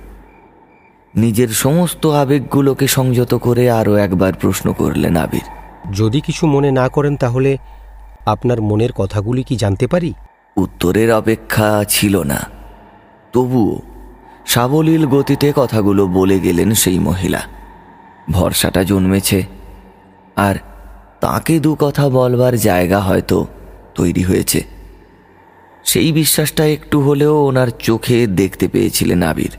[1.15, 5.47] নিজের সমস্ত আবেগগুলোকে সংযত করে আরও একবার প্রশ্ন করলেন আবির।
[5.93, 7.59] যদি কিছু মনে না করেন তাহলে
[8.27, 10.15] আপনার মনের কথাগুলি কি জানতে পারি?
[10.57, 12.41] উত্তরের অপেক্ষা ছিল না।
[13.33, 13.83] তবুও
[14.47, 17.43] সাবলীল গতিতে কথাগুলো বলে গেলেন সেই মহিলা।
[18.31, 19.45] ভরসাটা জন্মেছে,
[20.37, 20.55] আর
[21.21, 23.47] তাকে দু কথা বলবার জায়গা হয়তো
[23.95, 24.61] তৈরি হয়েছে।
[25.85, 29.55] সেই বিশ্বাসটা একটু হলেও ওনার চোখে দেখতে পেয়েছিলেন আবির।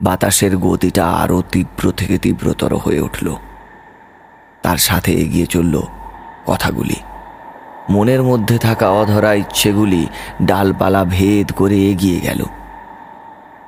[0.00, 3.26] বাতাসের গতিটা আরও তীব্র থেকে তীব্রতর হয়ে উঠল।
[4.62, 5.74] তার সাথে এগিয়ে চলল
[6.46, 6.96] কথাগুলি।
[7.90, 10.06] মনের মধ্যে থাকা অধরা ইচ্ছেগুলি
[10.42, 12.44] ডালপালা ভেদ করে এগিয়ে গেল।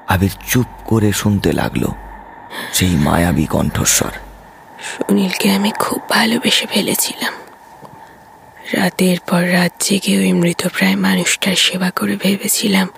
[0.09, 1.85] আবির চুপ করে শুনতে লাগল
[2.73, 4.11] সেই মায়াবী কণ্ঠস্বর।
[4.82, 7.32] সুনীলকে আমি খুব ভালোবেসে ফেলেছিলাম।
[8.73, 12.89] রাতের পর রাত জেগে ওই মৃতপ্রায় মানুষটার সেবা করে ভেবেছিলাম,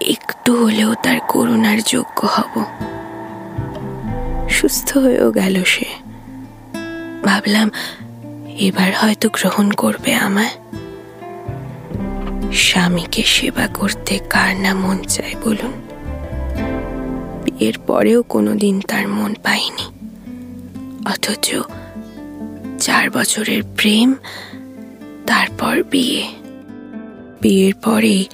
[0.00, 2.52] একটু হলেও তার করুণার যোগ্য হব।
[4.50, 5.86] সুস্থ হয়েও গেল সে।
[7.24, 7.70] ভাবলাম
[8.58, 10.50] এবার হয়তো গ্রহণ করবে আমায়।
[12.52, 15.72] স্বামীকে সেবা করতে কার না মন চায় বলুন।
[17.44, 19.86] বিয়ের পরেও কোনোদিন তার মন পাইনি।
[21.06, 21.54] অথচ
[22.78, 24.14] চার বছরের প্রেম,
[25.26, 26.28] তারপর বিয়ে।
[27.40, 28.26] বিয়ের পরেই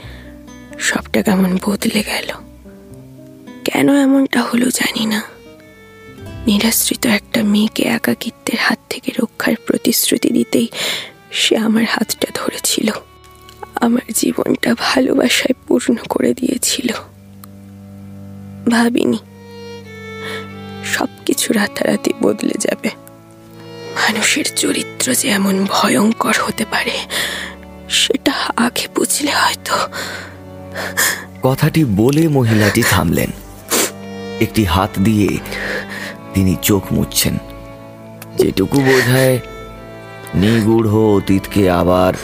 [0.79, 2.33] সবটা কেমন বদলে গেল।
[3.65, 5.23] কেন এমনটা হলো জানি না।
[6.47, 10.69] নিরাশ্রিত একটা মেয়েকে একাকিত্বের হাত থেকে রক্ষার প্রতিশ্রুতি দিতেই
[11.33, 12.91] সে আমার হাতটা ধরেছিল।
[13.75, 16.89] আমার জীবনটা ভালোবাসায় পূর্ণ করে দিয়েছিল।
[18.71, 19.19] ভাবিনি,
[20.99, 22.91] সবকিছু রাতারাতি বদলে যাবে।
[23.95, 26.99] মানুষের চরিত্র যে এমন ভয়ঙ্কর হতে পারে,
[27.91, 29.77] সেটা আগে বুঝলে হয়তো।
[31.43, 33.31] কথাটি বলে মহিলাটি থামলেন।
[34.41, 35.39] একটি হাত দিয়ে
[36.35, 37.39] তিনি চোখ মুছছেন।
[38.39, 39.39] যেটুকু বোঝায়
[40.35, 42.15] নিগূঢ় অতীতকে আবার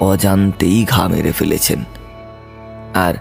[0.00, 1.84] অজান্তেই ঘা মেরে ফেলেছেন।
[2.94, 3.14] আর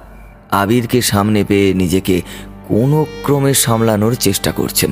[0.51, 2.22] আবিরকে সামনে পেয়ে নিজেকে
[2.68, 4.91] কোনো ক্রমে সামলানোর চেষ্টা করছেন।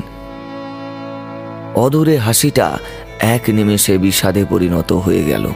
[1.75, 2.77] অদূরে হাসিটা
[3.19, 5.51] এক নিমেষে বিষাদে পরিণত হয়ে গেল।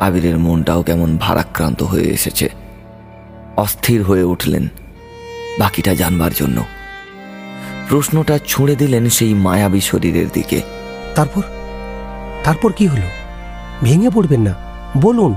[0.00, 2.48] আবিরের মনটাও কেমন ভারাক্রান্ত হয়ে এসেছে।
[3.56, 4.68] অস্থির হয়ে উঠলেন
[5.58, 6.62] বাকিটা জানবার জন্য।
[7.92, 10.60] প্রশ্নটা ছুঁড়ে দিলেন সেই মায়াবী শরীরের দিকে।
[11.14, 11.42] তারপর?
[12.44, 13.06] তারপর কি হলো?
[13.82, 14.54] ভেঙে পড়বেন না।
[15.00, 15.34] বলুন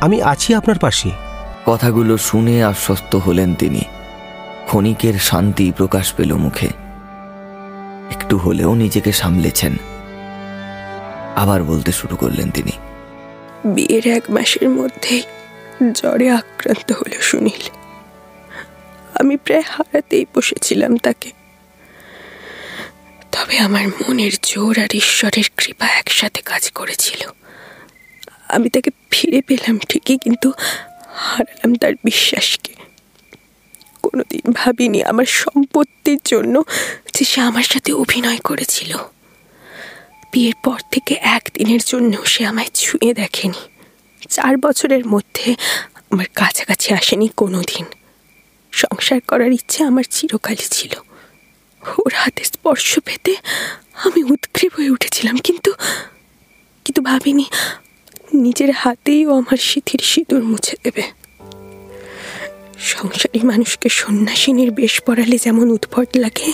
[0.00, 1.10] আমি আছি আপনার পাশে।
[1.66, 3.80] কথাগুলো শুনে আশ্বস্ত হলেন তিনি।
[4.66, 6.66] ক্ষণিকের শান্তি প্রকাশ পেল মুখে।
[8.10, 9.76] একটু হলেও নিজেকে সামলেছেন।
[11.36, 12.72] আবার বলতে শুরু করলেন তিনি।
[13.64, 15.22] বিয়ের এক মাসের মধ্যেই
[15.92, 17.68] জ্বরে আক্রান্ত হলো সুনীল।
[19.20, 21.41] আমি প্রায় হারাতেই বসেছিলাম তাকে।
[23.32, 27.28] তবে আমার মনের জোর আর ঈশ্বরের কৃপা একসাথে কাজ করেছিল।
[28.48, 30.52] আমি তাকে ফিরে পেলাম ঠিকই, কিন্তু
[31.14, 32.74] হারালাম তার বিশ্বাসকে।
[34.02, 36.62] কোনোদিন ভাবিনি আমার সম্পত্তির জন্য
[37.14, 38.96] যে সে আমার সাথে অভিনয় করেছিল।
[40.32, 43.62] বিয়ের পর থেকে একদিনের জন্য সে আমায় ছুঁয়ে দেখেনি।
[44.28, 45.54] চার বছরের মধ্যে
[46.10, 47.84] আমার কাছাকাছি আসেনি কোনো দিন
[48.72, 50.92] সংসার করার ইচ্ছে আমার চিরকালই ছিল।
[52.02, 53.32] ওর হাতে স্পর্শ পেতে
[54.04, 55.70] আমি উৎগ্রীব হয়ে উঠেছিলাম, কিন্তু
[56.84, 57.46] কিন্তু ভাবিনি
[58.44, 61.04] নিজের হাতেই ও আমার সিথির সিঁদুর মুছে দেবে।
[62.92, 66.50] সংসারী মানুষকে সন্ন্যাসিনীর বেশ পড়ালে যেমন উদ্ভট লাগে,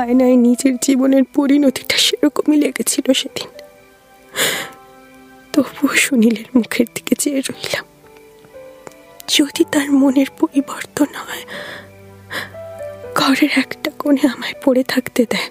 [0.00, 3.48] আয়নায় নিজের জীবনের পরিণতিটা সেরকমই লেগেছিল সেদিন।
[5.52, 7.84] তবুও সুনীলের মুখের দিকে চেয়ে রইলাম।
[9.34, 11.44] যদি তার মনের পরিবর্তন হয়
[13.16, 15.50] ঘরের একটা কোণে আমায় পড়ে থাকতে দেয়।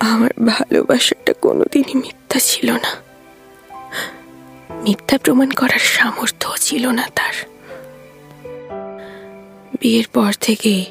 [0.00, 2.90] আমার ভালোবাসাটা কোনোদিনই মিথ্যা ছিল না।
[4.82, 7.36] মিথ্যা প্রমাণ করার সামর্থ্য ছিল না তার।
[9.80, 10.86] বিয়ের পর থেকেই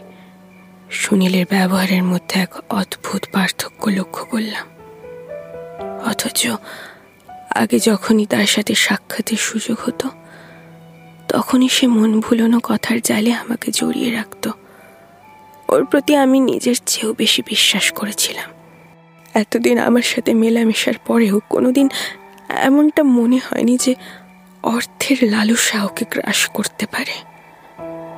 [0.92, 4.68] সুনীলের ব্যবহারের মধ্যে এক অদ্ভুত পার্থক্য লক্ষ্য করলাম।
[6.10, 6.48] অথচ
[7.56, 10.10] আগে যখনই তার সাথে সাক্ষাতের সুযোগ হতো,
[11.28, 14.52] তখনই সে মন ভুলোনো কথার জালে আমাকে জড়িয়ে রাখত।
[15.72, 18.50] ওর প্রতি আমি নিজের চেয়েও বেশি বিশ্বাস করেছিলাম।
[19.34, 21.90] এতদিন আমার সাথে মেলামেশার পরেও কোনোদিন
[22.50, 23.96] এমনটা মনে হয়নি যে
[24.64, 27.14] অর্থের লালসা ওকে গ্রাস করতে পারে।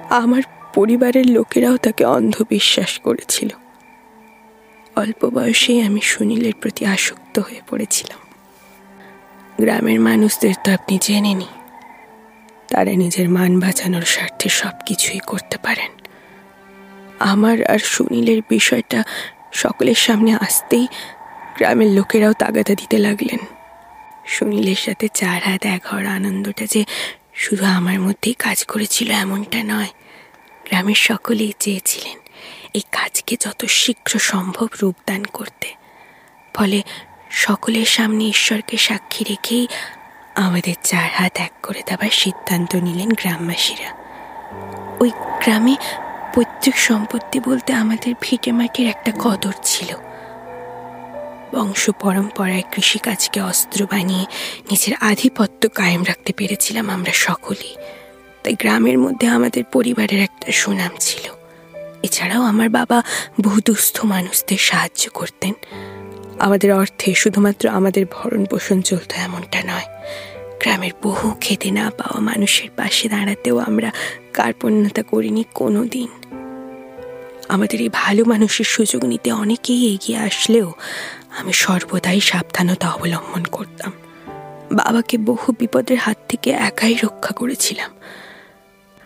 [0.09, 0.41] আমার
[0.73, 3.49] পরিবারের লোকেরাও তাকে অন্ধবিশ্বাস করেছিল।
[4.95, 8.19] অল্প বয়সেই আমি সুনীলের প্রতি আসক্ত হয়ে পড়েছিলাম।
[9.61, 11.47] গ্রামের মানুষদের তো আপনি জেনেনি
[12.67, 16.02] তারা নিজের মান বাঁচানোর স্বার্থে সব কিছুই করতে পারেন।
[17.23, 19.03] আমার আর সুনীলের বিষয়টা
[19.53, 20.87] সকলের সামনে আসতেই
[21.57, 23.39] গ্রামের লোকেরাও তাগাদা দিতে লাগলেন।
[24.27, 26.85] সুনীলের সাথে চার হাত, এক হওয়ার আনন্দটা যে
[27.33, 29.91] শুধু আমার মধ্যেই কাজ করেছিল এমনটা নয়।
[30.65, 32.17] গ্রামের সকলেই চেয়েছিলেন
[32.73, 35.67] এই কাজকে যত শীঘ্র সম্ভব রূপদান করতে।
[36.53, 36.81] ফলে
[37.31, 39.67] সকলের সামনে ঈশ্বরকে সাক্ষী রেখেই
[40.35, 43.89] আমাদের চার হাত এক করে দেওয়ার সিদ্ধান্ত নিলেন গ্রামবাসীরা।
[44.99, 45.11] ওই
[45.43, 45.75] গ্রামে
[46.33, 49.95] পৈতৃক সম্পত্তি বলতে আমাদের ভিটে মাটির একটা কদর ছিল।
[51.55, 54.25] বংশ পরম্পরায় কৃষিকাজকে অস্ত্র বানিয়ে
[54.71, 57.75] নিজের আধিপত্য কায়েম রাখতে পেরেছিলাম আমরা সকলেই।
[58.43, 61.33] তাই গ্রামের মধ্যে আমাদের পরিবারের একটা সুনাম ছিল।
[62.03, 63.03] এছাড়াও আমার বাবা
[63.41, 65.53] বহু দুস্থ মানুষদের সাহায্য করতেন।
[66.39, 69.85] আমাদের অর্থে শুধুমাত্র আমাদের ভরণ পোষণ চলত এমনটা নয়।
[70.63, 73.91] গ্রামের বহু খেতে না পাওয়া মানুষের পাশে দাঁড়াতেও আমরা
[74.33, 76.07] কার্পণ্যতা করিনি কোনো দিন
[77.49, 80.73] আমাদের এই ভালো মানুষের সুযোগ নিতে অনেকেই এগিয়ে আসলেও
[81.37, 83.91] আমি সর্বদাই সাবধানতা অবলম্বন করতাম।
[84.71, 87.91] বাবাকে বহু বিপদের হাত থেকে একাই রক্ষা করেছিলাম।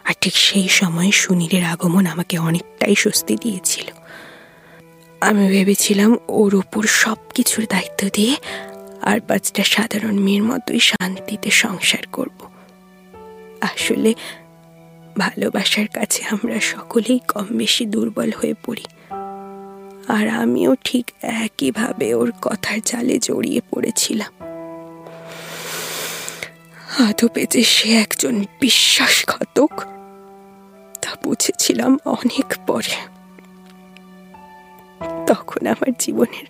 [0.04, 3.86] আর ঠিক সেই সময় সুনীলের আগমন আমাকে অনেকটাই স্বস্তি দিয়েছিল।
[5.22, 8.36] আমি ভেবেছিলাম ওর ওপর সব কিছুর দায়িত্ব দিয়ে
[9.08, 12.40] আর পাঁচটা সাধারণ মেয়ের মতোই শান্তিতে সংসার করব।
[13.62, 14.12] আসলে
[15.18, 18.86] ভালোবাসার কাছে আমরা সকলেই কম বেশি দুর্বল হয়ে পড়ি।
[20.08, 24.32] আর আমিও ঠিক একইভাবে ওর কথার জালে জড়িয়ে পড়েছিলাম।
[27.08, 29.74] আদপে যে সে একজন বিশ্বাসঘাতক,
[31.02, 32.96] তা বুঝেছিলাম অনেক পরে।
[35.28, 36.48] তখন আমার জীবনের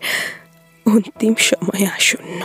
[0.87, 2.41] অন্তিম সময় আসন্ন।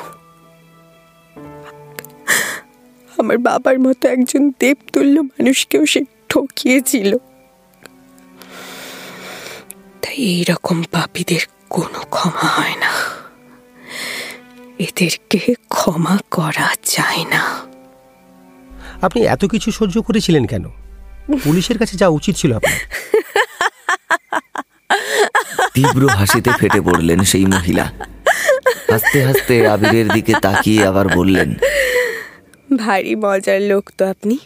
[3.18, 7.16] আমার বাবার মতো একজন দেবতুল্য মানুষকেও সে ঠকিয়েছিল।
[10.02, 12.92] তাই এইরকম পাপীদের কোনো ক্ষমা হয় না।
[14.78, 17.42] এদেরকে ক্ষমা করা যায় না।
[19.02, 20.64] আপনি এত কিছু সহ্য করেছিলেন কেন?
[21.44, 22.78] পুলিশের কাছে যাওয়া উচিত ছিল আপনার।
[25.74, 27.92] তীব্র হাসিতে ফেটে পড়লেন সেই মহিলা।
[28.90, 31.54] হাসতে হাসতে আবিরের দিকে তাকিয়ে আবার বললেন
[32.76, 34.38] ভারী মজার লোক তো আপনি।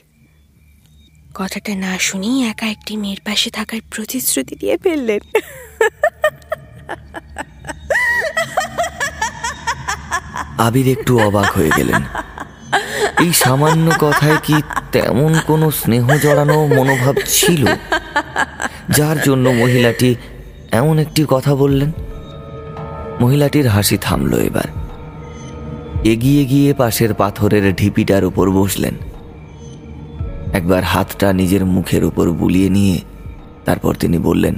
[1.35, 5.23] কথাটা না শুনেই একা একটি মেয়ের পাশে থাকার প্রতিশ্রুতি দিয়ে ফেললেন।
[10.59, 12.03] আবির একটু অবাক হয়ে গেলেন।
[13.21, 14.57] এই সামান্য কথায় কি
[14.93, 17.67] তেমন কোনো স্নেহ জড়ানো মনোভাব ছিল?
[18.89, 20.15] যার জন্য মহিলাটি
[20.73, 21.93] এমন একটি কথা বললেন?
[23.21, 24.69] মহিলাটির হাসি থামল এবার।
[26.05, 28.95] এগিয়ে গিয়ে পাশের পাথরের ঢিপিটার উপর বসলেন।
[30.53, 32.97] একবার হাতটা নিজের মুখের উপর বুলিয়ে নিয়ে
[33.65, 34.57] তারপর তিনি বললেন,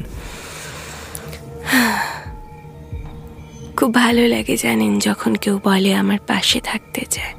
[3.77, 7.35] খুব ভালো লাগে জানেন যখন কেউ বলে আমার পাশে থাকতে চায়।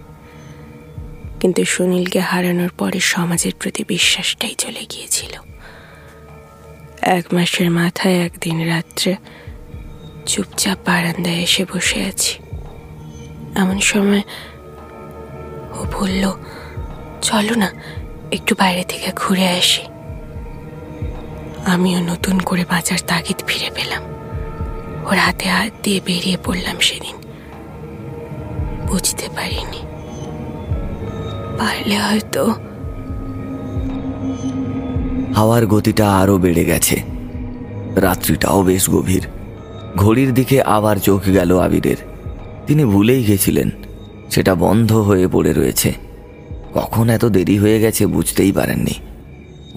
[1.39, 5.33] কিন্তু সুনীলকে হারানোর পরে সমাজের প্রতি বিশ্বাসটাই চলে গিয়েছিল।
[7.01, 9.15] এক মাসের মাথায় একদিন রাত্রে
[10.25, 12.39] চুপচাপ বারান্দায় এসে বসে আছি।
[13.55, 14.21] এমন সময়
[15.71, 16.31] ও বলল,
[17.21, 17.71] চলো না,
[18.31, 19.81] একটু বাইরে থেকে ঘুরে আসি।
[21.65, 24.03] আমিও নতুন করে বাঁচার তাগিদ ফিরে পেলাম।
[25.07, 27.15] ওর হাতে হাত দিয়ে বেরিয়ে পড়লাম সেদিন।
[28.87, 29.79] বুঝতে পারিনি।
[31.57, 32.45] পারলে হয়তো
[35.33, 37.03] হাওয়ার গতিটা আরও বেড়ে গেছে।
[37.95, 39.27] রাত্রিটাও বেশ গভীর।
[39.95, 41.97] ঘড়ির দিকে আবার চোখ গেল আবিরের।
[42.67, 43.69] তিনি ভুলেই গেছিলেন,
[44.29, 45.93] সেটা বন্ধ হয়ে পড়ে রয়েছে।
[46.73, 48.95] কখন এত দেরি হয়ে গেছে বুঝতেই পারেননি।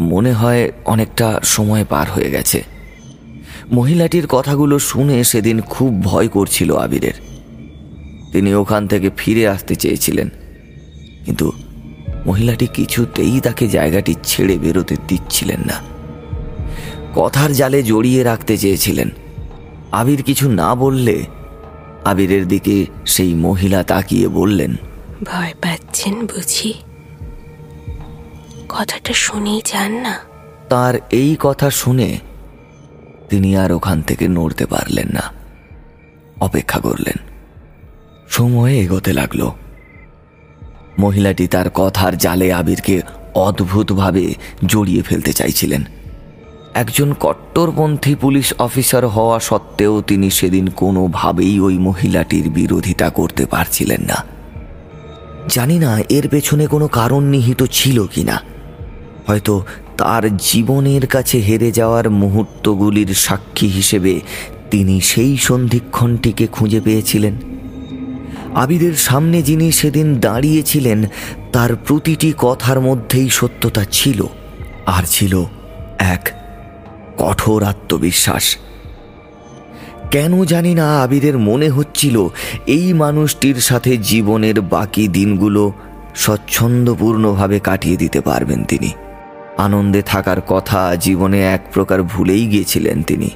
[0.01, 2.63] মনে হয় অনেকটা সময় পার হয়ে গেছে।
[3.73, 7.13] মহিলাটির কথাগুলো শুনে সেদিন খুব ভয় করছিল আবিরের।
[8.33, 10.29] তিনি ওখান থেকে ফিরে আসতে চেয়েছিলেন,
[11.27, 11.53] কিন্তু
[12.27, 15.81] মহিলাটি কিছুতেই তাকে জায়গাটি ছেড়ে বেরোতে দিচ্ছিলেন না।
[17.15, 19.09] কথার জালে জড়িয়ে রাখতে চেয়েছিলেন।
[19.93, 21.27] আবির কিছু না বললে
[22.05, 24.77] আবিরের দিকে সেই মহিলা তাকিয়ে বললেন
[25.25, 26.75] ভয় পাচ্ছেন বুঝি?
[28.69, 30.19] কথাটা শুনেই যান না।
[30.69, 32.19] তার এই কথা শুনে
[33.31, 35.23] তিনি আর ওখান থেকে নড়তে পারলেন না।
[36.41, 37.17] অপেক্ষা করলেন।
[38.29, 39.51] সময় এগোতে লাগল।
[40.99, 43.03] মহিলাটি তার কথার জালে আবিরকে
[43.35, 44.35] অদ্ভুতভাবে
[44.67, 45.85] জড়িয়ে ফেলতে চাইছিলেন।
[46.75, 54.25] একজন কট্টরপন্থী পুলিশ অফিসার হওয়া সত্ত্বেও তিনি সেদিন কোনোভাবেই ওই মহিলাটির বিরোধিতা করতে পারছিলেন না।
[55.49, 58.43] জানি না এর পেছনে কোনো কারণ নিহিত ছিল কি না
[59.27, 59.65] হয়তো
[59.97, 64.21] তার জীবনের কাছে হেরে যাওয়ার মুহূর্তগুলির সাক্ষী হিসেবে
[64.71, 67.37] তিনি সেই সন্ধিক্ষণটিকে খুঁজে পেয়েছিলেন।
[68.55, 71.05] আবিরের সামনে যিনি সেদিন দাঁড়িয়েছিলেন,
[71.53, 74.27] তার প্রতিটি কথার মধ্যেই সত্যতা ছিল,
[74.87, 75.45] আর ছিল
[75.99, 76.42] এক
[77.19, 78.57] কঠোর আত্মবিশ্বাস।
[80.11, 82.29] কেন জানি না আবিরের মনে হচ্ছিল,
[82.67, 85.73] এই মানুষটির সাথে জীবনের বাকি দিনগুলো
[86.15, 88.91] স্বচ্ছন্দপূর্ণভাবে কাটিয়ে দিতে পারবেন তিনি।
[89.59, 93.31] আনন্দে থাকার কথা জীবনে এক প্রকার ভুলেই গিয়েছিলেন তিনি।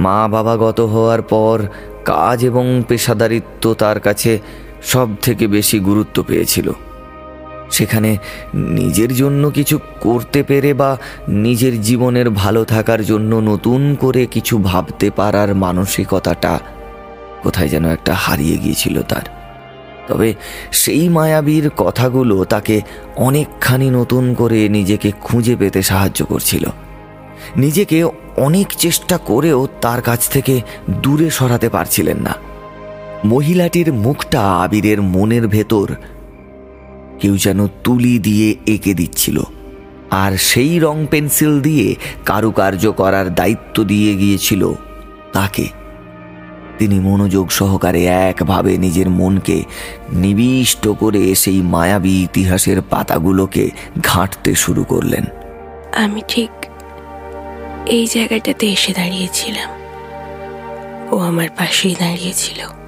[0.00, 1.66] মা বাবা গত হওয়ার পর
[2.04, 4.38] কাজ এবং পেশাদারিত্ব তার কাছে
[4.82, 6.72] সব থেকে বেশি গুরুত্ব পেয়েছিল।
[7.74, 8.10] সেখানে
[8.54, 10.90] নিজের জন্য কিছু করতে পেরে বা
[11.28, 16.54] নিজের জীবনের ভালো থাকার জন্য নতুন করে কিছু ভাবতে পারার মানসিকতাটা
[17.42, 19.26] কোথায় যেন একটা হারিয়ে গিয়েছিল তার।
[20.08, 20.34] তবে
[20.72, 22.80] সেই মায়াবীর কথাগুলো তাকে
[23.16, 26.64] অনেকখানি নতুন করে নিজেকে খুঁজে পেতে সাহায্য করছিল।
[27.56, 27.98] নিজেকে
[28.36, 30.54] অনেক চেষ্টা করেও তার কাছ থেকে
[31.02, 32.34] দূরে সরাতে পারছিলেন না।
[33.24, 35.86] মহিলাটির মুখটা আবিরের মনের ভেতর
[37.20, 39.42] কেউ যেন তুলি দিয়ে এঁকে দিচ্ছিল।
[40.10, 44.72] আর সেই রং পেন্সিল দিয়ে কারুকার্য করার দায়িত্ব দিয়ে গিয়েছিল
[45.32, 45.68] তাকে।
[46.78, 49.64] তিনি মনোযোগ সহকারে একভাবে নিজের মনকে
[50.12, 53.70] নিবিষ্ট করে সেই মায়াবী ইতিহাসের পাতাগুলোকে
[54.02, 55.24] ঘাঁটতে শুরু করলেন।
[55.94, 56.50] আমি ঠিক
[57.86, 59.70] এই জায়গাটাতে এসে দাঁড়িয়েছিলাম।
[61.12, 62.83] ও আমার পাশেই দাঁড়িয়েছিল।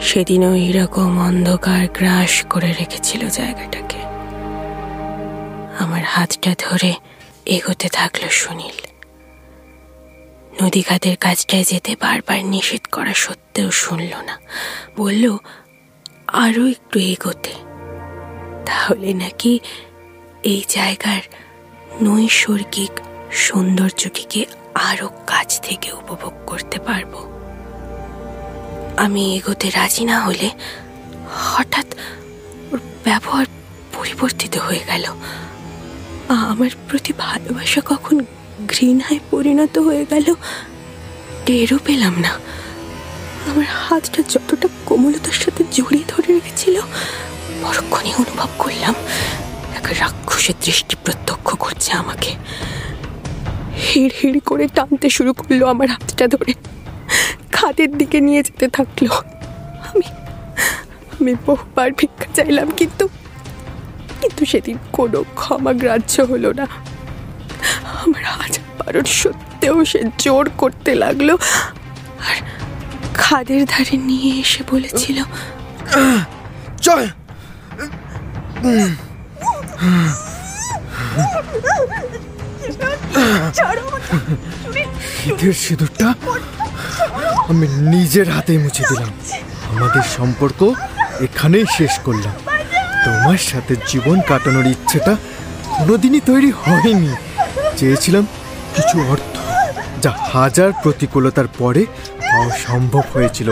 [0.00, 3.98] সেদিনও এরকম অন্ধকার গ্রাস করে রেখেছিল জায়গাটাকে।
[5.84, 6.94] আমার হাতটা ধরে
[7.46, 8.86] এগোতে থাকল সুনীল।
[10.64, 14.38] নদীঘাটের কাজটায় যেতে বারবার নিষেধ করা সত্ত্বেও শুনল না।
[14.96, 15.36] বলল
[16.26, 17.52] আরও একটু এগোতে।
[18.66, 19.60] তাহলে নাকি
[20.42, 21.20] এই জায়গার
[22.02, 23.00] নৈসর্গিক
[23.32, 24.44] সৌন্দর্যটিকে
[24.74, 27.35] আরও কাছ থেকে উপভোগ করতে পারব।
[29.04, 30.48] আমি এগোতে রাজি না হলে
[31.52, 31.88] হঠাৎ
[32.72, 33.46] ওর ব্যবহার
[33.96, 35.04] পরিবর্তিত হয়ে গেল।
[36.50, 38.16] আমার প্রতি ভালোবাসা কখন
[38.68, 40.26] ঘৃণায় পরিণত হয়ে গেল
[41.46, 42.32] টেরও পেলাম না।
[43.48, 46.76] আমার হাতটা যতটা কোমলতার সাথে জড়িয়ে ধরে রেখেছিল,
[47.62, 48.94] পরক্ষণে অনুভব করলাম
[49.78, 52.30] এক রাক্ষসের দৃষ্টি প্রত্যক্ষ করছে আমাকে।
[53.86, 56.52] হিড় হিড় করে টানতে শুরু করল আমার হাতটা ধরে।
[57.52, 59.04] খাদের দিকে নিয়ে যেতে থাকল।
[59.88, 60.06] আমি
[61.12, 63.04] আমি বহুবার ভিক্ষা চাইলাম কিন্তু
[64.20, 66.66] কিন্তু সেদিন কোনো ক্ষমা গ্রাহ্য হলো না।
[68.02, 71.28] আমার হাজার বারণ সত্ত্বেও সে জোর করতে লাগল
[72.26, 72.36] আর
[73.14, 75.18] খাদের ধারে নিয়ে এসে বলেছিল
[76.80, 77.04] চল।
[85.62, 86.08] সিঁদুরটা
[87.50, 89.10] আমি নিজের হাতে মুছে দিলাম।
[89.72, 90.60] আমাদের সম্পর্ক
[91.20, 92.34] এখানেই শেষ করলাম।
[93.04, 95.16] তোমার সাথে জীবন কাটানোর ইচ্ছেটা
[95.78, 97.12] কোনোদিনই তৈরি হয়নি।
[97.76, 98.24] চেয়েছিলাম
[98.76, 99.34] কিছু অর্থ
[100.02, 101.82] যা হাজার প্রতিকূলতার পরে
[102.66, 103.48] সম্ভব হয়েছিল।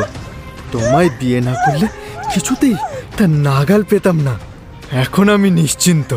[0.73, 1.87] তোমায় বিয়ে না করলে
[2.35, 2.77] কিছুতেই
[3.17, 4.35] তা নাগাল পেতাম না।
[5.03, 6.11] এখন আমি নিশ্চিন্ত।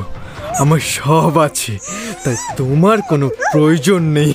[0.60, 1.78] আমার সব আছে,
[2.24, 4.34] তাই তোমার কোনো প্রয়োজন নেই।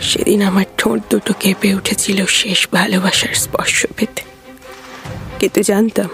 [0.00, 4.22] সেদিন আমার ঠোঁট দুটো কেঁপে উঠেছিল শেষ ভালোবাসার স্পর্শ পেতে।
[5.38, 6.08] কিন্তু জানতাম,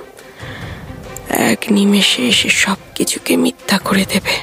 [1.30, 4.34] এক নিমেষে এসে সব কিছুকে মিথ্যা করে দেবে।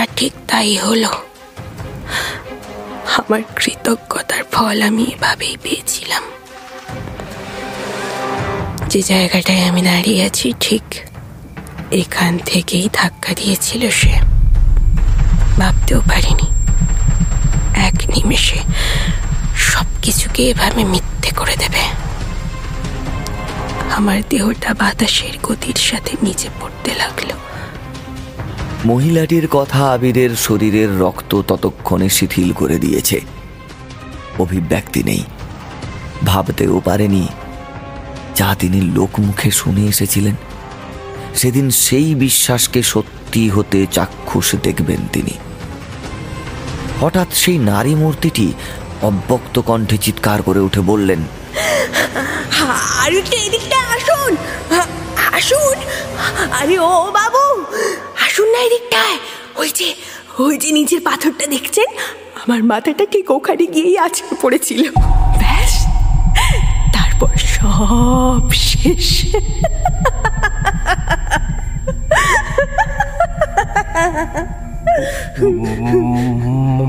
[0.00, 1.08] আর ঠিক তাই হলো।
[3.18, 6.22] আমার কৃতজ্ঞতার ফল আমি এভাবেই পেয়েছিলাম।
[8.88, 10.82] যে জায়গাটায় আমি দাঁড়িয়ে আছি, ঠিক
[11.90, 14.12] এখান থেকেই ধাক্কা দিয়েছিল সে।
[15.58, 16.46] ভাবতেও পারিনি।
[17.74, 18.60] এক নিমেষে
[19.56, 21.82] সব কিছুকে এভাবে মিথ্যে করে দেবে।
[23.94, 27.30] আমার দেহটা বাতাসের গতির সাথে নিচে পড়তে লাগল।
[28.86, 33.20] মহিলাটির কথা আবিরের শরীরের রক্ত ততক্ষণে শিথিল করে দিয়েছে।
[34.38, 35.24] অভিব্যক্তি নেই।
[36.24, 37.28] ভাবতেও পারেনি
[38.34, 40.34] যা তিনি লোকমুখে শুনে এসেছিলেন।
[41.34, 45.30] সেদিন সেই বিশ্বাসকে সত্যি হতে চাক্ষুষ দেখবেন তিনি।
[47.00, 48.52] হঠাৎ সেই নারী মূর্তিটি
[49.02, 51.18] অব্যক্ত কণ্ঠে চিৎকার করে উঠে বললেন
[53.94, 54.36] আসুন।
[55.32, 55.78] আসুন।
[56.52, 57.64] আরে ও বাবু,
[58.24, 59.18] আসুন না এদিকটায়।
[59.56, 59.94] ওই যে
[60.38, 61.86] ওই যে নিচের পাথরটা দেখছেন?
[62.36, 64.90] আমার মাথাটা ঠিক ওখানে গিয়েই আছড়ে পড়েছিল।
[67.14, 69.08] তারপর সব শেষ।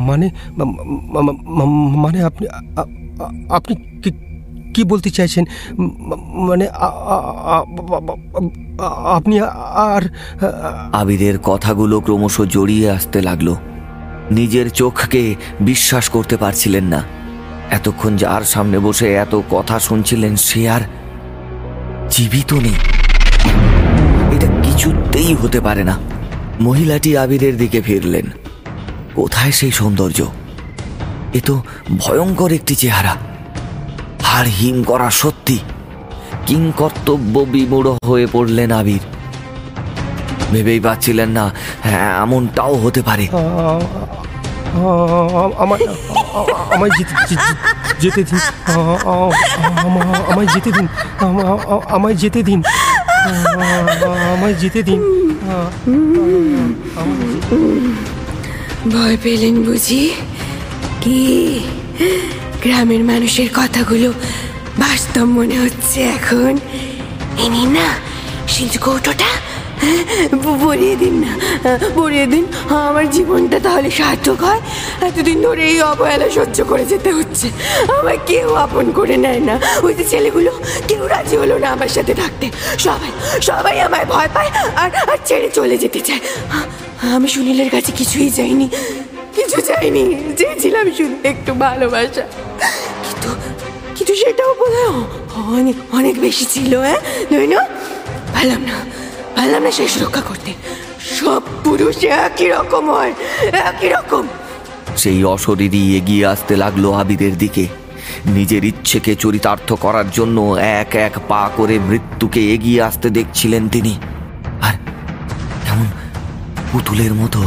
[0.08, 0.30] মানে
[1.96, 2.46] মানে আপনি
[3.50, 3.74] আপনি
[4.04, 5.46] কি- বলতে চাইছেন
[6.48, 6.66] মানে
[9.06, 9.40] আপনি
[9.90, 10.04] আর
[10.94, 13.56] আবিরের কথাগুলো ক্রমশ জড়িয়ে আসতে লাগল
[14.32, 17.02] নিজের চোখকে বিশ্বাস করতে পারছিলেন না
[17.72, 20.82] এতক্ষণ যার সামনে বসে এত কথা শুনছিলেন সে আর
[22.10, 22.76] জীবিত নেই।
[24.36, 26.00] এটা কিছুতেই হতে পারে না।
[26.62, 28.26] মহিলাটি আবিরের দিকে ফিরলেন।
[29.16, 30.26] কোথায় সেই সৌন্দর্য?
[31.34, 31.64] এ তো
[31.98, 33.16] ভয়ঙ্কর একটি চেহারা।
[34.24, 35.60] হাড় হিম করা সত্যি।
[36.46, 39.00] কিংকর্তব্য বিমূঢ় হয়ে পড়লেন আবির।
[40.52, 41.52] ভেবেই পাচ্ছিলেন না
[41.84, 43.28] হ্যাঁ এমনটাও হতে পারে।
[45.64, 45.84] আমায়
[46.76, 46.92] আমায়
[48.02, 48.40] যেতে দিন
[50.32, 50.88] আমায় যেতে দিন,
[51.96, 52.60] আমায় যেতে দিন,
[54.36, 55.00] আমায় যেতে দিন,
[58.94, 60.04] ভয় পেলেন বুঝি?
[61.04, 61.20] কি?
[62.64, 64.10] গ্রামের মানুষের কথাগুলো
[64.84, 66.54] বাস্তব মনে হচ্ছে এখন।
[67.42, 67.88] এই নিন না
[68.54, 69.30] সিন্ধু কৌটোটা।
[70.36, 71.38] ভরিয়ে দিন না।
[71.96, 74.62] ভরিয়ে দিন। আমার জীবনটা তাহলে সার্থক হয়।
[75.02, 77.50] এতদিন ধরে এই অবহেলা সহ্য করে যেতে হচ্ছে।
[78.00, 80.52] আমার কেউ আপন করে নেয় না। ওই যে ছেলেগুলো,
[80.88, 82.50] কেউ রাজি হলো না আমার সাথে থাকতে।
[82.80, 86.20] সবাই সবাই আমায় ভয় পায় আর আর ছেড়ে চলে যেতে চায়।
[87.16, 88.70] আমি সুনীলের কাছে কিছুই চাইনি।
[89.36, 92.22] কিছু চাইনি। চেয়েছিলাম শুধু একটু ভালোবাসা।
[93.04, 93.30] কিন্তু
[93.96, 94.74] কিন্তু সেটাও বোধ
[95.38, 96.98] অনেক অনেক বেশি ছিল হ্যাঁ?
[97.32, 97.58] নইনো
[98.34, 98.95] পারলাম না।
[99.36, 100.52] পারলাম না শেষ রক্ষা করতে।
[101.18, 103.14] সব পুরুষ একই রকম হয়,
[103.70, 104.24] একই রকম।
[105.02, 107.66] সেই অশরীরই এগিয়ে আসতে লাগল আবিরের দিকে।
[108.38, 110.38] নিজের ইচ্ছেকে চরিতার্থ করার জন্য
[110.82, 113.94] এক এক পা করে মৃত্যুকে এগিয়ে আসতে দেখছিলেন তিনি।
[114.68, 114.76] আর
[115.72, 115.88] এমন
[116.72, 117.42] পুতুলের মতো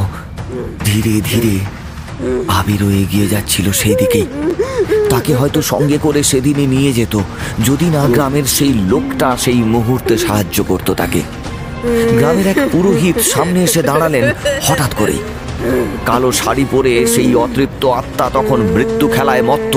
[0.89, 1.55] ধীরে ধীরে
[2.59, 4.29] আবিরও এগিয়ে যাচ্ছিল সেই দিকেই।
[5.13, 7.15] তাকে হয়তো সঙ্গে করে সেদিনই নিয়ে যেত,
[7.69, 11.23] যদি না গ্রামের সেই লোকটা সেই মুহূর্তে সাহায্য করত তাকে।
[12.19, 14.25] গ্রামের এক পুরোহিত সামনে এসে দাঁড়ালেন,
[14.63, 15.17] হঠাৎ করে
[16.07, 19.75] কালো শাড়ি পরে সেই অতৃপ্ত আত্মা তখন মৃত্যু খেলায় মত্ত।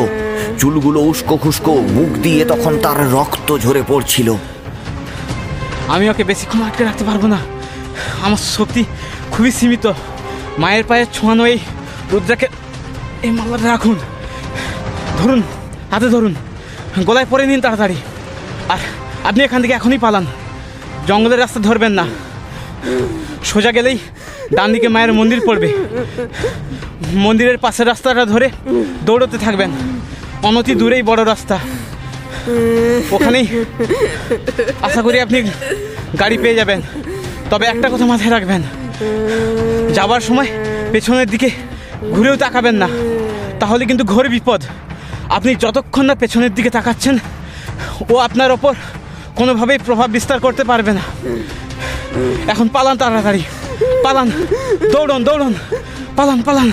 [0.58, 4.36] চুলগুলো উস্কো খুস্কো, মুখ দিয়ে তখন তার রক্ত ঝরে পড়ছিল।
[5.88, 7.40] আমি ওকে বেশিক্ষণ আটকে রাখতে পারব না।
[8.22, 8.84] আমার শক্তি
[9.32, 9.86] খুবই সীমিত।
[10.58, 11.60] মায়ের পায়ে ছোঁয়ানো এই
[12.12, 12.48] রুদ্রাকে
[13.24, 13.98] এই মালাটা রাখুন।
[15.20, 15.42] ধরুন,
[15.92, 16.36] হাতে ধরুন।
[17.06, 17.96] গলায় পরে নিন তাড়াতাড়ি।
[18.70, 18.80] আর
[19.24, 20.26] আপনি এখান থেকে এখনই পালান।
[21.08, 22.06] জঙ্গলের রাস্তা ধরবেন না।
[23.50, 23.98] সোজা গেলেই
[24.56, 25.70] ডান দিকে মায়ের মন্দির পড়বে।
[27.26, 28.48] মন্দিরের পাশের রাস্তাটা ধরে
[29.06, 29.72] দৌড়তে থাকবেন।
[30.44, 31.58] অনতি দূরেই বড় রাস্তা।
[33.12, 33.46] ওখানেই
[34.82, 35.38] আশা করি আপনি
[36.20, 36.82] গাড়ি পেয়ে যাবেন।
[37.50, 38.62] তবে একটা কথা মাথায় রাখবেন।
[39.94, 40.50] যাবার সময়
[40.92, 41.50] পেছনের দিকে
[42.16, 42.88] ঘুরেও তাকাবেন না।
[43.60, 44.62] তাহলে কিন্তু ঘোর বিপদ।
[45.38, 47.16] আপনি যতক্ষণ না পেছনের দিকে তাকাচ্ছেন,
[48.10, 48.74] ও আপনার ওপর
[49.36, 51.02] কোনোভাবেই প্রভাব বিস্তার করতে পারবে না।
[52.48, 53.44] এখন পালান তাড়াতাড়ি।
[54.04, 54.32] পালান।
[54.94, 55.54] দৌড়ন দৌড়ন।
[56.16, 56.72] পালান পালান।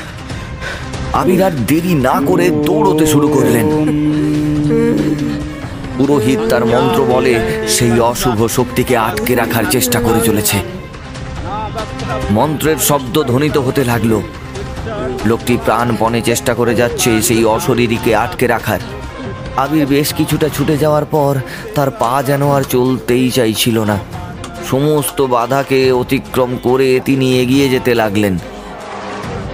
[1.12, 3.66] আবির আর দেরি না করে দৌড়তে শুরু করলেন।
[5.98, 10.58] পুরোহিত তার মন্ত্র বলে সেই অশুভ শক্তিকে আটকে রাখার চেষ্টা করে চলেছে।
[12.30, 14.20] মন্ত্রের শব্দ ধ্বনিত হতে লাগল।
[15.26, 18.80] লোকটি প্রাণপণে চেষ্টা করে যাচ্ছে সেই অশরীরীকে আটকে রাখার।
[19.62, 21.32] আবির বেশ কিছুটা ছুটে যাওয়ার পর
[21.74, 23.96] তার পা যেন আর চলতেই চাইছিল না।
[24.70, 28.34] সমস্ত বাধাকে অতিক্রম করে তিনি এগিয়ে যেতে লাগলেন।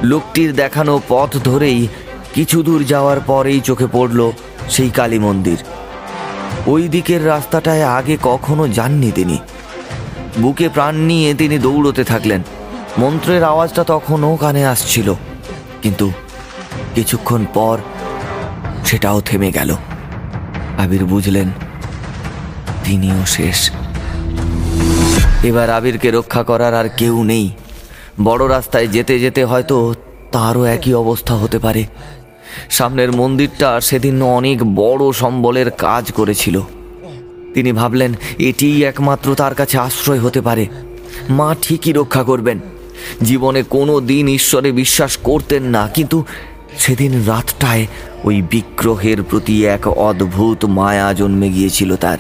[0.03, 1.81] লোকটির দেখানো পথ ধরেই
[2.35, 4.21] কিছু দূর যাওয়ার পরেই চোখে পড়ল
[4.71, 5.59] সেই কালী মন্দির।
[6.67, 9.39] ওই দিকের রাস্তাটায় আগে কখনো যাননি তিনি।
[10.39, 12.41] বুকে প্রাণ নিয়ে তিনি দৌড়তে থাকলেন।
[12.99, 15.09] মন্ত্রের আওয়াজটা তখনও কানে আসছিল,
[15.83, 16.07] কিন্তু
[16.95, 17.77] কিছুক্ষণ পর
[18.85, 19.71] সেটাও থেমে গেল।
[20.79, 21.49] আবির বুঝলেন,
[22.85, 23.71] তিনিও শেষ।
[25.45, 27.51] এবার আবিরকে রক্ষা করার আর কেউ নেই।
[28.25, 29.95] বড় রাস্তায় যেতে যেতে হয়তো
[30.33, 31.83] তারও একই অবস্থা হতে পারে।
[32.71, 36.61] সামনের মন্দিরটা সেদিন অনেক বড় সম্বলের কাজ করেছিল।
[37.55, 40.67] তিনি ভাবলেন, এটিই একমাত্র তার কাছে আশ্রয় হতে পারে।
[41.29, 42.59] মা ঠিকই রক্ষা করবেন।
[43.23, 46.25] জীবনে কোনো দিন ঈশ্বরে বিশ্বাস করতেন না, কিন্তু
[46.79, 47.87] সেদিন রাতটায়
[48.25, 52.19] ওই বিগ্রহের প্রতি এক অদ্ভুত মায়া জন্মে গিয়েছিল তার।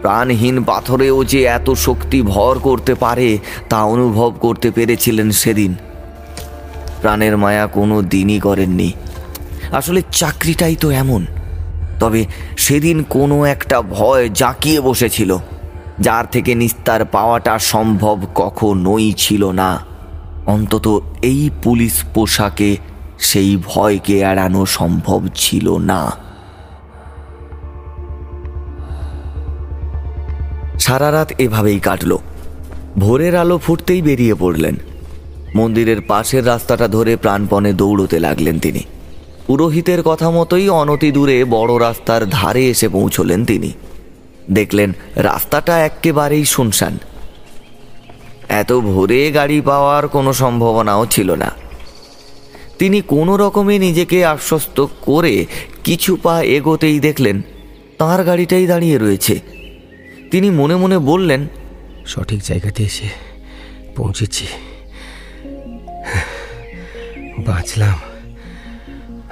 [0.00, 3.38] প্রাণহীন পাথরেও যে এত শক্তি ভর করতে পারে,
[3.68, 5.74] তা অনুভব করতে পেরেছিলেন সেদিন।
[7.00, 8.92] প্রাণের মায়া কোনো দিনই করেননি।
[9.72, 11.26] আসলে চাকরিটাই তো এমন।
[12.00, 12.26] তবে
[12.56, 15.36] সেদিন কোনো একটা ভয় জাঁকিয়ে বসেছিল,
[16.00, 19.80] যার থেকে নিস্তার পাওয়াটা সম্ভব কখনোই ছিল না।
[20.46, 22.76] অন্তত এই পুলিশ পোশাকে
[23.24, 26.12] সেই ভয়কে এড়ানো সম্ভব ছিল না।
[30.78, 32.18] সারা রাত এভাবেই কাটল।
[32.98, 34.76] ভোরের আলো ফুটতেই বেরিয়ে পড়লেন।
[35.54, 38.82] মন্দিরের পাশের রাস্তাটা ধরে প্রাণপণে দৌড়তে লাগলেন তিনি।
[39.46, 43.72] পুরোহিতের কথা মতোই অনতি দূরে বড় রাস্তার ধারে এসে পৌঁছলেন তিনি।
[44.50, 46.98] দেখলেন রাস্তাটা একেবারেই শুনশান।
[48.48, 51.50] এত ভোরে গাড়ি পাওয়ার কোনো সম্ভাবনাও ছিল না।
[52.78, 55.46] তিনি কোনো রকমে নিজেকে আশ্বস্ত করে
[55.84, 57.42] কিছু পা এগোতেই দেখলেন,
[57.98, 59.40] তার গাড়িটাই দাঁড়িয়ে রয়েছে।
[60.30, 61.46] তিনি মনে মনে বললেন,
[62.06, 63.08] সঠিক জায়গাতে এসে
[63.96, 64.46] পৌঁছেছি।
[67.38, 67.98] বাঁচলাম।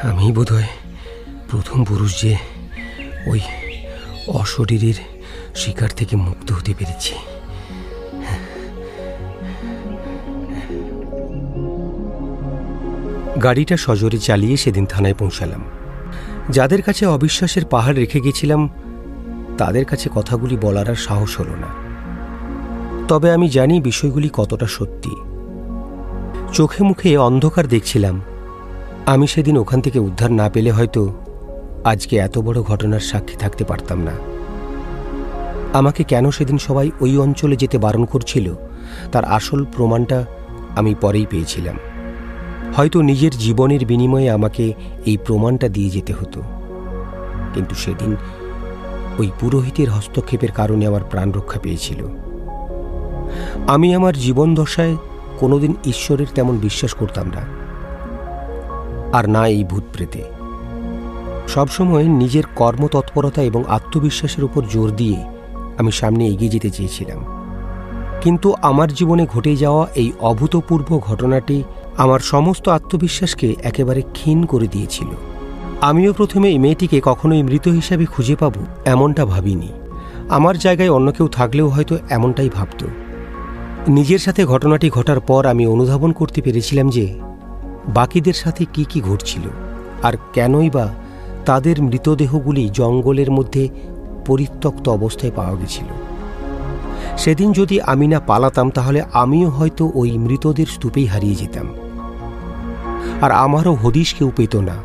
[0.02, 0.68] আমি বোধহয়
[1.50, 2.36] প্রথম পুরুষ যে
[3.26, 3.40] ওই
[4.28, 4.94] অশরীরের
[5.56, 7.14] শিকার থেকে মুক্ত হতে পেরেছি।
[13.42, 15.64] গাড়িটা সজোরে চালিয়ে সেদিন থানায় পৌঁছালাম।
[16.50, 18.70] যাদের কাছে অবিশ্বাসের পাহাড় রেখে গেছিলাম,
[19.58, 21.66] তাদের কাছে কথাগুলি বলার আর সাহস হলো না।
[23.08, 25.10] তবে আমি জানি বিষয়গুলি কতটা সত্যি।
[26.52, 28.20] চোখে মুখে অন্ধকার দেখছিলাম।
[29.06, 31.14] আমি সেদিন ওখান থেকে উদ্ধার না পেলে হয়তো
[31.84, 34.12] আজকে এত বড় ঘটনার সাক্ষী থাকতে পারতাম না।
[35.72, 38.54] আমাকে কেন সেদিন সবাই ওই অঞ্চলে যেতে বারণ করছিল,
[39.12, 40.24] তার আসল প্রমাণটা
[40.76, 41.78] আমি পরেই পেয়েছিলাম।
[42.76, 44.72] হয়তো নিজের জীবনের বিনিময়ে আমাকে
[45.06, 46.42] এই প্রমাণটা দিয়ে যেতে হতো।
[47.54, 48.16] কিন্তু সেদিন
[49.18, 52.06] ওই পুরোহিতের হস্তক্ষেপের কারণে আমার প্রাণ রক্ষা পেয়েছিল।
[53.66, 54.96] আমি আমার জীবন দশায়
[55.38, 57.62] কোনোদিন ঈশ্বরের তেমন বিশ্বাস করতাম না।
[59.16, 60.24] আর না এই ভূত প্রেতে।
[61.48, 65.24] সবসময় নিজের কর্মতৎপরতা এবং আত্মবিশ্বাসের উপর জোর দিয়ে
[65.78, 67.24] আমি সামনে এগিয়ে যেতে চেয়েছিলাম।
[68.20, 71.62] কিন্তু আমার জীবনে ঘটে যাওয়া এই অভূতপূর্ব ঘটনাটি
[71.96, 75.06] আমার সমস্ত আত্মবিশ্বাসকে একেবারে ক্ষীণ করে দিয়েছিল।
[75.80, 78.52] আমিও প্রথমে এই মেয়েটিকে কখনোই মৃত হিসাবে খুঁজে পাব
[78.84, 79.68] এমনটা ভাবিনি।
[80.28, 82.84] আমার জায়গায় অন্য কেউ থাকলেও হয়তো এমনটাই ভাবত।
[83.88, 87.14] নিজের সাথে ঘটনাটি ঘটার পর আমি অনুধাবন করতে পেরেছিলাম যে,
[87.88, 89.42] বাকিদের সাথে কি কি ঘটছিল
[90.02, 90.88] আর কেনই বা
[91.46, 93.68] তাদের মৃতদেহগুলি জঙ্গলের মধ্যে
[94.26, 95.86] পরিত্যক্ত অবস্থায় পাওয়া গেছিল।
[97.16, 101.68] সেদিন যদি আমি না পালাতাম, তাহলে আমিও হয়তো ওই মৃতদের স্তূপেই হারিয়ে যেতাম।
[103.22, 104.76] আর আমারও হদিশ কেউ পেত না।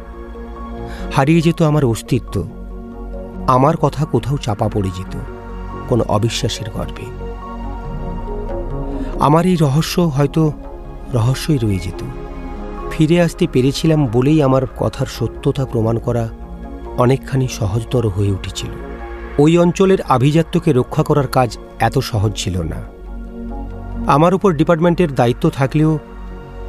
[1.15, 2.47] হারিয়ে যেত আমার অস্তিত্ব।
[3.47, 5.17] আমার কথা কোথাও চাপা পড়ে যেত,
[5.89, 7.05] কোনো অবিশ্বাসের গর্বে।
[9.19, 10.51] আমার এই রহস্য হয়তো
[11.13, 12.03] রহস্যই রয়ে যেত।
[12.91, 16.29] ফিরে আসতে পেরেছিলাম বলেই আমার কথার সত্যতা প্রমাণ করা
[16.97, 18.69] অনেকখানি সহজতর হয়ে উঠেছিল।
[19.39, 22.97] ওই অঞ্চলের আভিজাত্যকে রক্ষা করার কাজ এত সহজ ছিল না।
[24.11, 25.99] আমার উপর ডিপার্টমেন্টের দায়িত্ব থাকলেও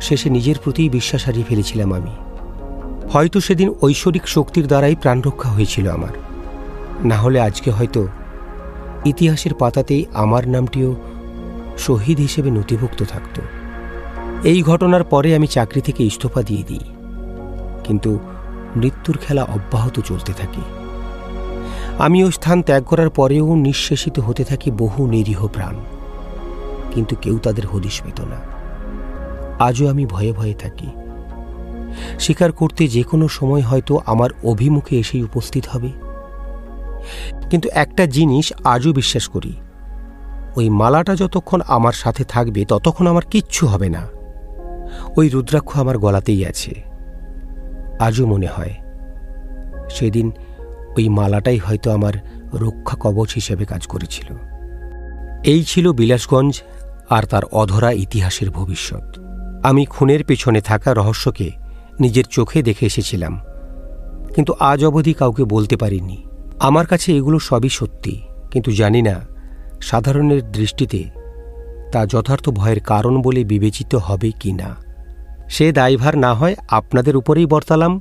[0.00, 2.10] শেষে নিজের প্রতিই বিশ্বাস হারিয়ে ফেলেছিলাম আমি।
[3.12, 6.08] হয়তো সেদিন ঐশ্বরিক শক্তির দ্বারাই প্রাণরক্ষা হয়েছিল আমার।
[7.04, 8.08] না হলে আজকে হয়তো
[9.04, 10.96] ইতিহাসের পাতাতেই আমার নামটিও
[11.78, 13.40] শহীদ হিসেবে নথিভুক্ত থাকত।
[14.44, 16.80] এই ঘটনার পরে আমি চাকরি থেকে ইস্তফা দিয়ে দিই।
[17.84, 18.18] কিন্তু
[18.76, 20.60] মৃত্যুর খেলা অব্যাহত চলতে থাকে।
[21.98, 25.74] আমি ওই স্থান ত্যাগ করার পরেও নিঃশেষিত হতে থাকি বহু নিরীহ প্রাণ।
[26.94, 28.57] কিন্তু কেউ তাদের হদিশ পেত না।
[29.58, 30.86] আজও আমি ভয়ে ভয়ে থাকি।
[32.18, 35.92] স্বীকার করতে যে কোনো সময় হয়তো আমার অভিমুখে এসেই উপস্থিত হবে।
[37.50, 39.52] কিন্তু একটা জিনিস আজও বিশ্বাস করি,
[40.56, 44.08] ওই মালাটা যতক্ষণ আমার সাথে থাকবে ততক্ষণ আমার কিচ্ছু হবে না।
[45.16, 46.82] ওই রুদ্রাক্ষ আমার গলাতেই আছে।
[48.00, 48.74] আজও মনে হয়,
[49.90, 50.32] সেদিন
[50.96, 52.12] ওই মালাটাই হয়তো আমার
[52.54, 54.34] রক্ষা কবচ হিসেবে কাজ করেছিল।
[55.44, 56.62] এই ছিল বিলাসগঞ্জ
[57.10, 59.17] আর তার অধরা ইতিহাসের ভবিষ্যৎ।
[59.62, 61.50] আমি খুনের পেছনে থাকা রহস্যকে
[62.00, 63.40] নিজের চোখে দেখে এসেছিলাম।
[64.34, 66.24] কিন্তু আজ অবধি কাউকে বলতে পারিনি।
[66.60, 69.20] আমার কাছে এগুলো সবই সত্যি, কিন্তু জানি না
[69.80, 71.04] সাধারণের দৃষ্টিতে
[71.92, 74.76] তা যথার্থ ভয়ের কারণ বলে বিবেচিত হবে কি না।
[75.48, 78.00] সে দায়ভার না হয় আপনাদের উপরেই বর্তালাম।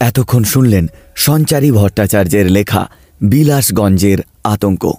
[0.00, 0.86] এতক্ষণ শুনলেন
[1.16, 2.88] সঞ্চারী ভট্টাচার্যের লেখা
[3.22, 4.92] বিলাসগঞ্জের আতঙ্ক।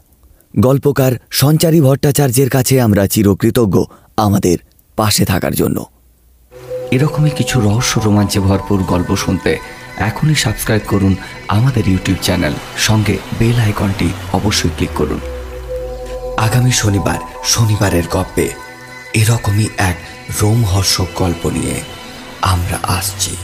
[0.56, 3.84] গল্পকার সঞ্চারী ভট্টাচার্যের কাছে আমরা চিরকৃতজ্ঞ
[4.18, 4.58] আমাদের
[4.96, 5.86] পাশে থাকার জন্য।
[6.92, 9.58] এরকমই কিছু রহস্য রোমাঞ্চে ভরপুর গল্প শুনতে
[9.98, 11.16] এখনই সাবস্ক্রাইব করুন
[11.48, 15.20] আমাদের ইউটিউব চ্যানেল। সঙ্গে বেল আইকনটি অবশ্যই ক্লিক করুন।
[16.38, 18.50] আগামী শনিবার, শনিবারের গপ্পে
[19.14, 19.98] এরকমই এক
[20.42, 21.82] রোমহর্ষক গল্প নিয়ে
[22.42, 23.38] আমরা আসছি।